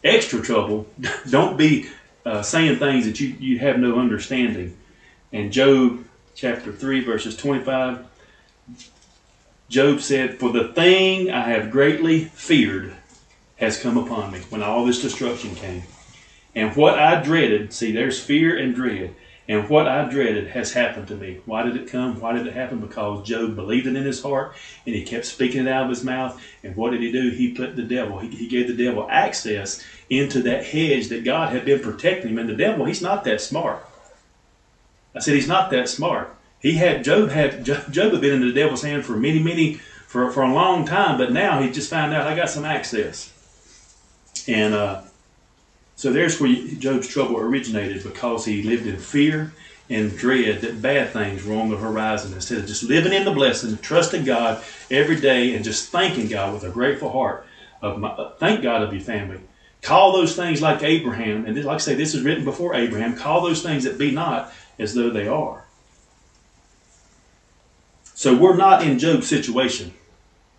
extra 0.05 0.43
trouble, 0.43 0.87
don't 1.31 1.57
be 1.57 1.89
uh, 2.27 2.43
saying 2.43 2.79
things 2.81 3.07
that 3.07 3.19
you, 3.19 3.29
you 3.41 3.59
have 3.61 3.79
no 3.79 3.99
understanding. 3.99 4.77
And 5.33 5.51
Job 5.51 6.05
chapter 6.35 6.71
3, 6.71 7.03
verses 7.03 7.35
25, 7.35 8.05
Job 9.71 10.03
said, 10.03 10.39
For 10.39 10.53
the 10.53 10.69
thing 10.69 11.31
I 11.31 11.49
have 11.49 11.71
greatly 11.71 12.25
feared 12.27 12.95
has 13.57 13.81
come 13.81 13.97
upon 13.97 14.33
me, 14.33 14.41
when 14.51 14.63
all 14.63 14.85
this 14.85 15.01
destruction 15.01 15.55
came. 15.55 15.85
And 16.55 16.77
what 16.77 16.99
I 16.99 17.23
dreaded, 17.23 17.73
see, 17.73 17.91
there's 17.91 18.23
fear 18.23 18.55
and 18.59 18.75
dread. 18.75 19.15
And 19.51 19.69
what 19.69 19.89
I 19.89 20.09
dreaded 20.09 20.47
has 20.51 20.75
happened 20.75 21.09
to 21.09 21.17
me. 21.17 21.41
Why 21.45 21.65
did 21.65 21.75
it 21.75 21.91
come? 21.91 22.21
Why 22.21 22.35
did 22.35 22.47
it 22.47 22.53
happen? 22.53 22.79
Because 22.79 23.27
Job 23.27 23.57
believed 23.57 23.89
it 23.89 23.97
in 23.97 24.05
his 24.05 24.23
heart 24.23 24.55
and 24.87 24.95
he 24.95 25.03
kept 25.03 25.27
speaking 25.27 25.63
it 25.63 25.69
out 25.69 25.83
of 25.83 25.89
his 25.89 26.05
mouth. 26.05 26.41
And 26.63 26.77
what 26.77 26.91
did 26.93 27.01
he 27.01 27.11
do? 27.11 27.31
He 27.31 27.53
put 27.53 27.75
the 27.75 27.83
devil, 27.83 28.21
he, 28.21 28.47
gave 28.47 28.69
the 28.69 28.85
devil 28.85 29.09
access 29.11 29.85
into 30.09 30.41
that 30.43 30.67
hedge 30.67 31.09
that 31.09 31.25
God 31.25 31.53
had 31.53 31.65
been 31.65 31.81
protecting 31.81 32.31
him. 32.31 32.39
And 32.39 32.49
the 32.49 32.55
devil, 32.55 32.85
he's 32.85 33.03
not 33.03 33.25
that 33.25 33.41
smart. 33.41 33.85
I 35.17 35.19
said, 35.19 35.35
he's 35.35 35.49
not 35.49 35.73
that 35.73 35.89
smart. 35.89 36.33
He 36.61 36.75
had, 36.75 37.03
Job 37.03 37.31
had, 37.31 37.65
Job 37.65 38.13
had 38.13 38.21
been 38.21 38.35
in 38.35 38.47
the 38.47 38.53
devil's 38.53 38.83
hand 38.83 39.05
for 39.05 39.17
many, 39.17 39.43
many, 39.43 39.75
for, 40.07 40.31
for 40.31 40.45
a 40.45 40.55
long 40.55 40.87
time, 40.87 41.19
but 41.19 41.33
now 41.33 41.61
he 41.61 41.73
just 41.73 41.91
found 41.91 42.15
out 42.15 42.29
I 42.29 42.37
got 42.37 42.51
some 42.51 42.65
access. 42.65 43.33
And, 44.47 44.75
uh, 44.75 45.03
so 46.01 46.11
there's 46.11 46.41
where 46.41 46.57
Job's 46.79 47.09
trouble 47.09 47.37
originated 47.37 48.03
because 48.03 48.47
he 48.47 48.63
lived 48.63 48.87
in 48.87 48.97
fear 48.97 49.53
and 49.91 50.17
dread 50.17 50.63
that 50.63 50.81
bad 50.81 51.11
things 51.11 51.45
were 51.45 51.55
on 51.55 51.69
the 51.69 51.77
horizon 51.77 52.33
instead 52.33 52.57
of 52.57 52.67
just 52.67 52.85
living 52.85 53.13
in 53.13 53.27
the 53.27 53.31
blessing, 53.31 53.77
trusting 53.77 54.25
God 54.25 54.65
every 54.91 55.21
day, 55.21 55.55
and 55.55 55.63
just 55.63 55.91
thanking 55.91 56.29
God 56.29 56.55
with 56.55 56.65
a 56.65 56.71
grateful 56.71 57.11
heart. 57.11 57.47
Of 57.83 57.99
my, 57.99 58.31
thank 58.39 58.63
God 58.63 58.83
of 58.83 58.95
your 58.95 59.03
family. 59.03 59.41
Call 59.83 60.13
those 60.13 60.35
things 60.35 60.63
like 60.63 60.83
Abraham, 60.83 61.45
and 61.45 61.63
like 61.65 61.75
I 61.75 61.79
say, 61.79 61.95
this 61.97 62.15
is 62.15 62.23
written 62.23 62.47
before 62.47 62.75
Abraham. 62.75 63.15
Call 63.15 63.43
those 63.43 63.63
things 63.63 63.85
that 63.85 63.99
be 63.99 64.11
not 64.11 64.55
as 64.79 64.95
though 64.95 65.11
they 65.11 65.29
are. 65.29 65.67
So 68.15 68.35
we're 68.35 68.57
not 68.57 68.85
in 68.85 68.99
Job's 68.99 69.29
situation. 69.29 69.93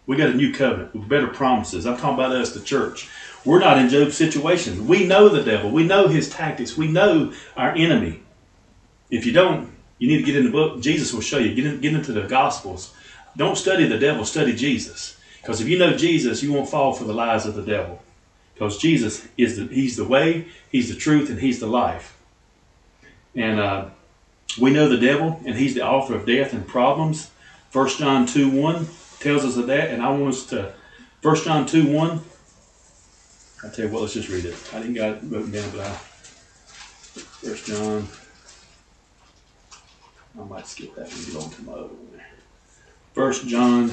We 0.06 0.17
got 0.17 0.30
a 0.30 0.36
new 0.36 0.54
covenant 0.54 0.93
with 0.93 1.10
better 1.10 1.30
promises. 1.30 1.88
I'm 1.88 1.97
talking 1.97 2.13
about 2.13 2.36
us, 2.36 2.54
the 2.54 2.60
church. 2.60 3.10
We're 3.45 3.60
not 3.60 3.77
in 3.77 3.89
Job's 3.89 4.15
situation. 4.15 4.88
We 4.88 5.06
know 5.06 5.30
the 5.30 5.43
devil. 5.43 5.71
We 5.71 5.84
know 5.84 6.08
his 6.08 6.30
tactics. 6.30 6.77
We 6.77 6.88
know 6.88 7.34
our 7.58 7.71
enemy. 7.71 8.21
If 9.10 9.25
you 9.25 9.34
don't, 9.34 9.71
you 9.97 10.08
need 10.08 10.19
to 10.19 10.23
get 10.23 10.36
in 10.36 10.45
the 10.45 10.51
book. 10.51 10.82
Jesus 10.82 11.13
will 11.13 11.21
show 11.21 11.38
you. 11.38 11.54
Get, 11.56 11.65
in, 11.65 11.82
get 11.82 11.93
into 11.93 12.12
the 12.12 12.27
Gospels. 12.27 12.93
Don't 13.36 13.58
study 13.58 13.88
the 13.88 13.97
devil. 13.97 14.25
Study 14.25 14.54
Jesus. 14.54 15.17
Because 15.41 15.60
if 15.60 15.67
you 15.67 15.80
know 15.80 15.97
Jesus, 15.97 16.43
you 16.43 16.54
won't 16.54 16.69
fall 16.69 16.93
for 16.93 17.04
the 17.04 17.13
lies 17.13 17.45
of 17.45 17.56
the 17.56 17.63
devil. 17.63 18.01
Because 18.54 18.77
Jesus 18.77 19.27
is 19.38 19.58
the 19.58 19.65
He's 19.73 19.97
the 19.97 20.06
way, 20.06 20.47
He's 20.71 20.89
the 20.89 20.95
truth, 20.95 21.30
and 21.30 21.39
He's 21.39 21.60
the 21.60 21.67
life. 21.67 22.15
And 23.36 23.60
uh, 23.60 23.86
we 24.60 24.71
know 24.71 24.89
the 24.89 24.97
devil, 24.97 25.39
and 25.45 25.56
he's 25.56 25.73
the 25.73 25.86
author 25.86 26.15
of 26.15 26.25
death 26.25 26.54
and 26.54 26.67
problems. 26.67 27.30
1 27.71 27.89
John 27.89 28.25
2 28.25 28.49
1 28.49 28.88
tells 29.19 29.45
us 29.45 29.58
of 29.58 29.67
that, 29.67 29.89
and 29.89 30.01
I 30.01 30.10
want 30.10 30.34
us 30.34 30.45
to 30.47 30.73
1 31.21 31.36
John 31.38 31.65
2 31.65 31.88
1 31.88 32.21
I 33.63 33.69
tell 33.69 33.86
you 33.86 33.91
what, 33.91 34.02
let's 34.02 34.13
just 34.13 34.30
read 34.30 34.45
it. 34.45 34.56
I 34.74 34.80
didn't 34.80 34.95
got 34.95 35.10
it 35.12 35.24
written 35.24 35.52
down, 35.52 35.69
but 35.71 35.82
I 35.82 36.00
First 37.41 37.65
John. 37.65 38.08
I 40.39 40.43
might 40.43 40.65
skip 40.65 40.95
that 40.95 41.12
and 41.12 41.26
get 41.26 41.36
on 41.36 41.50
to 41.50 41.62
my 41.63 41.74
other 41.74 41.88
one 41.88 42.08
there. 42.13 42.26
First 43.13 43.47
John. 43.47 43.89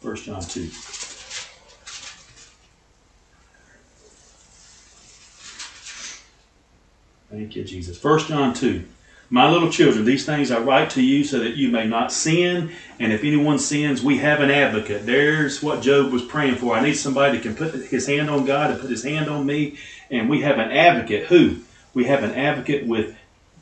First 0.00 0.24
John 0.24 0.40
two. 0.42 0.68
Thank 7.30 7.56
you, 7.56 7.64
Jesus. 7.64 7.98
First 7.98 8.28
John 8.28 8.54
two. 8.54 8.86
My 9.28 9.50
little 9.50 9.70
children, 9.70 10.04
these 10.04 10.24
things 10.24 10.50
I 10.50 10.60
write 10.60 10.90
to 10.90 11.02
you 11.02 11.24
so 11.24 11.40
that 11.40 11.56
you 11.56 11.68
may 11.68 11.86
not 11.86 12.12
sin. 12.12 12.70
And 13.00 13.12
if 13.12 13.24
anyone 13.24 13.58
sins, 13.58 14.02
we 14.02 14.18
have 14.18 14.40
an 14.40 14.50
advocate. 14.50 15.04
There's 15.04 15.62
what 15.62 15.82
Job 15.82 16.12
was 16.12 16.22
praying 16.22 16.56
for. 16.56 16.74
I 16.74 16.82
need 16.82 16.94
somebody 16.94 17.36
that 17.36 17.42
can 17.42 17.56
put 17.56 17.74
his 17.74 18.06
hand 18.06 18.30
on 18.30 18.44
God 18.44 18.70
and 18.70 18.80
put 18.80 18.90
his 18.90 19.02
hand 19.02 19.28
on 19.28 19.44
me. 19.44 19.78
And 20.10 20.30
we 20.30 20.42
have 20.42 20.58
an 20.58 20.70
advocate. 20.70 21.26
Who? 21.26 21.58
We 21.92 22.04
have 22.04 22.22
an 22.22 22.32
advocate 22.32 22.86
with 22.86 23.16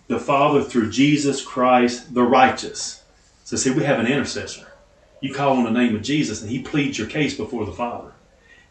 the 0.06 0.20
Father 0.20 0.62
through 0.62 0.90
Jesus 0.90 1.42
Christ, 1.42 2.12
the 2.12 2.22
righteous. 2.22 3.02
So, 3.44 3.56
see, 3.56 3.70
we 3.70 3.84
have 3.84 3.98
an 3.98 4.06
intercessor. 4.06 4.72
You 5.20 5.32
call 5.32 5.56
on 5.56 5.64
the 5.64 5.70
name 5.70 5.96
of 5.96 6.02
Jesus, 6.02 6.42
and 6.42 6.50
he 6.50 6.60
pleads 6.60 6.98
your 6.98 7.06
case 7.06 7.34
before 7.34 7.64
the 7.64 7.72
Father. 7.72 8.12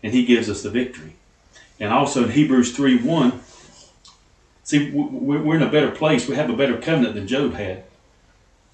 And 0.04 0.14
he 0.14 0.26
gives 0.26 0.50
us 0.50 0.62
the 0.62 0.70
victory. 0.70 1.16
And 1.80 1.92
also 1.92 2.24
in 2.24 2.32
Hebrews 2.32 2.76
3 2.76 3.02
1, 3.02 3.40
See, 4.64 4.92
we're 4.92 5.56
in 5.56 5.62
a 5.62 5.72
better 5.72 5.92
place. 5.92 6.28
We 6.28 6.36
have 6.36 6.50
a 6.50 6.56
better 6.56 6.78
covenant 6.78 7.16
than 7.16 7.28
Job 7.28 7.54
had. 7.54 7.84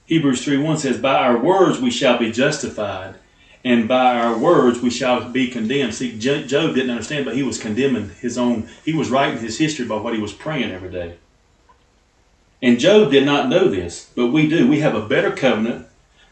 Hebrews 0.06 0.44
3 0.44 0.58
1 0.58 0.78
says, 0.78 1.00
By 1.00 1.16
our 1.16 1.38
words 1.38 1.80
we 1.80 1.92
shall 1.92 2.18
be 2.18 2.32
justified, 2.32 3.16
and 3.64 3.88
by 3.88 4.20
our 4.20 4.38
words 4.38 4.82
we 4.82 4.90
shall 4.90 5.30
be 5.30 5.50
condemned. 5.50 5.94
See, 5.96 6.18
Job 6.18 6.48
didn't 6.48 6.90
understand, 6.90 7.26
but 7.26 7.36
he 7.36 7.44
was 7.44 7.60
condemning 7.60 8.12
his 8.20 8.38
own, 8.38 8.70
he 8.86 8.94
was 8.94 9.10
writing 9.10 9.40
his 9.40 9.58
history 9.58 9.86
by 9.86 9.98
what 9.98 10.14
he 10.14 10.22
was 10.22 10.34
praying 10.34 10.72
every 10.72 10.92
day. 10.92 11.18
And 12.62 12.80
Job 12.80 13.12
did 13.12 13.26
not 13.26 13.50
know 13.50 13.70
this, 13.70 14.10
but 14.16 14.28
we 14.28 14.50
do. 14.50 14.68
We 14.68 14.80
have 14.82 14.96
a 14.96 15.08
better 15.08 15.32
covenant 15.32 15.88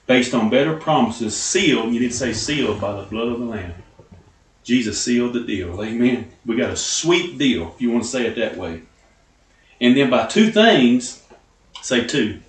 based 0.08 0.34
on 0.34 0.50
better 0.50 0.76
promises, 0.76 1.38
sealed, 1.38 1.93
you 1.93 2.00
need 2.00 2.12
to 2.12 2.17
say 2.17 2.34
sealed 2.34 2.82
by 2.82 2.93
the 2.93 3.08
blood 3.08 3.28
of 3.28 3.39
the 3.39 3.46
Lamb. 3.46 3.74
Jesus 4.63 5.02
sealed 5.02 5.34
the 5.34 5.41
deal. 5.41 5.82
Amen. 5.84 6.32
We 6.46 6.56
got 6.56 6.72
a 6.72 6.78
sweet 6.78 7.38
deal, 7.38 7.74
if 7.76 7.82
you 7.82 7.91
want 7.91 8.04
to 8.04 8.10
say 8.10 8.26
it 8.26 8.36
that 8.36 8.58
way. 8.58 8.82
And 9.79 9.95
then 9.95 10.09
by 10.09 10.25
two 10.25 10.51
things, 10.51 11.23
say 11.81 12.05
two. 12.05 12.39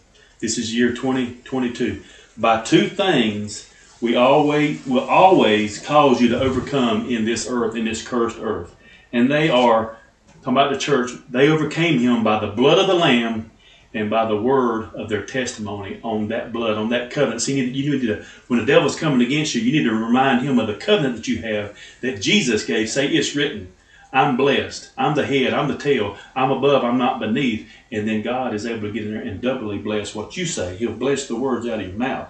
This 0.40 0.56
is 0.56 0.74
year 0.74 0.92
2022. 0.92 2.02
By 2.36 2.62
two 2.62 2.88
things, 2.88 3.72
we 4.00 4.14
always 4.16 4.84
will 4.86 5.08
always 5.08 5.78
cause 5.84 6.20
you 6.20 6.28
to 6.28 6.40
overcome 6.40 7.08
in 7.08 7.24
this 7.24 7.48
earth, 7.48 7.74
in 7.74 7.84
this 7.84 8.06
cursed 8.06 8.38
earth. 8.40 8.74
And 9.12 9.30
they 9.30 9.50
are, 9.50 9.96
talking 10.42 10.52
about 10.52 10.72
the 10.72 10.78
church, 10.78 11.10
they 11.28 11.48
overcame 11.48 11.98
him 11.98 12.22
by 12.22 12.38
the 12.38 12.52
blood 12.52 12.78
of 12.78 12.86
the 12.86 12.94
Lamb 12.94 13.50
and 13.94 14.08
by 14.08 14.26
the 14.26 14.36
word 14.36 14.94
of 14.94 15.08
their 15.08 15.24
testimony 15.24 15.98
on 16.02 16.28
that 16.28 16.52
blood, 16.52 16.76
on 16.76 16.90
that 16.90 17.10
covenant. 17.10 17.42
See, 17.42 17.58
you 17.60 17.90
need 17.90 18.06
to, 18.06 18.24
when 18.46 18.60
the 18.60 18.66
devil's 18.66 18.98
coming 18.98 19.26
against 19.26 19.54
you, 19.54 19.62
you 19.62 19.72
need 19.72 19.88
to 19.88 19.94
remind 19.94 20.46
him 20.46 20.58
of 20.58 20.66
the 20.66 20.74
covenant 20.74 21.16
that 21.16 21.28
you 21.28 21.42
have 21.42 21.76
that 22.02 22.20
Jesus 22.20 22.64
gave. 22.64 22.88
Say, 22.90 23.08
it's 23.08 23.34
written. 23.34 23.72
I'm 24.12 24.36
blessed. 24.36 24.90
I'm 24.96 25.14
the 25.14 25.26
head. 25.26 25.52
I'm 25.52 25.68
the 25.68 25.76
tail. 25.76 26.16
I'm 26.34 26.50
above. 26.50 26.84
I'm 26.84 26.98
not 26.98 27.20
beneath. 27.20 27.68
And 27.92 28.08
then 28.08 28.22
God 28.22 28.54
is 28.54 28.64
able 28.64 28.82
to 28.82 28.92
get 28.92 29.06
in 29.06 29.12
there 29.12 29.22
and 29.22 29.40
doubly 29.40 29.78
bless 29.78 30.14
what 30.14 30.36
you 30.36 30.46
say. 30.46 30.76
He'll 30.76 30.92
bless 30.92 31.26
the 31.26 31.36
words 31.36 31.66
out 31.66 31.80
of 31.80 31.86
your 31.86 31.96
mouth. 31.96 32.28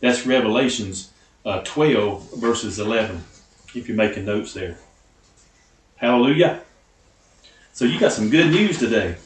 That's 0.00 0.26
Revelations 0.26 1.10
uh, 1.44 1.62
12, 1.64 2.34
verses 2.34 2.78
11, 2.78 3.22
if 3.74 3.88
you're 3.88 3.96
making 3.96 4.26
notes 4.26 4.54
there. 4.54 4.78
Hallelujah. 5.96 6.60
So 7.72 7.84
you 7.84 7.98
got 7.98 8.12
some 8.12 8.30
good 8.30 8.50
news 8.50 8.78
today. 8.78 9.16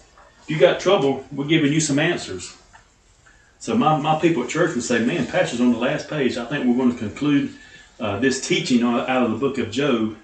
If 0.43 0.45
you 0.49 0.59
got 0.59 0.81
trouble, 0.81 1.25
we're 1.33 1.47
giving 1.47 1.73
you 1.73 1.81
some 1.81 1.99
answers. 1.99 2.57
So 3.59 3.77
my, 3.77 3.99
my 3.99 4.19
people 4.19 4.43
at 4.43 4.49
church 4.49 4.75
would 4.75 4.85
say, 4.85 5.05
man, 5.05 5.27
Pastor's 5.27 5.61
on 5.61 5.73
the 5.73 5.79
last 5.79 6.09
page. 6.09 6.37
I 6.37 6.45
think 6.45 6.67
we're 6.67 6.77
going 6.77 6.93
to 6.93 6.99
conclude 6.99 7.55
uh, 7.99 8.19
this 8.19 8.47
teaching 8.47 8.83
out 8.83 9.09
of 9.09 9.31
the 9.31 9.39
book 9.39 9.59
of 9.59 9.71
Job 9.71 10.17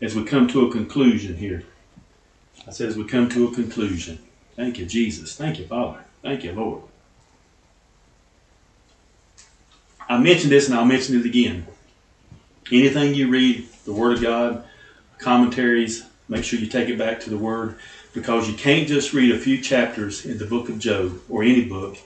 as 0.00 0.14
we 0.14 0.24
come 0.24 0.48
to 0.48 0.66
a 0.66 0.72
conclusion 0.72 1.36
here. 1.36 1.64
I 2.66 2.70
said, 2.70 2.88
as 2.88 2.96
we 2.96 3.04
come 3.04 3.28
to 3.30 3.48
a 3.48 3.54
conclusion. 3.54 4.18
Thank 4.56 4.78
you, 4.78 4.86
Jesus. 4.86 5.36
Thank 5.36 5.58
you, 5.58 5.66
Father. 5.66 6.04
Thank 6.22 6.44
you, 6.44 6.52
Lord. 6.52 6.82
I 10.08 10.18
mentioned 10.18 10.52
this 10.52 10.68
and 10.68 10.76
I'll 10.76 10.84
mention 10.84 11.18
it 11.18 11.26
again. 11.26 11.66
Anything 12.70 13.14
you 13.14 13.28
read, 13.28 13.66
the 13.84 13.92
Word 13.92 14.16
of 14.16 14.22
God, 14.22 14.64
commentaries, 15.18 16.04
make 16.28 16.44
sure 16.44 16.58
you 16.58 16.66
take 16.66 16.88
it 16.88 16.98
back 16.98 17.20
to 17.20 17.30
the 17.30 17.38
Word 17.38 17.78
because 18.12 18.48
you 18.48 18.54
can't 18.54 18.86
just 18.86 19.12
read 19.12 19.34
a 19.34 19.38
few 19.38 19.60
chapters 19.60 20.24
in 20.24 20.38
the 20.38 20.46
book 20.46 20.68
of 20.68 20.78
Job 20.78 21.18
or 21.28 21.42
any 21.42 21.64
book 21.64 21.96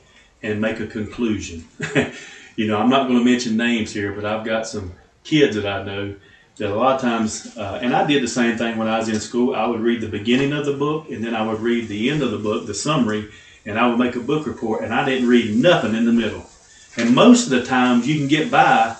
and 0.43 0.61
make 0.61 0.81
a 0.81 0.87
conclusion. 0.87 1.65
you 2.57 2.67
know, 2.67 2.79
I'm 2.79 2.89
not 2.89 3.09
going 3.09 3.19
to 3.19 3.25
mention 3.25 3.57
names 3.57 3.93
here, 3.93 4.13
but 4.13 4.25
I've 4.25 4.45
got 4.45 4.67
some 4.67 4.93
kids 5.25 5.57
that 5.57 5.67
I 5.67 5.83
know 5.83 6.15
that 6.59 6.71
a 6.71 6.75
lot 6.75 6.97
of 6.97 7.01
times, 7.01 7.57
uh, 7.57 7.79
and 7.81 7.95
I 7.95 8.07
did 8.07 8.23
the 8.23 8.29
same 8.29 8.59
thing 8.59 8.77
when 8.77 8.89
I 8.89 8.99
was 8.99 9.09
in 9.09 9.21
school. 9.21 9.55
I 9.55 9.67
would 9.67 9.81
read 9.81 10.01
the 10.01 10.09
beginning 10.09 10.53
of 10.53 10.67
the 10.67 10.75
book, 10.75 11.09
and 11.11 11.25
then 11.25 11.35
I 11.35 11.47
would 11.47 11.61
read 11.61 11.89
the 11.89 12.11
end 12.11 12.23
of 12.23 12.33
the 12.33 12.39
book, 12.39 12.67
the 12.67 12.75
summary, 12.75 13.31
and 13.65 13.79
I 13.79 13.87
would 13.87 13.99
make 13.99 14.17
a 14.17 14.21
book 14.21 14.47
report, 14.47 14.83
and 14.83 14.93
I 14.93 15.05
didn't 15.05 15.29
read 15.29 15.57
nothing 15.57 15.95
in 15.95 16.05
the 16.05 16.13
middle. 16.13 16.45
And 16.97 17.15
most 17.15 17.45
of 17.45 17.51
the 17.51 17.65
times, 17.65 18.09
you 18.09 18.19
can 18.19 18.29
get 18.29 18.51
by 18.51 18.97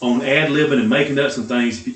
on 0.00 0.22
ad 0.22 0.50
libbing 0.50 0.80
and 0.80 0.88
making 0.88 1.18
up 1.18 1.30
some 1.30 1.44
things. 1.44 1.86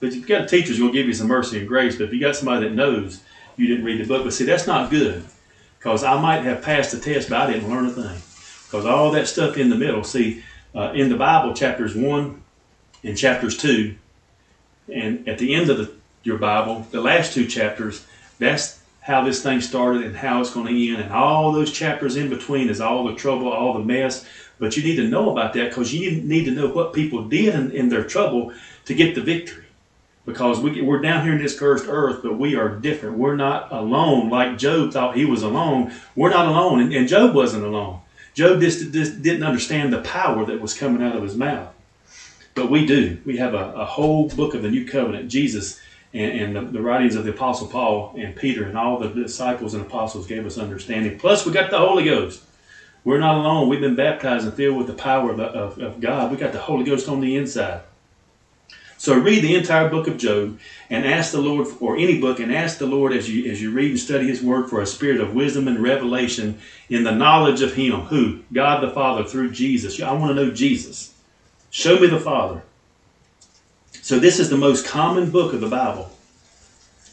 But 0.00 0.12
you've 0.12 0.26
got 0.26 0.42
a 0.42 0.48
teacher 0.48 0.68
who's 0.68 0.78
going 0.78 0.92
to 0.92 0.98
give 0.98 1.06
you 1.06 1.14
some 1.14 1.28
mercy 1.28 1.58
and 1.58 1.68
grace, 1.68 1.96
but 1.96 2.04
if 2.04 2.12
you 2.12 2.20
got 2.20 2.36
somebody 2.36 2.68
that 2.68 2.74
knows 2.74 3.22
you 3.56 3.66
didn't 3.68 3.84
read 3.84 4.00
the 4.00 4.08
book, 4.08 4.24
but 4.24 4.32
see, 4.32 4.44
that's 4.44 4.66
not 4.66 4.90
good 4.90 5.24
because 5.78 6.02
I 6.02 6.18
might 6.20 6.42
have 6.44 6.62
passed 6.62 6.92
the 6.92 6.98
test, 6.98 7.28
but 7.28 7.38
I 7.38 7.52
didn't 7.52 7.70
learn 7.70 7.86
a 7.86 7.90
thing 7.90 8.20
because 8.66 8.86
all 8.86 9.10
that 9.12 9.28
stuff 9.28 9.58
in 9.58 9.68
the 9.68 9.76
middle. 9.76 10.02
See, 10.02 10.42
uh, 10.74 10.92
in 10.94 11.10
the 11.10 11.16
Bible, 11.16 11.54
chapters 11.54 11.94
one 11.94 12.42
and 13.02 13.16
chapters 13.16 13.56
two 13.56 13.96
and 14.92 15.28
at 15.28 15.38
the 15.38 15.54
end 15.54 15.70
of 15.70 15.78
the, 15.78 15.92
your 16.22 16.38
Bible, 16.38 16.86
the 16.90 17.00
last 17.00 17.32
two 17.32 17.46
chapters, 17.46 18.04
that's 18.38 18.80
how 19.00 19.22
this 19.22 19.42
thing 19.42 19.60
started 19.60 20.02
and 20.02 20.16
how 20.16 20.40
it's 20.40 20.52
going 20.52 20.66
to 20.66 20.88
end. 20.92 21.02
And 21.02 21.12
all 21.12 21.52
those 21.52 21.70
chapters 21.70 22.16
in 22.16 22.30
between 22.30 22.70
is 22.70 22.80
all 22.80 23.04
the 23.04 23.14
trouble, 23.14 23.52
all 23.52 23.74
the 23.74 23.84
mess. 23.84 24.26
But 24.58 24.76
you 24.76 24.82
need 24.82 24.96
to 24.96 25.08
know 25.08 25.30
about 25.30 25.52
that 25.54 25.68
because 25.68 25.92
you 25.92 26.22
need 26.22 26.44
to 26.44 26.52
know 26.52 26.68
what 26.68 26.94
people 26.94 27.24
did 27.28 27.54
in, 27.54 27.70
in 27.72 27.88
their 27.88 28.04
trouble 28.04 28.52
to 28.86 28.94
get 28.94 29.14
the 29.14 29.20
victory. 29.20 29.64
Because 30.24 30.58
we, 30.58 30.80
we're 30.80 31.02
down 31.02 31.22
here 31.22 31.34
in 31.34 31.42
this 31.42 31.58
cursed 31.58 31.84
earth, 31.86 32.20
but 32.22 32.38
we 32.38 32.56
are 32.56 32.70
different. 32.70 33.18
We're 33.18 33.36
not 33.36 33.70
alone 33.70 34.30
like 34.30 34.56
Job 34.56 34.90
thought 34.90 35.16
he 35.16 35.26
was 35.26 35.42
alone. 35.42 35.92
We're 36.16 36.30
not 36.30 36.46
alone, 36.46 36.80
and, 36.80 36.94
and 36.94 37.06
Job 37.06 37.34
wasn't 37.34 37.64
alone. 37.64 38.00
Job 38.32 38.60
just, 38.60 38.90
just 38.90 39.20
didn't 39.20 39.42
understand 39.42 39.92
the 39.92 40.00
power 40.00 40.46
that 40.46 40.62
was 40.62 40.72
coming 40.72 41.02
out 41.02 41.14
of 41.14 41.22
his 41.22 41.36
mouth. 41.36 41.73
But 42.54 42.70
we 42.70 42.86
do. 42.86 43.18
We 43.24 43.36
have 43.38 43.54
a, 43.54 43.72
a 43.72 43.84
whole 43.84 44.28
book 44.28 44.54
of 44.54 44.62
the 44.62 44.70
New 44.70 44.86
Covenant. 44.86 45.28
Jesus 45.28 45.80
and, 46.14 46.40
and 46.40 46.56
the, 46.56 46.72
the, 46.72 46.80
writings 46.80 47.16
of 47.16 47.24
the 47.24 47.32
Apostle 47.32 47.66
Paul 47.66 48.14
and 48.16 48.36
Peter 48.36 48.64
and 48.64 48.78
all 48.78 48.98
the 48.98 49.08
disciples 49.08 49.74
and 49.74 49.84
apostles 49.84 50.26
gave 50.26 50.46
us 50.46 50.56
understanding. 50.56 51.18
Plus, 51.18 51.44
we 51.44 51.52
got 51.52 51.70
the 51.70 51.78
Holy 51.78 52.04
Ghost. 52.04 52.42
We're 53.02 53.18
not 53.18 53.36
alone. 53.36 53.68
We've 53.68 53.80
been 53.80 53.96
baptized 53.96 54.46
and 54.46 54.54
filled 54.54 54.78
with 54.78 54.86
the 54.86 54.94
power 54.94 55.32
of, 55.32 55.40
of, 55.40 55.78
of 55.78 56.00
God. 56.00 56.30
We 56.30 56.36
got 56.36 56.52
the 56.52 56.60
Holy 56.60 56.84
Ghost 56.84 57.08
on 57.08 57.20
the 57.20 57.36
inside. 57.36 57.82
So 58.96 59.18
read 59.18 59.42
the 59.42 59.56
entire 59.56 59.90
book 59.90 60.06
of 60.06 60.16
Job 60.16 60.58
and 60.88 61.04
ask 61.04 61.32
the 61.32 61.40
Lord, 61.40 61.66
or 61.80 61.96
any 61.96 62.20
book, 62.20 62.38
and 62.38 62.54
ask 62.54 62.78
the 62.78 62.86
Lord 62.86 63.12
as 63.12 63.28
you 63.28 63.50
as 63.50 63.60
you 63.60 63.70
read 63.70 63.90
and 63.90 64.00
study 64.00 64.26
His 64.28 64.40
Word 64.40 64.70
for 64.70 64.80
a 64.80 64.86
spirit 64.86 65.20
of 65.20 65.34
wisdom 65.34 65.68
and 65.68 65.82
revelation 65.82 66.58
in 66.88 67.04
the 67.04 67.10
knowledge 67.10 67.60
of 67.60 67.74
Him. 67.74 68.02
Who? 68.02 68.40
God 68.52 68.82
the 68.82 68.90
Father 68.90 69.24
through 69.24 69.50
Jesus. 69.50 70.00
I 70.00 70.12
want 70.12 70.34
to 70.34 70.42
know 70.42 70.50
Jesus. 70.52 71.13
Show 71.74 71.98
me 71.98 72.06
the 72.06 72.20
Father. 72.20 72.62
So 74.00 74.20
this 74.20 74.38
is 74.38 74.48
the 74.48 74.56
most 74.56 74.86
common 74.86 75.32
book 75.32 75.52
of 75.52 75.60
the 75.60 75.68
Bible. 75.68 76.08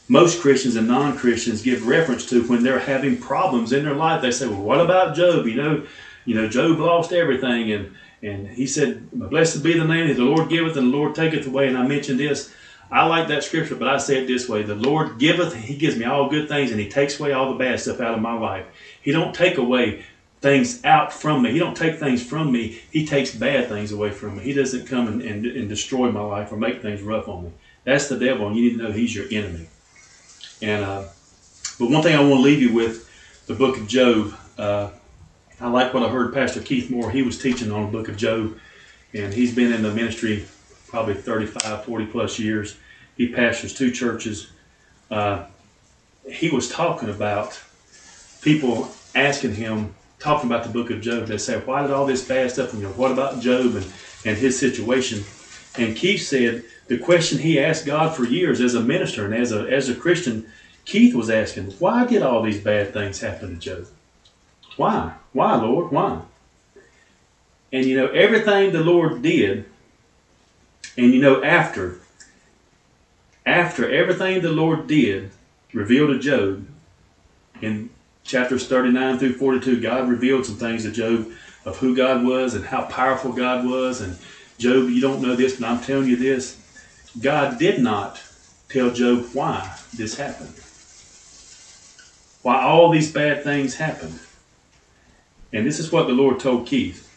Most 0.08 0.40
Christians 0.40 0.76
and 0.76 0.88
non-Christians 0.88 1.64
give 1.64 1.88
reference 1.88 2.28
to 2.28 2.44
when 2.44 2.62
they're 2.62 2.78
having 2.78 3.18
problems 3.18 3.74
in 3.74 3.84
their 3.84 3.96
life. 3.96 4.22
They 4.22 4.30
say, 4.30 4.46
"Well, 4.46 4.62
what 4.62 4.80
about 4.80 5.16
Job? 5.16 5.48
You 5.48 5.56
know, 5.56 5.84
you 6.26 6.36
know, 6.36 6.48
Job 6.48 6.78
lost 6.78 7.12
everything, 7.12 7.72
and 7.72 7.96
and 8.22 8.50
he 8.50 8.68
said, 8.68 9.10
"Blessed 9.12 9.64
be 9.64 9.74
the 9.74 9.84
name 9.84 10.12
of 10.12 10.18
the 10.18 10.24
Lord 10.24 10.48
giveth, 10.48 10.78
and 10.78 10.94
the 10.94 10.96
Lord 10.96 11.16
taketh 11.16 11.48
away." 11.48 11.68
And 11.68 11.76
I 11.76 11.88
mentioned 11.88 12.20
this. 12.20 12.54
I 12.92 13.08
like 13.08 13.30
that 13.30 13.44
scripture, 13.44 13.74
but 13.74 13.88
I 13.88 13.98
say 13.98 14.20
it 14.22 14.28
this 14.28 14.48
way: 14.48 14.62
The 14.62 14.76
Lord 14.76 15.18
giveth; 15.18 15.56
He 15.56 15.76
gives 15.76 15.98
me 15.98 16.06
all 16.06 16.30
good 16.30 16.48
things, 16.48 16.70
and 16.70 16.80
He 16.80 16.88
takes 16.88 17.20
away 17.20 17.32
all 17.32 17.52
the 17.52 17.58
bad 17.58 17.80
stuff 17.80 18.00
out 18.00 18.14
of 18.14 18.22
my 18.22 18.34
life. 18.34 18.68
He 19.02 19.12
don't 19.12 19.34
take 19.34 19.58
away 19.58 20.06
things 20.42 20.84
out 20.84 21.14
from 21.14 21.44
me. 21.44 21.52
He 21.52 21.60
don't 21.60 21.78
take 21.78 22.00
things 22.00 22.26
from 22.26 22.52
me. 22.52 22.82
He 22.92 23.06
takes 23.06 23.34
bad 23.34 23.70
things 23.70 23.92
away 23.92 24.10
from 24.10 24.38
me. 24.38 24.44
He 24.44 24.54
doesn't 24.54 24.88
come 24.88 25.08
and, 25.08 25.22
and, 25.22 25.46
and 25.46 25.70
destroy 25.70 26.12
my 26.12 26.22
life 26.22 26.52
or 26.52 26.58
make 26.58 26.82
things 26.82 27.02
rough 27.02 27.28
on 27.28 27.46
me. 27.46 27.52
That's 27.84 28.10
the 28.10 28.18
devil, 28.18 28.48
and 28.48 28.56
you 28.56 28.64
need 28.64 28.78
to 28.78 28.84
know 28.84 28.92
he's 28.92 29.16
your 29.16 29.26
enemy. 29.32 29.68
And 30.62 30.84
uh, 30.84 31.04
but 31.80 31.90
one 31.90 32.04
thing 32.04 32.16
I 32.16 32.20
want 32.20 32.36
to 32.36 32.42
leave 32.42 32.62
you 32.62 32.74
with 32.74 33.10
the 33.48 33.54
book 33.54 33.78
of 33.78 33.88
Job. 33.88 34.34
Uh, 34.58 34.92
I 35.60 35.70
like 35.70 35.94
what 35.94 36.04
I 36.04 36.10
heard 36.10 36.34
Pastor 36.34 36.62
Keith 36.62 36.90
Moore. 36.90 37.12
He 37.12 37.22
was 37.22 37.38
teaching 37.38 37.72
on 37.72 37.86
the 37.86 37.92
book 37.92 38.08
of 38.08 38.18
Job, 38.18 38.58
and 39.14 39.34
he's 39.34 39.54
been 39.54 39.74
in 39.74 39.82
the 39.84 39.92
ministry 39.92 40.46
probably 40.88 41.14
35, 41.14 41.86
40 41.86 42.06
plus 42.08 42.40
years. 42.40 42.78
He 43.16 43.28
pastors 43.28 43.74
two 43.74 43.92
churches. 43.92 44.52
Uh, 45.10 45.46
he 46.30 46.50
was 46.50 46.70
talking 46.70 47.10
about 47.10 47.60
people 48.42 48.90
asking 49.16 49.56
him 49.56 49.94
talking 50.22 50.50
about 50.50 50.64
the 50.64 50.70
book 50.70 50.92
of 50.92 51.02
Job. 51.02 51.28
They 51.28 51.38
say, 51.38 51.60
why 51.60 51.82
did 51.82 51.92
all 51.92 52.06
this 52.06 52.26
bad 52.26 52.52
stuff? 52.52 52.74
You 52.74 52.82
know, 52.82 52.90
what 52.90 53.12
about 53.12 53.42
Job 53.42 53.76
and, 53.76 53.86
and 54.24 54.38
his 54.38 54.58
situation? 54.58 55.24
And 55.78 55.96
Keith 55.96 56.22
said 56.22 56.64
the 56.88 56.98
question 56.98 57.40
he 57.40 57.60
asked 57.60 57.86
God 57.86 58.16
for 58.16 58.26
years 58.26 58.62
as 58.62 58.76
a 58.76 58.82
minister 58.82 59.26
and 59.26 59.34
as 59.34 59.52
a 59.52 59.62
as 59.70 59.90
a 59.90 59.96
Christian, 59.96 60.52
Keith 60.86 61.16
was 61.16 61.30
asking, 61.30 61.72
why 61.80 62.06
did 62.06 62.22
all 62.22 62.42
these 62.42 62.60
bad 62.60 62.94
things 62.94 63.22
happen 63.22 63.50
to 63.50 63.56
Job? 63.56 63.88
Why? 64.78 65.14
Why, 65.34 65.56
Lord? 65.56 65.92
Why? 65.92 66.22
And 67.72 67.86
you 67.86 67.96
know, 67.96 68.08
everything 68.08 68.72
the 68.72 68.84
Lord 68.84 69.22
did, 69.22 69.66
and 70.98 71.14
you 71.14 71.22
know, 71.22 71.42
after, 71.44 72.00
after 73.46 73.90
everything 73.90 74.42
the 74.42 74.52
Lord 74.52 74.88
did, 74.88 75.32
revealed 75.74 76.10
to 76.10 76.20
Job 76.20 76.68
in 77.62 77.91
chapters 78.32 78.66
39 78.66 79.20
through 79.20 79.34
42, 79.34 79.82
God 79.82 80.08
revealed 80.08 80.46
some 80.46 80.56
things 80.56 80.84
to 80.84 80.92
Job 80.92 81.30
of 81.66 81.78
who 81.78 81.94
God 81.94 82.26
was 82.26 82.56
and 82.56 82.64
how 82.64 82.86
powerful 82.86 83.34
God 83.34 83.66
was. 83.66 84.00
And 84.00 84.18
Job, 84.58 84.90
you 84.90 85.02
don't 85.02 85.22
know 85.22 85.36
this, 85.36 85.60
but 85.60 85.68
I'm 85.68 85.84
telling 85.84 86.08
you 86.08 86.16
this. 86.16 86.58
God 87.20 87.60
did 87.60 87.82
not 87.82 88.22
tell 88.70 88.90
Job 88.90 89.26
why 89.34 89.76
this 89.94 90.18
happened. 90.18 90.54
Why 92.42 92.62
all 92.64 92.90
these 92.90 93.12
bad 93.12 93.44
things 93.44 93.76
happened. 93.76 94.18
And 95.52 95.68
this 95.68 95.80
is 95.80 95.92
what 95.92 96.08
the 96.08 96.14
Lord 96.14 96.40
told 96.40 96.68
Keith. 96.68 97.08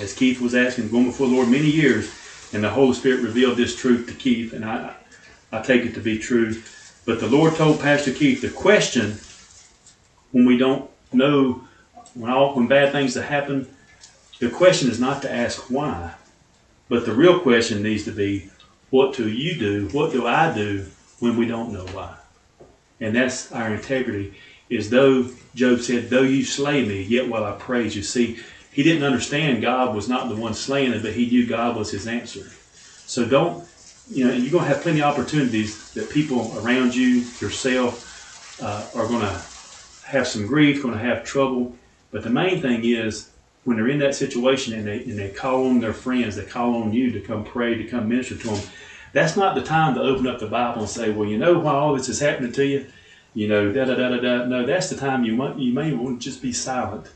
As 0.00 0.12
Keith 0.12 0.40
was 0.40 0.56
asking, 0.56 0.90
going 0.90 1.06
before 1.06 1.28
the 1.28 1.34
Lord 1.34 1.48
many 1.48 1.70
years, 1.70 2.10
and 2.52 2.64
the 2.64 2.70
Holy 2.70 2.94
Spirit 2.94 3.22
revealed 3.22 3.56
this 3.56 3.76
truth 3.76 4.08
to 4.08 4.14
Keith, 4.14 4.52
and 4.52 4.64
I, 4.64 4.96
I 5.52 5.62
take 5.62 5.82
it 5.82 5.94
to 5.94 6.00
be 6.00 6.18
true. 6.18 6.60
But 7.06 7.20
the 7.20 7.28
Lord 7.28 7.54
told 7.54 7.80
Pastor 7.80 8.12
Keith 8.12 8.42
the 8.42 8.50
question 8.50 9.20
when 10.32 10.46
we 10.46 10.56
don't 10.56 10.90
know 11.12 11.64
when 12.14 12.30
all 12.30 12.54
when 12.54 12.66
bad 12.66 12.92
things 12.92 13.14
have 13.14 13.24
happened, 13.24 13.68
the 14.38 14.50
question 14.50 14.90
is 14.90 15.00
not 15.00 15.22
to 15.22 15.32
ask 15.32 15.70
why, 15.70 16.14
but 16.88 17.06
the 17.06 17.12
real 17.12 17.40
question 17.40 17.82
needs 17.82 18.04
to 18.04 18.12
be, 18.12 18.50
what 18.90 19.14
do 19.14 19.28
you 19.28 19.58
do? 19.58 19.88
What 19.88 20.12
do 20.12 20.26
I 20.26 20.52
do 20.52 20.86
when 21.20 21.36
we 21.36 21.46
don't 21.46 21.72
know 21.72 21.86
why? 21.86 22.16
And 23.00 23.14
that's 23.14 23.52
our 23.52 23.74
integrity. 23.74 24.34
Is 24.68 24.90
though 24.90 25.28
Job 25.54 25.80
said, 25.80 26.10
though 26.10 26.22
you 26.22 26.44
slay 26.44 26.84
me, 26.84 27.02
yet 27.02 27.28
will 27.28 27.44
I 27.44 27.52
praise 27.52 27.96
you. 27.96 28.02
See, 28.02 28.38
he 28.72 28.82
didn't 28.82 29.02
understand 29.02 29.62
God 29.62 29.94
was 29.94 30.08
not 30.08 30.28
the 30.28 30.36
one 30.36 30.54
slaying 30.54 30.92
him, 30.92 31.02
but 31.02 31.12
he 31.12 31.26
knew 31.26 31.46
God 31.46 31.76
was 31.76 31.90
his 31.90 32.06
answer. 32.06 32.46
So 33.06 33.26
don't, 33.26 33.66
you 34.08 34.26
know, 34.26 34.32
you're 34.32 34.52
going 34.52 34.64
to 34.64 34.68
have 34.68 34.82
plenty 34.82 35.02
of 35.02 35.12
opportunities 35.12 35.92
that 35.94 36.08
people 36.10 36.56
around 36.58 36.94
you, 36.94 37.24
yourself, 37.40 38.60
uh, 38.62 38.86
are 38.94 39.08
going 39.08 39.22
to 39.22 39.42
have 40.10 40.26
some 40.26 40.46
grief, 40.46 40.82
going 40.82 40.94
to 40.94 41.00
have 41.00 41.24
trouble. 41.24 41.76
But 42.10 42.24
the 42.24 42.30
main 42.30 42.60
thing 42.60 42.84
is 42.84 43.30
when 43.64 43.76
they're 43.76 43.88
in 43.88 44.00
that 44.00 44.14
situation 44.14 44.74
and 44.74 44.86
they, 44.86 45.04
and 45.04 45.18
they 45.18 45.30
call 45.30 45.66
on 45.66 45.80
their 45.80 45.92
friends, 45.92 46.36
they 46.36 46.44
call 46.44 46.82
on 46.82 46.92
you 46.92 47.12
to 47.12 47.20
come 47.20 47.44
pray, 47.44 47.74
to 47.76 47.84
come 47.84 48.08
minister 48.08 48.36
to 48.36 48.48
them. 48.48 48.60
That's 49.12 49.36
not 49.36 49.54
the 49.54 49.62
time 49.62 49.94
to 49.94 50.00
open 50.00 50.26
up 50.26 50.40
the 50.40 50.46
Bible 50.46 50.82
and 50.82 50.90
say, 50.90 51.10
well, 51.10 51.28
you 51.28 51.38
know 51.38 51.58
why 51.58 51.72
all 51.72 51.94
this 51.94 52.08
is 52.08 52.20
happening 52.20 52.52
to 52.52 52.64
you? 52.64 52.86
You 53.34 53.48
know, 53.48 53.72
da 53.72 53.84
da 53.84 53.94
da 53.94 54.08
da 54.08 54.20
da. 54.20 54.44
No, 54.46 54.66
that's 54.66 54.90
the 54.90 54.96
time 54.96 55.24
you 55.24 55.34
might, 55.34 55.56
you 55.56 55.72
may 55.72 55.92
want 55.92 56.20
to 56.20 56.28
just 56.28 56.42
be 56.42 56.52
silent 56.52 57.06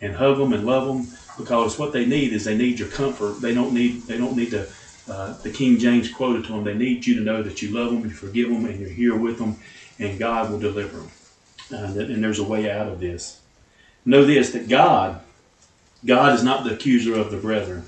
and 0.00 0.14
hug 0.14 0.38
them 0.38 0.52
and 0.52 0.64
love 0.64 0.86
them 0.86 1.06
because 1.36 1.78
what 1.78 1.92
they 1.92 2.06
need 2.06 2.32
is 2.32 2.44
they 2.44 2.56
need 2.56 2.78
your 2.78 2.88
comfort. 2.88 3.40
They 3.40 3.54
don't 3.54 3.72
need 3.74 4.02
they 4.02 4.18
don't 4.18 4.36
need 4.36 4.50
to. 4.50 4.68
Uh, 5.08 5.32
the 5.38 5.50
King 5.50 5.78
James 5.78 6.12
quoted 6.12 6.44
to 6.44 6.52
them. 6.52 6.64
They 6.64 6.74
need 6.74 7.06
you 7.06 7.14
to 7.14 7.22
know 7.22 7.42
that 7.42 7.62
you 7.62 7.70
love 7.70 7.90
them, 7.90 8.02
you 8.02 8.10
forgive 8.10 8.50
them, 8.50 8.66
and 8.66 8.78
you're 8.78 8.90
here 8.90 9.16
with 9.16 9.38
them, 9.38 9.56
and 9.98 10.18
God 10.18 10.50
will 10.50 10.58
deliver 10.58 10.98
them. 10.98 11.10
Uh, 11.72 11.76
and 11.76 12.22
there's 12.22 12.38
a 12.38 12.44
way 12.44 12.70
out 12.70 12.88
of 12.88 13.00
this. 13.00 13.40
Know 14.04 14.24
this 14.24 14.52
that 14.52 14.68
God, 14.68 15.20
God 16.04 16.34
is 16.34 16.42
not 16.42 16.64
the 16.64 16.74
accuser 16.74 17.14
of 17.14 17.30
the 17.30 17.36
brethren. 17.36 17.84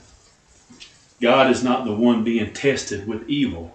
God 1.21 1.51
is 1.51 1.63
not 1.63 1.85
the 1.85 1.95
one 1.95 2.25
being 2.25 2.53
tested 2.53 3.07
with 3.07 3.29
evil. 3.29 3.75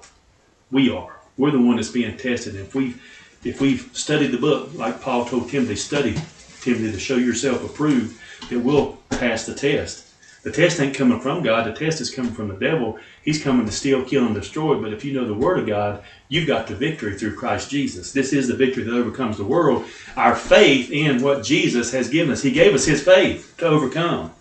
We 0.71 0.89
are. 0.89 1.15
We're 1.37 1.51
the 1.51 1.61
one 1.61 1.75
that's 1.75 1.89
being 1.89 2.17
tested. 2.17 2.55
And 2.55 2.65
if 2.65 2.75
we 2.75 2.95
if 3.43 3.61
we've 3.61 3.89
studied 3.93 4.31
the 4.31 4.37
book, 4.37 4.73
like 4.73 5.01
Paul 5.01 5.25
told 5.25 5.49
Timothy, 5.49 5.75
study 5.75 6.15
Timothy 6.61 6.91
to 6.91 6.99
show 6.99 7.17
yourself 7.17 7.63
approved, 7.63 8.19
that 8.49 8.59
we'll 8.59 8.93
pass 9.09 9.45
the 9.45 9.53
test. 9.53 10.04
The 10.45 10.51
test 10.51 10.79
ain't 10.79 10.93
coming 10.93 11.19
from 11.19 11.41
God. 11.41 11.65
The 11.65 11.73
test 11.73 11.99
is 12.01 12.13
coming 12.13 12.31
from 12.31 12.49
the 12.49 12.55
devil. 12.55 12.99
He's 13.23 13.43
coming 13.43 13.65
to 13.65 13.71
steal, 13.71 14.05
kill, 14.05 14.27
and 14.27 14.35
destroy. 14.35 14.79
But 14.79 14.93
if 14.93 15.03
you 15.03 15.11
know 15.11 15.25
the 15.25 15.33
Word 15.33 15.57
of 15.57 15.65
God, 15.65 16.03
you've 16.29 16.45
got 16.45 16.67
the 16.67 16.75
victory 16.75 17.17
through 17.17 17.35
Christ 17.35 17.71
Jesus. 17.71 18.11
This 18.11 18.31
is 18.31 18.47
the 18.47 18.55
victory 18.55 18.83
that 18.83 18.93
overcomes 18.93 19.37
the 19.37 19.43
world. 19.43 19.85
Our 20.15 20.35
faith 20.35 20.91
in 20.91 21.23
what 21.23 21.43
Jesus 21.43 21.91
has 21.93 22.09
given 22.09 22.31
us. 22.31 22.43
He 22.43 22.51
gave 22.51 22.75
us 22.75 22.85
His 22.85 23.03
faith 23.03 23.55
to 23.57 23.65
overcome. 23.65 24.33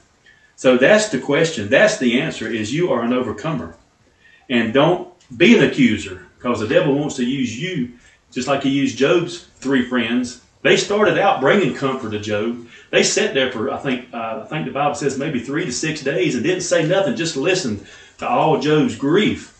So 0.56 0.76
that's 0.76 1.08
the 1.08 1.18
question. 1.18 1.70
That's 1.70 1.96
the 1.96 2.20
answer. 2.20 2.46
Is 2.48 2.74
you 2.74 2.92
are 2.92 3.00
an 3.00 3.14
overcomer, 3.14 3.74
and 4.50 4.74
don't 4.74 5.08
be 5.38 5.56
an 5.56 5.64
accuser 5.64 6.26
because 6.36 6.60
the 6.60 6.68
devil 6.68 6.94
wants 6.94 7.16
to 7.16 7.24
use 7.24 7.58
you 7.58 7.94
just 8.30 8.46
like 8.46 8.62
he 8.62 8.68
used 8.68 8.98
Job's 8.98 9.44
three 9.56 9.88
friends. 9.88 10.42
They 10.64 10.78
started 10.78 11.18
out 11.18 11.42
bringing 11.42 11.74
comfort 11.74 12.12
to 12.12 12.18
Job. 12.18 12.66
They 12.90 13.02
sat 13.02 13.34
there 13.34 13.52
for 13.52 13.70
I 13.70 13.76
think 13.76 14.12
uh, 14.14 14.40
I 14.44 14.48
think 14.48 14.64
the 14.64 14.72
Bible 14.72 14.94
says 14.94 15.18
maybe 15.18 15.40
three 15.40 15.66
to 15.66 15.72
six 15.72 16.02
days 16.02 16.34
and 16.34 16.42
didn't 16.42 16.62
say 16.62 16.88
nothing, 16.88 17.16
just 17.16 17.36
listened 17.36 17.86
to 18.18 18.26
all 18.26 18.58
Job's 18.58 18.96
grief. 18.96 19.52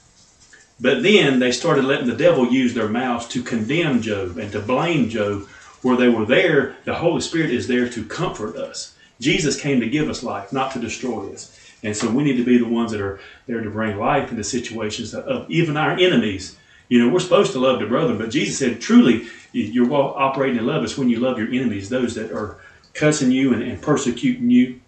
But 0.81 1.03
then 1.03 1.41
they 1.41 1.53
started 1.53 1.85
letting 1.85 2.07
the 2.07 2.17
devil 2.17 2.51
use 2.51 2.73
their 2.73 2.89
mouths 2.89 3.27
to 3.29 3.43
condemn 3.43 4.01
Job 4.01 4.39
and 4.39 4.51
to 4.53 4.61
blame 4.61 5.11
Job. 5.11 5.47
Where 5.83 5.99
they 5.99 6.09
were 6.09 6.25
there, 6.25 6.77
the 6.85 6.95
Holy 6.95 7.21
Spirit 7.21 7.51
is 7.51 7.67
there 7.67 7.87
to 7.91 8.05
comfort 8.07 8.57
us. 8.57 8.95
Jesus 9.21 9.61
came 9.61 9.81
to 9.81 9.87
give 9.87 10.09
us 10.09 10.23
life, 10.23 10.55
not 10.55 10.73
to 10.73 10.79
destroy 10.79 11.31
us. 11.31 11.55
And 11.83 11.95
so 11.95 12.11
we 12.11 12.25
need 12.25 12.39
to 12.39 12.45
be 12.45 12.57
the 12.57 12.67
ones 12.67 12.93
that 12.93 13.03
are 13.03 13.21
there 13.47 13.61
to 13.61 13.69
bring 13.69 13.99
life 13.99 14.31
into 14.31 14.43
situations 14.43 15.13
of 15.13 15.51
even 15.51 15.77
our 15.77 15.93
enemies. 15.99 16.57
You 16.89 16.99
know, 16.99 17.13
we're 17.13 17.21
supposed 17.21 17.53
to 17.53 17.59
love 17.59 17.79
the 17.81 17.87
brother, 17.87 18.15
but 18.15 18.31
Jesus 18.31 18.57
said, 18.57 18.81
truly, 18.81 19.27
you're 19.55 19.93
operating 19.93 20.59
in 20.59 20.67
love 20.67 20.85
is 20.85 20.99
when 20.99 21.09
you 21.09 21.21
love 21.21 21.39
your 21.39 21.49
enemies, 21.49 21.89
those 21.89 22.15
that 22.17 22.33
are 22.33 22.59
cussing 22.93 23.31
you 23.31 23.53
and, 23.53 23.63
and 23.63 23.81
persecuting 23.81 24.51
you. 24.51 24.81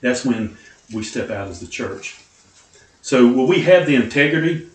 That's 0.00 0.24
when 0.24 0.56
we 0.92 1.02
step 1.02 1.30
out 1.30 1.48
as 1.48 1.60
the 1.60 1.66
church. 1.66 2.20
So, 3.02 3.26
will 3.26 3.46
we 3.46 3.60
have 3.62 3.86
the 3.86 3.96
integrity 3.96 4.68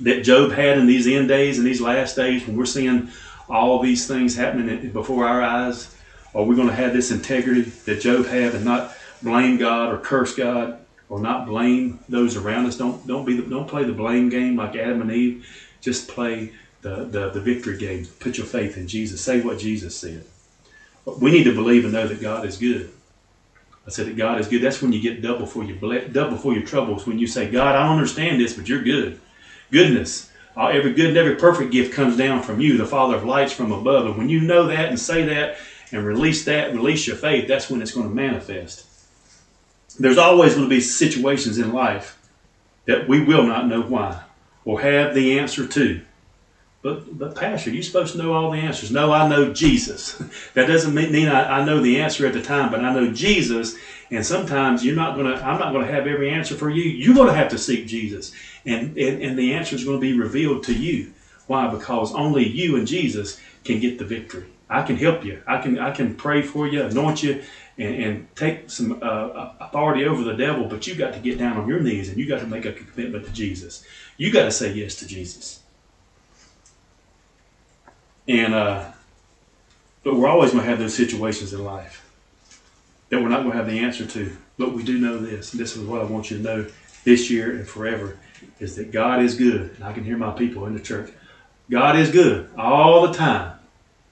that 0.00 0.22
Job 0.22 0.52
had 0.52 0.78
in 0.78 0.86
these 0.86 1.06
end 1.06 1.28
days 1.28 1.58
and 1.58 1.66
these 1.66 1.80
last 1.80 2.16
days 2.16 2.46
when 2.46 2.56
we're 2.56 2.66
seeing 2.66 3.08
all 3.48 3.80
these 3.80 4.06
things 4.06 4.36
happening 4.36 4.90
before 4.90 5.26
our 5.26 5.42
eyes? 5.42 5.94
Are 6.34 6.42
we 6.42 6.56
going 6.56 6.68
to 6.68 6.74
have 6.74 6.92
this 6.92 7.10
integrity 7.10 7.62
that 7.62 8.00
Job 8.00 8.26
had 8.26 8.54
and 8.54 8.64
not 8.64 8.94
blame 9.22 9.56
God 9.56 9.92
or 9.92 9.98
curse 9.98 10.34
God 10.34 10.78
or 11.08 11.20
not 11.20 11.46
blame 11.46 12.00
those 12.08 12.36
around 12.36 12.66
us? 12.66 12.76
Don't 12.76 13.06
don't 13.06 13.24
be 13.24 13.36
the, 13.40 13.48
don't 13.48 13.68
play 13.68 13.84
the 13.84 13.92
blame 13.92 14.28
game 14.28 14.56
like 14.56 14.76
Adam 14.76 15.00
and 15.00 15.12
Eve. 15.12 15.46
Just 15.80 16.08
play 16.08 16.52
the, 16.84 17.04
the, 17.04 17.30
the 17.30 17.40
victory 17.40 17.78
game. 17.78 18.06
Put 18.20 18.36
your 18.36 18.46
faith 18.46 18.76
in 18.76 18.86
Jesus. 18.86 19.20
Say 19.20 19.40
what 19.40 19.58
Jesus 19.58 19.96
said. 19.96 20.24
We 21.06 21.32
need 21.32 21.44
to 21.44 21.54
believe 21.54 21.84
and 21.84 21.94
know 21.94 22.06
that 22.06 22.20
God 22.20 22.44
is 22.44 22.58
good. 22.58 22.90
I 23.86 23.90
said 23.90 24.06
that 24.06 24.16
God 24.16 24.38
is 24.38 24.48
good. 24.48 24.62
That's 24.62 24.82
when 24.82 24.92
you 24.92 25.00
get 25.00 25.22
double 25.22 25.46
for 25.46 25.64
your 25.64 26.08
double 26.08 26.36
for 26.36 26.52
your 26.52 26.62
troubles. 26.62 27.06
When 27.06 27.18
you 27.18 27.26
say, 27.26 27.50
God, 27.50 27.74
I 27.74 27.84
don't 27.84 27.96
understand 27.96 28.40
this, 28.40 28.52
but 28.54 28.68
you're 28.68 28.82
good. 28.82 29.18
Goodness. 29.70 30.30
Uh, 30.56 30.68
every 30.68 30.92
good 30.92 31.08
and 31.08 31.16
every 31.16 31.36
perfect 31.36 31.72
gift 31.72 31.92
comes 31.92 32.16
down 32.16 32.42
from 32.42 32.60
you, 32.60 32.76
the 32.76 32.86
Father 32.86 33.16
of 33.16 33.24
lights 33.24 33.52
from 33.52 33.72
above. 33.72 34.06
And 34.06 34.16
when 34.16 34.28
you 34.28 34.40
know 34.40 34.66
that 34.66 34.90
and 34.90 35.00
say 35.00 35.24
that 35.24 35.56
and 35.90 36.04
release 36.04 36.44
that, 36.44 36.72
release 36.74 37.06
your 37.06 37.16
faith, 37.16 37.48
that's 37.48 37.70
when 37.70 37.82
it's 37.82 37.92
going 37.92 38.08
to 38.08 38.14
manifest. 38.14 38.86
There's 39.98 40.18
always 40.18 40.54
going 40.54 40.66
to 40.66 40.74
be 40.74 40.80
situations 40.80 41.58
in 41.58 41.72
life 41.72 42.18
that 42.84 43.08
we 43.08 43.24
will 43.24 43.44
not 43.44 43.66
know 43.66 43.82
why 43.82 44.22
or 44.64 44.80
have 44.80 45.14
the 45.14 45.38
answer 45.38 45.66
to. 45.66 46.02
But, 46.84 47.18
but 47.18 47.34
Pastor, 47.34 47.70
you're 47.70 47.82
supposed 47.82 48.12
to 48.12 48.18
know 48.18 48.34
all 48.34 48.52
the 48.52 48.58
answers. 48.58 48.92
No, 48.92 49.10
I 49.10 49.26
know 49.26 49.54
Jesus. 49.54 50.22
that 50.54 50.66
doesn't 50.66 50.94
mean 50.94 51.28
I, 51.28 51.60
I 51.62 51.64
know 51.64 51.80
the 51.80 51.98
answer 51.98 52.26
at 52.26 52.34
the 52.34 52.42
time, 52.42 52.70
but 52.70 52.84
I 52.84 52.94
know 52.94 53.10
Jesus. 53.10 53.74
And 54.12 54.26
sometimes 54.26 54.84
you're 54.84 54.94
not 54.94 55.16
gonna. 55.16 55.36
I'm 55.36 55.58
not 55.58 55.72
gonna 55.72 55.86
have 55.86 56.06
every 56.06 56.30
answer 56.30 56.56
for 56.56 56.70
you. 56.70 56.84
You're 56.84 57.16
gonna 57.16 57.34
have 57.34 57.48
to 57.50 57.58
seek 57.58 57.88
Jesus, 57.88 58.32
and 58.66 58.96
and, 58.98 59.22
and 59.22 59.38
the 59.38 59.54
answer 59.54 59.76
is 59.76 59.84
going 59.84 59.98
to 59.98 60.02
be 60.02 60.14
revealed 60.14 60.62
to 60.64 60.74
you. 60.74 61.10
Why? 61.48 61.68
Because 61.68 62.12
only 62.12 62.46
you 62.46 62.76
and 62.76 62.86
Jesus 62.86 63.40
can 63.64 63.80
get 63.80 63.98
the 63.98 64.04
victory. 64.04 64.46
I 64.70 64.82
can 64.82 64.96
help 64.96 65.24
you. 65.24 65.40
I 65.48 65.58
can 65.58 65.78
I 65.78 65.90
can 65.90 66.14
pray 66.14 66.42
for 66.42 66.68
you, 66.68 66.82
anoint 66.82 67.24
you, 67.24 67.42
and, 67.78 67.96
and 67.96 68.36
take 68.36 68.70
some 68.70 68.98
uh, 69.02 69.48
authority 69.60 70.06
over 70.06 70.22
the 70.22 70.34
devil. 70.34 70.66
But 70.66 70.86
you 70.86 70.94
got 70.94 71.14
to 71.14 71.20
get 71.20 71.38
down 71.38 71.56
on 71.58 71.66
your 71.66 71.80
knees 71.80 72.10
and 72.10 72.18
you 72.18 72.28
got 72.28 72.40
to 72.40 72.46
make 72.46 72.66
a 72.66 72.72
commitment 72.72 73.26
to 73.26 73.32
Jesus. 73.32 73.82
You 74.18 74.30
got 74.30 74.44
to 74.44 74.52
say 74.52 74.70
yes 74.72 74.94
to 74.96 75.06
Jesus. 75.06 75.63
And 78.26 78.54
uh, 78.54 78.90
but 80.02 80.16
we're 80.16 80.28
always 80.28 80.52
going 80.52 80.64
to 80.64 80.70
have 80.70 80.78
those 80.78 80.94
situations 80.94 81.52
in 81.52 81.64
life 81.64 82.04
that 83.08 83.22
we're 83.22 83.28
not 83.28 83.40
going 83.40 83.52
to 83.52 83.56
have 83.56 83.66
the 83.66 83.78
answer 83.78 84.06
to. 84.06 84.36
But 84.58 84.72
we 84.72 84.82
do 84.82 84.98
know 84.98 85.18
this, 85.18 85.52
and 85.52 85.60
this 85.60 85.76
is 85.76 85.84
what 85.84 86.00
I 86.00 86.04
want 86.04 86.30
you 86.30 86.38
to 86.38 86.42
know 86.42 86.66
this 87.04 87.30
year 87.30 87.50
and 87.50 87.66
forever, 87.66 88.18
is 88.60 88.76
that 88.76 88.92
God 88.92 89.22
is 89.22 89.34
good. 89.34 89.72
And 89.76 89.84
I 89.84 89.92
can 89.92 90.04
hear 90.04 90.16
my 90.16 90.30
people 90.32 90.66
in 90.66 90.74
the 90.74 90.80
church. 90.80 91.10
God 91.70 91.96
is 91.96 92.10
good 92.10 92.50
all 92.56 93.06
the 93.06 93.14
time. 93.14 93.58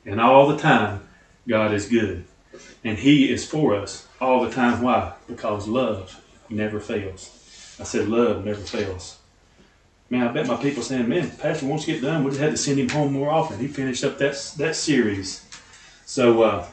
And 0.04 0.20
all 0.20 0.48
the 0.48 0.56
time, 0.56 1.06
God 1.46 1.72
is 1.72 1.88
good. 1.88 2.24
And 2.82 2.98
He 2.98 3.30
is 3.30 3.46
for 3.46 3.74
us 3.74 4.08
all 4.20 4.44
the 4.44 4.50
time. 4.50 4.82
Why? 4.82 5.14
Because 5.28 5.68
love 5.68 6.20
never 6.48 6.80
fails. 6.80 7.76
I 7.78 7.84
said 7.84 8.08
love 8.08 8.44
never 8.44 8.60
fails. 8.60 9.18
Man, 10.12 10.28
I 10.28 10.30
bet 10.30 10.46
my 10.46 10.56
people 10.56 10.82
saying, 10.82 11.08
man, 11.08 11.30
Pastor 11.38 11.64
wants 11.64 11.86
to 11.86 11.92
get 11.92 12.02
done. 12.02 12.22
We 12.22 12.32
just 12.32 12.42
had 12.42 12.50
to 12.50 12.56
send 12.58 12.78
him 12.78 12.90
home 12.90 13.14
more 13.14 13.30
often. 13.30 13.58
He 13.58 13.66
finished 13.66 14.04
up 14.04 14.18
that, 14.18 14.34
that 14.58 14.76
series. 14.76 15.42
So 16.04 16.42
uh, 16.42 16.68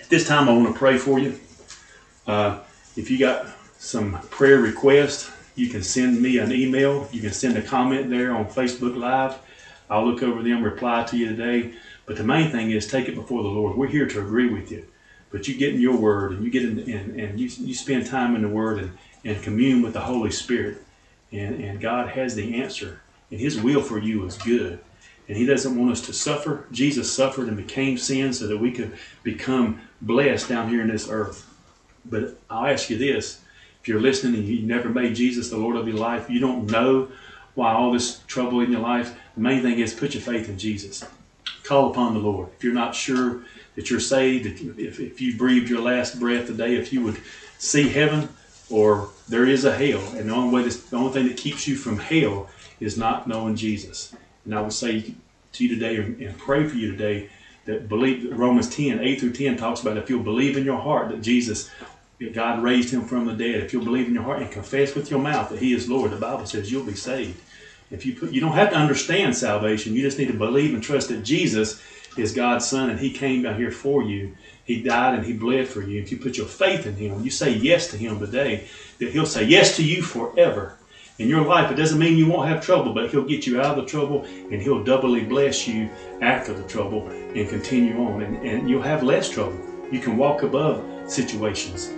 at 0.00 0.08
this 0.08 0.26
time, 0.26 0.48
I 0.48 0.54
want 0.54 0.72
to 0.72 0.78
pray 0.78 0.96
for 0.96 1.18
you. 1.18 1.38
Uh, 2.26 2.60
if 2.96 3.10
you 3.10 3.18
got 3.18 3.48
some 3.76 4.18
prayer 4.30 4.56
requests, 4.56 5.30
you 5.54 5.68
can 5.68 5.82
send 5.82 6.22
me 6.22 6.38
an 6.38 6.50
email. 6.50 7.06
You 7.12 7.20
can 7.20 7.32
send 7.32 7.58
a 7.58 7.62
comment 7.62 8.08
there 8.08 8.34
on 8.34 8.46
Facebook 8.46 8.96
Live. 8.96 9.38
I'll 9.90 10.06
look 10.06 10.22
over 10.22 10.42
them, 10.42 10.62
reply 10.62 11.04
to 11.04 11.16
you 11.18 11.28
today. 11.28 11.74
But 12.06 12.16
the 12.16 12.24
main 12.24 12.50
thing 12.50 12.70
is 12.70 12.86
take 12.86 13.06
it 13.06 13.14
before 13.14 13.42
the 13.42 13.50
Lord. 13.50 13.76
We're 13.76 13.88
here 13.88 14.08
to 14.08 14.20
agree 14.20 14.48
with 14.48 14.72
you. 14.72 14.86
But 15.30 15.46
you 15.46 15.58
get 15.58 15.74
in 15.74 15.80
your 15.82 15.98
word 15.98 16.32
and 16.32 16.42
you 16.42 16.50
get 16.50 16.64
in 16.64 16.78
and, 16.78 17.20
and 17.20 17.38
you, 17.38 17.50
you 17.54 17.74
spend 17.74 18.06
time 18.06 18.34
in 18.34 18.40
the 18.40 18.48
word 18.48 18.78
and, 18.78 18.96
and 19.26 19.42
commune 19.42 19.82
with 19.82 19.92
the 19.92 20.00
Holy 20.00 20.30
Spirit 20.30 20.78
and, 21.32 21.62
and 21.62 21.80
God 21.80 22.10
has 22.10 22.34
the 22.34 22.62
answer. 22.62 23.00
And 23.30 23.40
His 23.40 23.60
will 23.60 23.82
for 23.82 23.98
you 23.98 24.24
is 24.26 24.36
good. 24.36 24.78
And 25.28 25.36
He 25.36 25.46
doesn't 25.46 25.78
want 25.78 25.92
us 25.92 26.02
to 26.02 26.12
suffer. 26.12 26.66
Jesus 26.70 27.12
suffered 27.12 27.48
and 27.48 27.56
became 27.56 27.96
sin 27.96 28.32
so 28.32 28.46
that 28.46 28.58
we 28.58 28.72
could 28.72 28.96
become 29.22 29.80
blessed 30.00 30.48
down 30.48 30.68
here 30.68 30.82
in 30.82 30.88
this 30.88 31.08
earth. 31.08 31.48
But 32.04 32.38
I'll 32.50 32.66
ask 32.66 32.90
you 32.90 32.98
this 32.98 33.40
if 33.80 33.88
you're 33.88 34.00
listening 34.00 34.34
and 34.34 34.44
you 34.44 34.66
never 34.66 34.88
made 34.88 35.14
Jesus 35.14 35.50
the 35.50 35.56
Lord 35.56 35.76
of 35.76 35.88
your 35.88 35.96
life, 35.96 36.28
you 36.28 36.40
don't 36.40 36.70
know 36.70 37.08
why 37.54 37.72
all 37.72 37.92
this 37.92 38.20
trouble 38.26 38.60
in 38.60 38.70
your 38.70 38.80
life, 38.80 39.14
the 39.34 39.40
main 39.40 39.62
thing 39.62 39.78
is 39.78 39.92
put 39.92 40.14
your 40.14 40.22
faith 40.22 40.48
in 40.48 40.58
Jesus. 40.58 41.04
Call 41.64 41.90
upon 41.90 42.14
the 42.14 42.20
Lord. 42.20 42.48
If 42.56 42.64
you're 42.64 42.72
not 42.72 42.94
sure 42.94 43.44
that 43.76 43.90
you're 43.90 44.00
saved, 44.00 44.46
if, 44.46 45.00
if 45.00 45.20
you 45.20 45.36
breathed 45.36 45.68
your 45.68 45.80
last 45.80 46.18
breath 46.18 46.46
today, 46.46 46.76
if 46.76 46.92
you 46.92 47.02
would 47.02 47.20
see 47.58 47.88
heaven, 47.88 48.28
or 48.72 49.10
there 49.32 49.46
is 49.46 49.64
a 49.64 49.74
hell, 49.74 50.02
and 50.16 50.28
the 50.28 50.34
only 50.34 50.54
way, 50.54 50.68
the 50.68 50.96
only 50.96 51.12
thing 51.12 51.26
that 51.28 51.36
keeps 51.36 51.66
you 51.66 51.74
from 51.74 51.98
hell 51.98 52.48
is 52.80 52.98
not 52.98 53.26
knowing 53.26 53.56
Jesus. 53.56 54.14
And 54.44 54.54
I 54.54 54.60
would 54.60 54.72
say 54.72 55.14
to 55.52 55.64
you 55.64 55.74
today, 55.74 55.96
and 55.96 56.38
pray 56.38 56.66
for 56.68 56.76
you 56.76 56.90
today, 56.90 57.30
that 57.64 57.88
believe 57.88 58.36
Romans 58.36 58.68
10, 58.68 59.00
8 59.00 59.20
through 59.20 59.32
10 59.32 59.56
talks 59.56 59.80
about 59.80 59.96
if 59.96 60.10
you'll 60.10 60.22
believe 60.22 60.56
in 60.56 60.64
your 60.64 60.78
heart 60.78 61.10
that 61.10 61.22
Jesus, 61.22 61.70
that 62.18 62.34
God 62.34 62.62
raised 62.62 62.92
him 62.92 63.04
from 63.04 63.24
the 63.24 63.32
dead, 63.32 63.60
if 63.60 63.72
you'll 63.72 63.84
believe 63.84 64.08
in 64.08 64.14
your 64.14 64.24
heart 64.24 64.42
and 64.42 64.50
confess 64.50 64.94
with 64.94 65.10
your 65.10 65.20
mouth 65.20 65.48
that 65.50 65.60
he 65.60 65.72
is 65.72 65.88
Lord, 65.88 66.10
the 66.10 66.16
Bible 66.16 66.44
says 66.44 66.70
you'll 66.70 66.84
be 66.84 66.94
saved. 66.94 67.40
If 67.90 68.04
you 68.04 68.14
put, 68.14 68.32
you 68.32 68.40
don't 68.40 68.52
have 68.52 68.70
to 68.70 68.76
understand 68.76 69.36
salvation, 69.36 69.94
you 69.94 70.02
just 70.02 70.18
need 70.18 70.28
to 70.28 70.34
believe 70.34 70.74
and 70.74 70.82
trust 70.82 71.08
that 71.08 71.22
Jesus 71.22 71.80
is 72.16 72.32
God's 72.32 72.66
son 72.66 72.90
and 72.90 72.98
he 72.98 73.12
came 73.12 73.42
down 73.42 73.56
here 73.56 73.70
for 73.70 74.02
you 74.02 74.36
he 74.64 74.82
died 74.82 75.14
and 75.14 75.26
He 75.26 75.32
bled 75.32 75.68
for 75.68 75.82
you. 75.82 76.00
If 76.00 76.12
you 76.12 76.18
put 76.18 76.36
your 76.36 76.46
faith 76.46 76.86
in 76.86 76.94
Him, 76.94 77.22
you 77.22 77.30
say 77.30 77.52
yes 77.52 77.90
to 77.90 77.96
Him 77.96 78.18
today, 78.18 78.66
that 78.98 79.10
He'll 79.10 79.26
say 79.26 79.44
yes 79.44 79.76
to 79.76 79.84
you 79.84 80.02
forever. 80.02 80.76
In 81.18 81.28
your 81.28 81.44
life, 81.44 81.70
it 81.70 81.74
doesn't 81.74 81.98
mean 81.98 82.16
you 82.16 82.26
won't 82.26 82.48
have 82.48 82.64
trouble, 82.64 82.94
but 82.94 83.10
He'll 83.10 83.24
get 83.24 83.46
you 83.46 83.60
out 83.60 83.76
of 83.76 83.84
the 83.84 83.90
trouble 83.90 84.24
and 84.24 84.62
He'll 84.62 84.84
doubly 84.84 85.24
bless 85.24 85.66
you 85.66 85.90
after 86.20 86.52
the 86.52 86.66
trouble 86.68 87.08
and 87.08 87.48
continue 87.48 87.98
on. 87.98 88.22
And, 88.22 88.36
and 88.46 88.68
you'll 88.68 88.82
have 88.82 89.02
less 89.02 89.28
trouble. 89.28 89.58
You 89.90 90.00
can 90.00 90.16
walk 90.16 90.42
above 90.42 91.10
situations. 91.10 91.90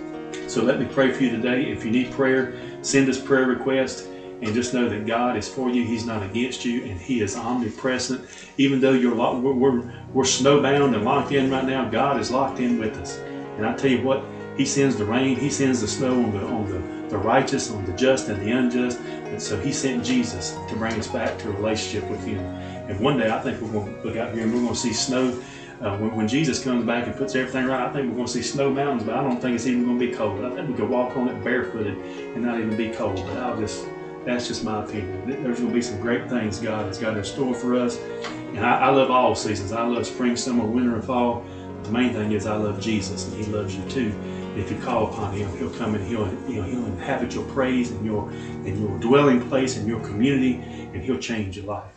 So 0.47 0.63
let 0.63 0.79
me 0.79 0.85
pray 0.85 1.11
for 1.11 1.23
you 1.23 1.29
today. 1.29 1.71
If 1.71 1.85
you 1.85 1.91
need 1.91 2.11
prayer, 2.11 2.53
send 2.81 3.09
us 3.09 3.19
prayer 3.19 3.45
requests 3.45 4.07
and 4.41 4.53
just 4.53 4.73
know 4.73 4.89
that 4.89 5.05
God 5.05 5.37
is 5.37 5.47
for 5.47 5.69
you. 5.69 5.83
He's 5.83 6.05
not 6.05 6.23
against 6.23 6.65
you, 6.65 6.83
and 6.83 6.99
He 6.99 7.21
is 7.21 7.35
omnipresent. 7.35 8.27
Even 8.57 8.79
though 8.79 8.91
you're 8.91 9.15
locked, 9.15 9.41
we're, 9.41 9.53
we're, 9.53 9.93
we're 10.13 10.23
snowbound 10.23 10.95
and 10.95 11.05
locked 11.05 11.31
in 11.31 11.49
right 11.49 11.65
now, 11.65 11.89
God 11.89 12.19
is 12.19 12.31
locked 12.31 12.59
in 12.59 12.79
with 12.79 12.95
us. 12.97 13.17
And 13.57 13.65
I 13.65 13.75
tell 13.75 13.91
you 13.91 14.01
what, 14.01 14.23
He 14.57 14.65
sends 14.65 14.97
the 14.97 15.05
rain, 15.05 15.37
He 15.37 15.49
sends 15.49 15.81
the 15.81 15.87
snow 15.87 16.13
on 16.13 16.31
the 16.31 16.45
on 16.45 16.65
the, 16.69 17.09
the 17.09 17.17
righteous, 17.17 17.71
on 17.71 17.85
the 17.85 17.93
just 17.93 18.27
and 18.27 18.41
the 18.41 18.51
unjust. 18.51 18.99
And 18.99 19.41
so 19.41 19.57
He 19.59 19.71
sent 19.71 20.03
Jesus 20.03 20.57
to 20.67 20.75
bring 20.75 20.93
us 20.93 21.07
back 21.07 21.37
to 21.39 21.49
a 21.49 21.51
relationship 21.53 22.09
with 22.09 22.23
Him. 22.25 22.39
And 22.39 22.99
one 22.99 23.17
day 23.17 23.31
I 23.31 23.39
think 23.41 23.61
we're 23.61 23.71
going 23.71 23.95
to 23.95 24.01
look 24.01 24.17
out 24.17 24.33
here 24.33 24.43
and 24.43 24.53
we're 24.53 24.61
going 24.61 24.73
to 24.73 24.79
see 24.79 24.93
snow. 24.93 25.41
Uh, 25.81 25.97
when, 25.97 26.15
when, 26.15 26.27
Jesus 26.27 26.63
comes 26.63 26.85
back 26.85 27.05
and 27.05 27.15
puts 27.17 27.35
everything 27.35 27.65
right, 27.65 27.81
I 27.81 27.91
think 27.91 28.07
we're 28.07 28.15
going 28.15 28.27
to 28.27 28.31
see 28.31 28.41
snow 28.41 28.69
mountains, 28.69 29.03
but 29.03 29.13
I 29.13 29.21
don't 29.21 29.41
think 29.41 29.55
it's 29.55 29.67
even 29.67 29.83
going 29.83 29.99
to 29.99 30.07
be 30.07 30.13
cold. 30.13 30.45
I 30.45 30.55
think 30.55 30.69
we 30.69 30.73
could 30.73 30.89
walk 30.89 31.17
on 31.17 31.27
it 31.27 31.43
barefooted 31.43 31.97
and 31.97 32.43
not 32.43 32.59
even 32.59 32.77
be 32.77 32.91
cold. 32.91 33.17
But 33.27 33.37
I'll 33.37 33.59
just 33.59 33.85
that's 34.25 34.47
just 34.47 34.63
my 34.63 34.83
opinion. 34.83 35.43
There's 35.43 35.59
going 35.59 35.69
to 35.69 35.73
be 35.73 35.81
some 35.81 35.99
great 36.01 36.27
things 36.29 36.59
God 36.59 36.87
has 36.87 36.97
got 36.97 37.15
in 37.15 37.23
store 37.23 37.53
for 37.53 37.75
us. 37.75 37.97
And 37.97 38.65
I, 38.65 38.87
I 38.87 38.89
love 38.89 39.11
all 39.11 39.35
seasons. 39.35 39.71
I 39.71 39.85
love 39.85 40.05
spring, 40.07 40.35
summer, 40.35 40.65
winter, 40.65 40.95
and 40.95 41.03
fall. 41.03 41.45
The 41.83 41.91
main 41.91 42.13
thing 42.13 42.31
is 42.31 42.47
I 42.47 42.55
love 42.55 42.81
Jesus, 42.81 43.27
and 43.27 43.45
He 43.45 43.51
loves 43.51 43.75
you 43.75 43.87
too. 43.87 44.11
And 44.11 44.59
if 44.59 44.71
you 44.71 44.77
call 44.79 45.07
upon 45.07 45.33
Him, 45.33 45.55
He'll 45.57 45.69
come 45.69 45.93
and 45.93 46.07
He'll 46.07 46.27
you 46.49 46.61
know, 46.61 46.63
He'll 46.63 46.85
inhabit 46.85 47.35
your 47.35 47.43
praise 47.49 47.91
and 47.91 48.03
your 48.03 48.27
and 48.29 48.79
your 48.79 48.97
dwelling 48.99 49.47
place 49.47 49.77
and 49.77 49.87
your 49.87 49.99
community, 49.99 50.55
and 50.55 51.03
He'll 51.03 51.19
change 51.19 51.57
your 51.57 51.65
life. 51.67 51.91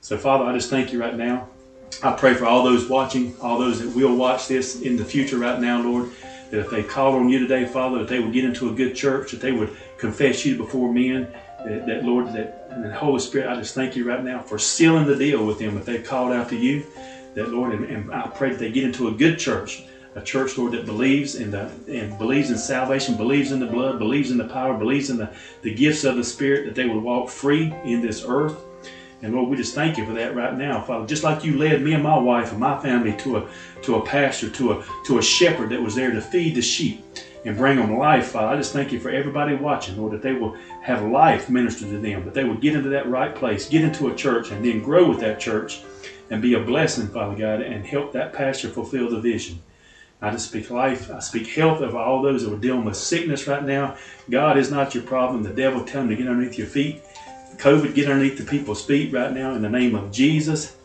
So, 0.00 0.16
Father, 0.16 0.44
I 0.44 0.54
just 0.54 0.70
thank 0.70 0.92
you 0.92 1.00
right 1.00 1.14
now. 1.14 1.48
I 2.02 2.12
pray 2.12 2.32
for 2.34 2.46
all 2.46 2.62
those 2.62 2.88
watching, 2.88 3.36
all 3.40 3.58
those 3.58 3.80
that 3.80 3.94
will 3.94 4.16
watch 4.16 4.48
this 4.48 4.80
in 4.80 4.96
the 4.96 5.04
future 5.04 5.36
right 5.36 5.60
now, 5.60 5.82
Lord, 5.82 6.10
that 6.50 6.60
if 6.60 6.70
they 6.70 6.82
call 6.82 7.16
on 7.16 7.28
you 7.28 7.40
today, 7.40 7.66
Father, 7.66 7.98
that 7.98 8.08
they 8.08 8.20
would 8.20 8.32
get 8.32 8.44
into 8.44 8.70
a 8.70 8.72
good 8.72 8.94
church, 8.94 9.32
that 9.32 9.40
they 9.40 9.52
would 9.52 9.76
confess 9.98 10.46
you 10.46 10.56
before 10.56 10.92
men, 10.92 11.28
that, 11.64 11.86
that 11.86 12.04
Lord, 12.04 12.32
that 12.32 12.92
Holy 12.94 13.18
Spirit, 13.18 13.48
I 13.48 13.56
just 13.56 13.74
thank 13.74 13.96
you 13.96 14.04
right 14.04 14.22
now 14.22 14.40
for 14.40 14.58
sealing 14.58 15.06
the 15.06 15.16
deal 15.16 15.44
with 15.44 15.58
them 15.58 15.76
if 15.76 15.84
they've 15.84 16.04
called 16.04 16.32
out 16.32 16.48
to 16.50 16.56
you. 16.56 16.86
That 17.34 17.50
Lord, 17.50 17.72
and, 17.72 17.84
and 17.84 18.12
I 18.12 18.28
pray 18.28 18.50
that 18.50 18.58
they 18.58 18.70
get 18.70 18.84
into 18.84 19.08
a 19.08 19.12
good 19.12 19.38
church, 19.38 19.82
a 20.14 20.22
church, 20.22 20.56
Lord, 20.56 20.72
that 20.72 20.86
believes 20.86 21.34
in 21.34 21.50
the 21.50 21.70
and 21.88 22.16
believes 22.18 22.50
in 22.50 22.58
salvation, 22.58 23.16
believes 23.16 23.52
in 23.52 23.60
the 23.60 23.66
blood, 23.66 23.98
believes 23.98 24.30
in 24.30 24.38
the 24.38 24.44
power, 24.44 24.76
believes 24.76 25.10
in 25.10 25.18
the, 25.18 25.30
the 25.62 25.74
gifts 25.74 26.04
of 26.04 26.16
the 26.16 26.24
Spirit, 26.24 26.64
that 26.66 26.74
they 26.74 26.88
would 26.88 27.02
walk 27.02 27.28
free 27.28 27.72
in 27.84 28.00
this 28.00 28.24
earth. 28.26 28.56
And 29.20 29.34
Lord, 29.34 29.48
we 29.48 29.56
just 29.56 29.74
thank 29.74 29.98
you 29.98 30.06
for 30.06 30.12
that 30.12 30.34
right 30.34 30.56
now, 30.56 30.80
Father. 30.80 31.04
Just 31.06 31.24
like 31.24 31.44
you 31.44 31.58
led 31.58 31.82
me 31.82 31.92
and 31.92 32.02
my 32.02 32.18
wife 32.18 32.52
and 32.52 32.60
my 32.60 32.80
family 32.80 33.16
to 33.18 33.38
a 33.38 33.48
to 33.82 33.96
a 33.96 34.06
pastor, 34.06 34.48
to 34.50 34.72
a 34.72 34.84
to 35.06 35.18
a 35.18 35.22
shepherd 35.22 35.70
that 35.70 35.82
was 35.82 35.94
there 35.94 36.12
to 36.12 36.20
feed 36.20 36.54
the 36.54 36.62
sheep 36.62 37.04
and 37.44 37.56
bring 37.56 37.76
them 37.76 37.96
life, 37.96 38.28
Father. 38.28 38.54
I 38.54 38.56
just 38.56 38.72
thank 38.72 38.92
you 38.92 39.00
for 39.00 39.10
everybody 39.10 39.54
watching, 39.54 39.96
Lord, 39.96 40.12
that 40.12 40.22
they 40.22 40.32
will 40.32 40.56
have 40.82 41.02
life 41.04 41.48
ministered 41.48 41.90
to 41.90 41.98
them, 41.98 42.24
that 42.24 42.34
they 42.34 42.44
will 42.44 42.56
get 42.56 42.74
into 42.74 42.88
that 42.90 43.08
right 43.08 43.34
place, 43.34 43.68
get 43.68 43.84
into 43.84 44.08
a 44.08 44.14
church, 44.14 44.50
and 44.50 44.64
then 44.64 44.82
grow 44.82 45.08
with 45.08 45.20
that 45.20 45.40
church 45.40 45.80
and 46.30 46.42
be 46.42 46.54
a 46.54 46.60
blessing, 46.60 47.08
Father 47.08 47.36
God, 47.36 47.62
and 47.62 47.86
help 47.86 48.12
that 48.12 48.32
pastor 48.32 48.68
fulfill 48.68 49.08
the 49.08 49.20
vision. 49.20 49.60
I 50.20 50.30
just 50.30 50.48
speak 50.48 50.70
life. 50.70 51.10
I 51.10 51.20
speak 51.20 51.46
health 51.46 51.80
of 51.80 51.94
all 51.94 52.22
those 52.22 52.44
that 52.44 52.52
are 52.52 52.58
dealing 52.58 52.84
with 52.84 52.96
sickness 52.96 53.46
right 53.46 53.62
now. 53.62 53.96
God 54.28 54.58
is 54.58 54.70
not 54.70 54.94
your 54.94 55.04
problem. 55.04 55.42
The 55.44 55.50
devil 55.50 55.84
tell 55.84 56.00
them 56.00 56.10
to 56.10 56.16
get 56.16 56.26
underneath 56.26 56.58
your 56.58 56.66
feet. 56.66 57.02
COVID, 57.56 57.94
get 57.94 58.10
underneath 58.10 58.36
the 58.38 58.44
people's 58.44 58.84
feet 58.84 59.12
right 59.12 59.32
now 59.32 59.54
in 59.54 59.62
the 59.62 59.68
name 59.68 59.94
of 59.94 60.10
Jesus. 60.10 60.76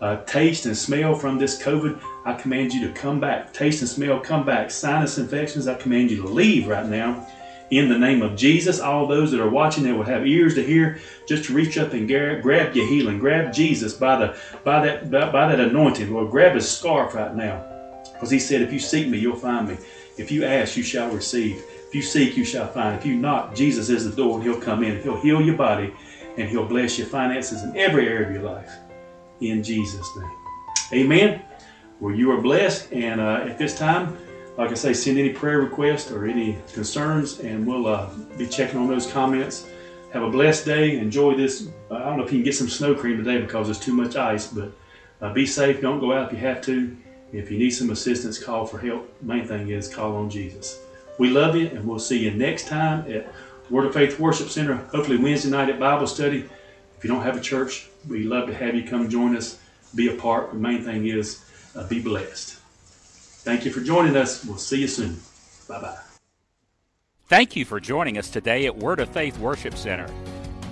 Uh, 0.00 0.16
taste 0.24 0.66
and 0.66 0.76
smell 0.76 1.14
from 1.14 1.38
this 1.38 1.60
COVID. 1.62 2.00
I 2.24 2.34
command 2.34 2.72
you 2.72 2.86
to 2.86 2.92
come 2.92 3.20
back. 3.20 3.52
Taste 3.52 3.80
and 3.80 3.88
smell, 3.88 4.20
come 4.20 4.44
back. 4.44 4.70
Sinus 4.70 5.18
infections, 5.18 5.66
I 5.66 5.74
command 5.74 6.10
you 6.10 6.22
to 6.22 6.28
leave 6.28 6.68
right 6.68 6.86
now 6.86 7.26
in 7.70 7.88
the 7.88 7.98
name 7.98 8.20
of 8.20 8.36
Jesus. 8.36 8.80
All 8.80 9.06
those 9.06 9.30
that 9.30 9.40
are 9.40 9.48
watching 9.48 9.84
that 9.84 9.96
will 9.96 10.04
have 10.04 10.26
ears 10.26 10.54
to 10.56 10.62
hear, 10.62 10.98
just 11.26 11.48
reach 11.48 11.78
up 11.78 11.92
and 11.92 12.06
grab, 12.06 12.42
grab 12.42 12.74
your 12.74 12.86
healing. 12.86 13.18
Grab 13.18 13.52
Jesus 13.52 13.94
by 13.94 14.16
the 14.16 14.36
by 14.64 14.84
that 14.84 15.10
by, 15.10 15.30
by 15.30 15.48
that 15.48 15.60
anointing. 15.60 16.12
Lord, 16.12 16.30
grab 16.30 16.54
his 16.54 16.70
scarf 16.70 17.14
right 17.14 17.34
now. 17.34 17.66
Because 18.12 18.30
he 18.30 18.38
said, 18.38 18.60
If 18.60 18.72
you 18.72 18.78
seek 18.78 19.08
me, 19.08 19.18
you'll 19.18 19.36
find 19.36 19.68
me. 19.68 19.78
If 20.18 20.30
you 20.30 20.44
ask, 20.44 20.76
you 20.76 20.82
shall 20.82 21.10
receive. 21.10 21.64
If 21.88 21.94
you 21.94 22.02
seek, 22.02 22.36
you 22.36 22.44
shall 22.44 22.68
find. 22.68 22.98
If 22.98 23.06
you 23.06 23.16
knock, 23.16 23.54
Jesus 23.54 23.88
is 23.88 24.04
the 24.04 24.14
door 24.14 24.34
and 24.34 24.42
he'll 24.42 24.60
come 24.60 24.84
in. 24.84 25.02
He'll 25.02 25.20
heal 25.20 25.40
your 25.40 25.56
body 25.56 25.94
and 26.36 26.48
he'll 26.48 26.66
bless 26.66 26.98
your 26.98 27.06
finances 27.06 27.62
in 27.62 27.76
every 27.76 28.06
area 28.06 28.28
of 28.28 28.34
your 28.34 28.42
life. 28.42 28.70
In 29.40 29.62
Jesus' 29.62 30.08
name. 30.16 30.30
Amen. 30.92 31.42
Well, 32.00 32.14
you 32.14 32.32
are 32.32 32.40
blessed. 32.40 32.92
And 32.92 33.20
uh, 33.20 33.44
at 33.46 33.58
this 33.58 33.78
time, 33.78 34.16
like 34.56 34.70
I 34.70 34.74
say, 34.74 34.92
send 34.92 35.18
any 35.18 35.30
prayer 35.30 35.60
requests 35.60 36.10
or 36.10 36.26
any 36.26 36.58
concerns, 36.72 37.40
and 37.40 37.66
we'll 37.66 37.86
uh, 37.86 38.10
be 38.36 38.46
checking 38.46 38.78
on 38.78 38.88
those 38.88 39.10
comments. 39.10 39.66
Have 40.12 40.22
a 40.22 40.30
blessed 40.30 40.64
day. 40.64 40.98
Enjoy 40.98 41.34
this. 41.34 41.68
I 41.90 41.98
don't 41.98 42.16
know 42.16 42.24
if 42.24 42.32
you 42.32 42.38
can 42.38 42.44
get 42.44 42.54
some 42.54 42.68
snow 42.68 42.94
cream 42.94 43.16
today 43.16 43.40
because 43.40 43.66
there's 43.66 43.78
too 43.78 43.94
much 43.94 44.16
ice, 44.16 44.48
but 44.48 44.72
uh, 45.20 45.32
be 45.32 45.46
safe. 45.46 45.80
Don't 45.80 46.00
go 46.00 46.12
out 46.12 46.26
if 46.26 46.32
you 46.32 46.38
have 46.46 46.62
to. 46.62 46.96
If 47.32 47.50
you 47.50 47.58
need 47.58 47.70
some 47.70 47.90
assistance, 47.90 48.42
call 48.42 48.66
for 48.66 48.78
help. 48.78 49.14
Main 49.22 49.46
thing 49.46 49.68
is 49.68 49.92
call 49.94 50.16
on 50.16 50.28
Jesus. 50.28 50.80
We 51.18 51.30
love 51.30 51.54
you, 51.54 51.68
and 51.68 51.86
we'll 51.86 51.98
see 51.98 52.18
you 52.18 52.32
next 52.32 52.66
time 52.66 53.10
at 53.12 53.32
Word 53.68 53.86
of 53.86 53.94
Faith 53.94 54.18
Worship 54.18 54.48
Center. 54.48 54.76
Hopefully 54.92 55.16
Wednesday 55.16 55.50
night 55.50 55.68
at 55.68 55.78
Bible 55.78 56.06
study. 56.06 56.48
If 56.98 57.04
you 57.04 57.08
don't 57.08 57.22
have 57.22 57.36
a 57.36 57.40
church, 57.40 57.88
we 58.08 58.24
love 58.24 58.48
to 58.48 58.54
have 58.54 58.74
you 58.74 58.82
come 58.82 59.08
join 59.08 59.36
us, 59.36 59.58
be 59.94 60.08
a 60.08 60.16
part. 60.16 60.50
The 60.50 60.58
main 60.58 60.82
thing 60.82 61.06
is 61.06 61.44
uh, 61.74 61.86
be 61.86 62.00
blessed. 62.00 62.56
Thank 63.42 63.64
you 63.64 63.72
for 63.72 63.80
joining 63.80 64.16
us. 64.16 64.44
We'll 64.44 64.58
see 64.58 64.80
you 64.80 64.88
soon. 64.88 65.18
Bye 65.68 65.80
bye. 65.80 65.98
Thank 67.28 67.56
you 67.56 67.64
for 67.64 67.80
joining 67.80 68.18
us 68.18 68.28
today 68.28 68.66
at 68.66 68.76
Word 68.76 69.00
of 69.00 69.08
Faith 69.08 69.38
Worship 69.38 69.76
Center. 69.76 70.08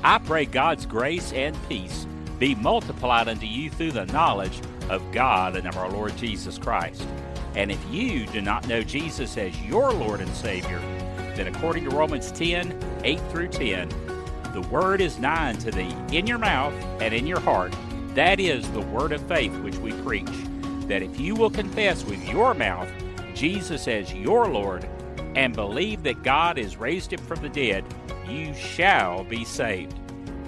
I 0.03 0.19
pray 0.19 0.45
God's 0.45 0.87
grace 0.87 1.33
and 1.33 1.57
peace 1.69 2.07
be 2.39 2.55
multiplied 2.55 3.29
unto 3.29 3.47
you 3.47 3.71
through 3.71 3.93
the 3.93 4.07
knowledge 4.07 4.61
of 4.89 5.03
God 5.13 5.57
and 5.57 5.67
of 5.67 5.77
our 5.77 5.91
Lord 5.91 6.17
Jesus 6.17 6.59
Christ. 6.59 7.07
And 7.55 7.71
if 7.73 7.79
you 7.91 8.27
do 8.27 8.41
not 8.41 8.69
know 8.69 8.83
Jesus 8.83 9.37
as 9.37 9.61
your 9.63 9.93
Lord 9.93 10.21
and 10.21 10.33
Savior, 10.35 10.79
then 11.35 11.49
according 11.49 11.85
to 11.85 11.91
Romans 11.91 12.31
10 12.33 13.01
8 13.05 13.21
through 13.31 13.49
10, 13.49 13.89
the 14.53 14.67
word 14.71 15.01
is 15.01 15.19
nigh 15.19 15.51
unto 15.51 15.71
thee, 15.71 15.95
in 16.13 16.27
your 16.27 16.39
mouth 16.39 16.75
and 17.01 17.13
in 17.13 17.27
your 17.27 17.41
heart. 17.41 17.75
That 18.15 18.41
is 18.41 18.69
the 18.71 18.81
word 18.81 19.13
of 19.13 19.23
faith 19.29 19.57
which 19.61 19.77
we 19.77 19.93
preach. 20.03 20.29
That 20.89 21.03
if 21.03 21.21
you 21.21 21.35
will 21.35 21.51
confess 21.51 22.05
with 22.05 22.27
your 22.29 22.55
mouth 22.55 22.91
Jesus 23.35 23.87
as 23.87 24.13
your 24.13 24.49
Lord 24.49 24.89
and 25.37 25.55
believe 25.55 26.03
that 26.03 26.23
God 26.23 26.59
has 26.59 26.77
raised 26.77 27.13
him 27.13 27.21
from 27.21 27.41
the 27.41 27.49
dead, 27.49 27.85
you 28.29 28.53
shall 28.55 29.23
be 29.25 29.45
saved. 29.45 29.95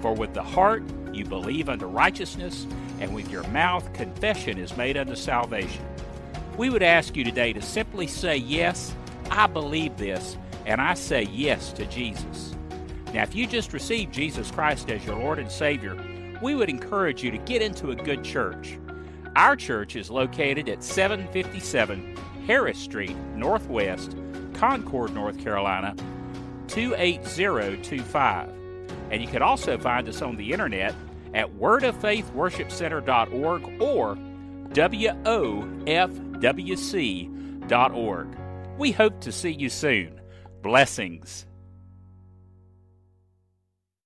For 0.01 0.13
with 0.13 0.33
the 0.33 0.43
heart 0.43 0.83
you 1.13 1.25
believe 1.25 1.69
unto 1.69 1.85
righteousness, 1.85 2.67
and 2.99 3.13
with 3.15 3.31
your 3.31 3.43
mouth 3.47 3.91
confession 3.93 4.57
is 4.57 4.75
made 4.77 4.97
unto 4.97 5.15
salvation. 5.15 5.85
We 6.57 6.69
would 6.69 6.83
ask 6.83 7.15
you 7.15 7.23
today 7.23 7.53
to 7.53 7.61
simply 7.61 8.07
say, 8.07 8.37
Yes, 8.37 8.93
I 9.29 9.47
believe 9.47 9.97
this, 9.97 10.37
and 10.65 10.81
I 10.81 10.93
say 10.93 11.23
yes 11.23 11.71
to 11.73 11.85
Jesus. 11.85 12.55
Now, 13.13 13.23
if 13.23 13.35
you 13.35 13.47
just 13.47 13.73
received 13.73 14.13
Jesus 14.13 14.51
Christ 14.51 14.89
as 14.89 15.05
your 15.05 15.17
Lord 15.17 15.39
and 15.39 15.51
Savior, 15.51 15.97
we 16.41 16.55
would 16.55 16.69
encourage 16.69 17.23
you 17.23 17.31
to 17.31 17.37
get 17.39 17.61
into 17.61 17.91
a 17.91 17.95
good 17.95 18.23
church. 18.23 18.77
Our 19.35 19.55
church 19.55 19.95
is 19.95 20.09
located 20.09 20.67
at 20.67 20.83
757 20.83 22.17
Harris 22.45 22.77
Street, 22.77 23.15
Northwest, 23.35 24.17
Concord, 24.53 25.13
North 25.13 25.39
Carolina, 25.39 25.95
28025. 26.67 28.49
And 29.09 29.21
you 29.21 29.27
can 29.27 29.41
also 29.41 29.77
find 29.77 30.09
us 30.09 30.21
on 30.21 30.37
the 30.37 30.51
internet 30.51 30.93
at 31.33 31.49
wordoffaithworshipcenter.org 31.53 33.81
or 33.81 34.17
WOFWC.org. 34.71 35.97
We 38.77 38.91
hope 38.91 39.19
to 39.21 39.31
see 39.31 39.51
you 39.51 39.69
soon. 39.69 40.19
Blessings. 40.61 41.47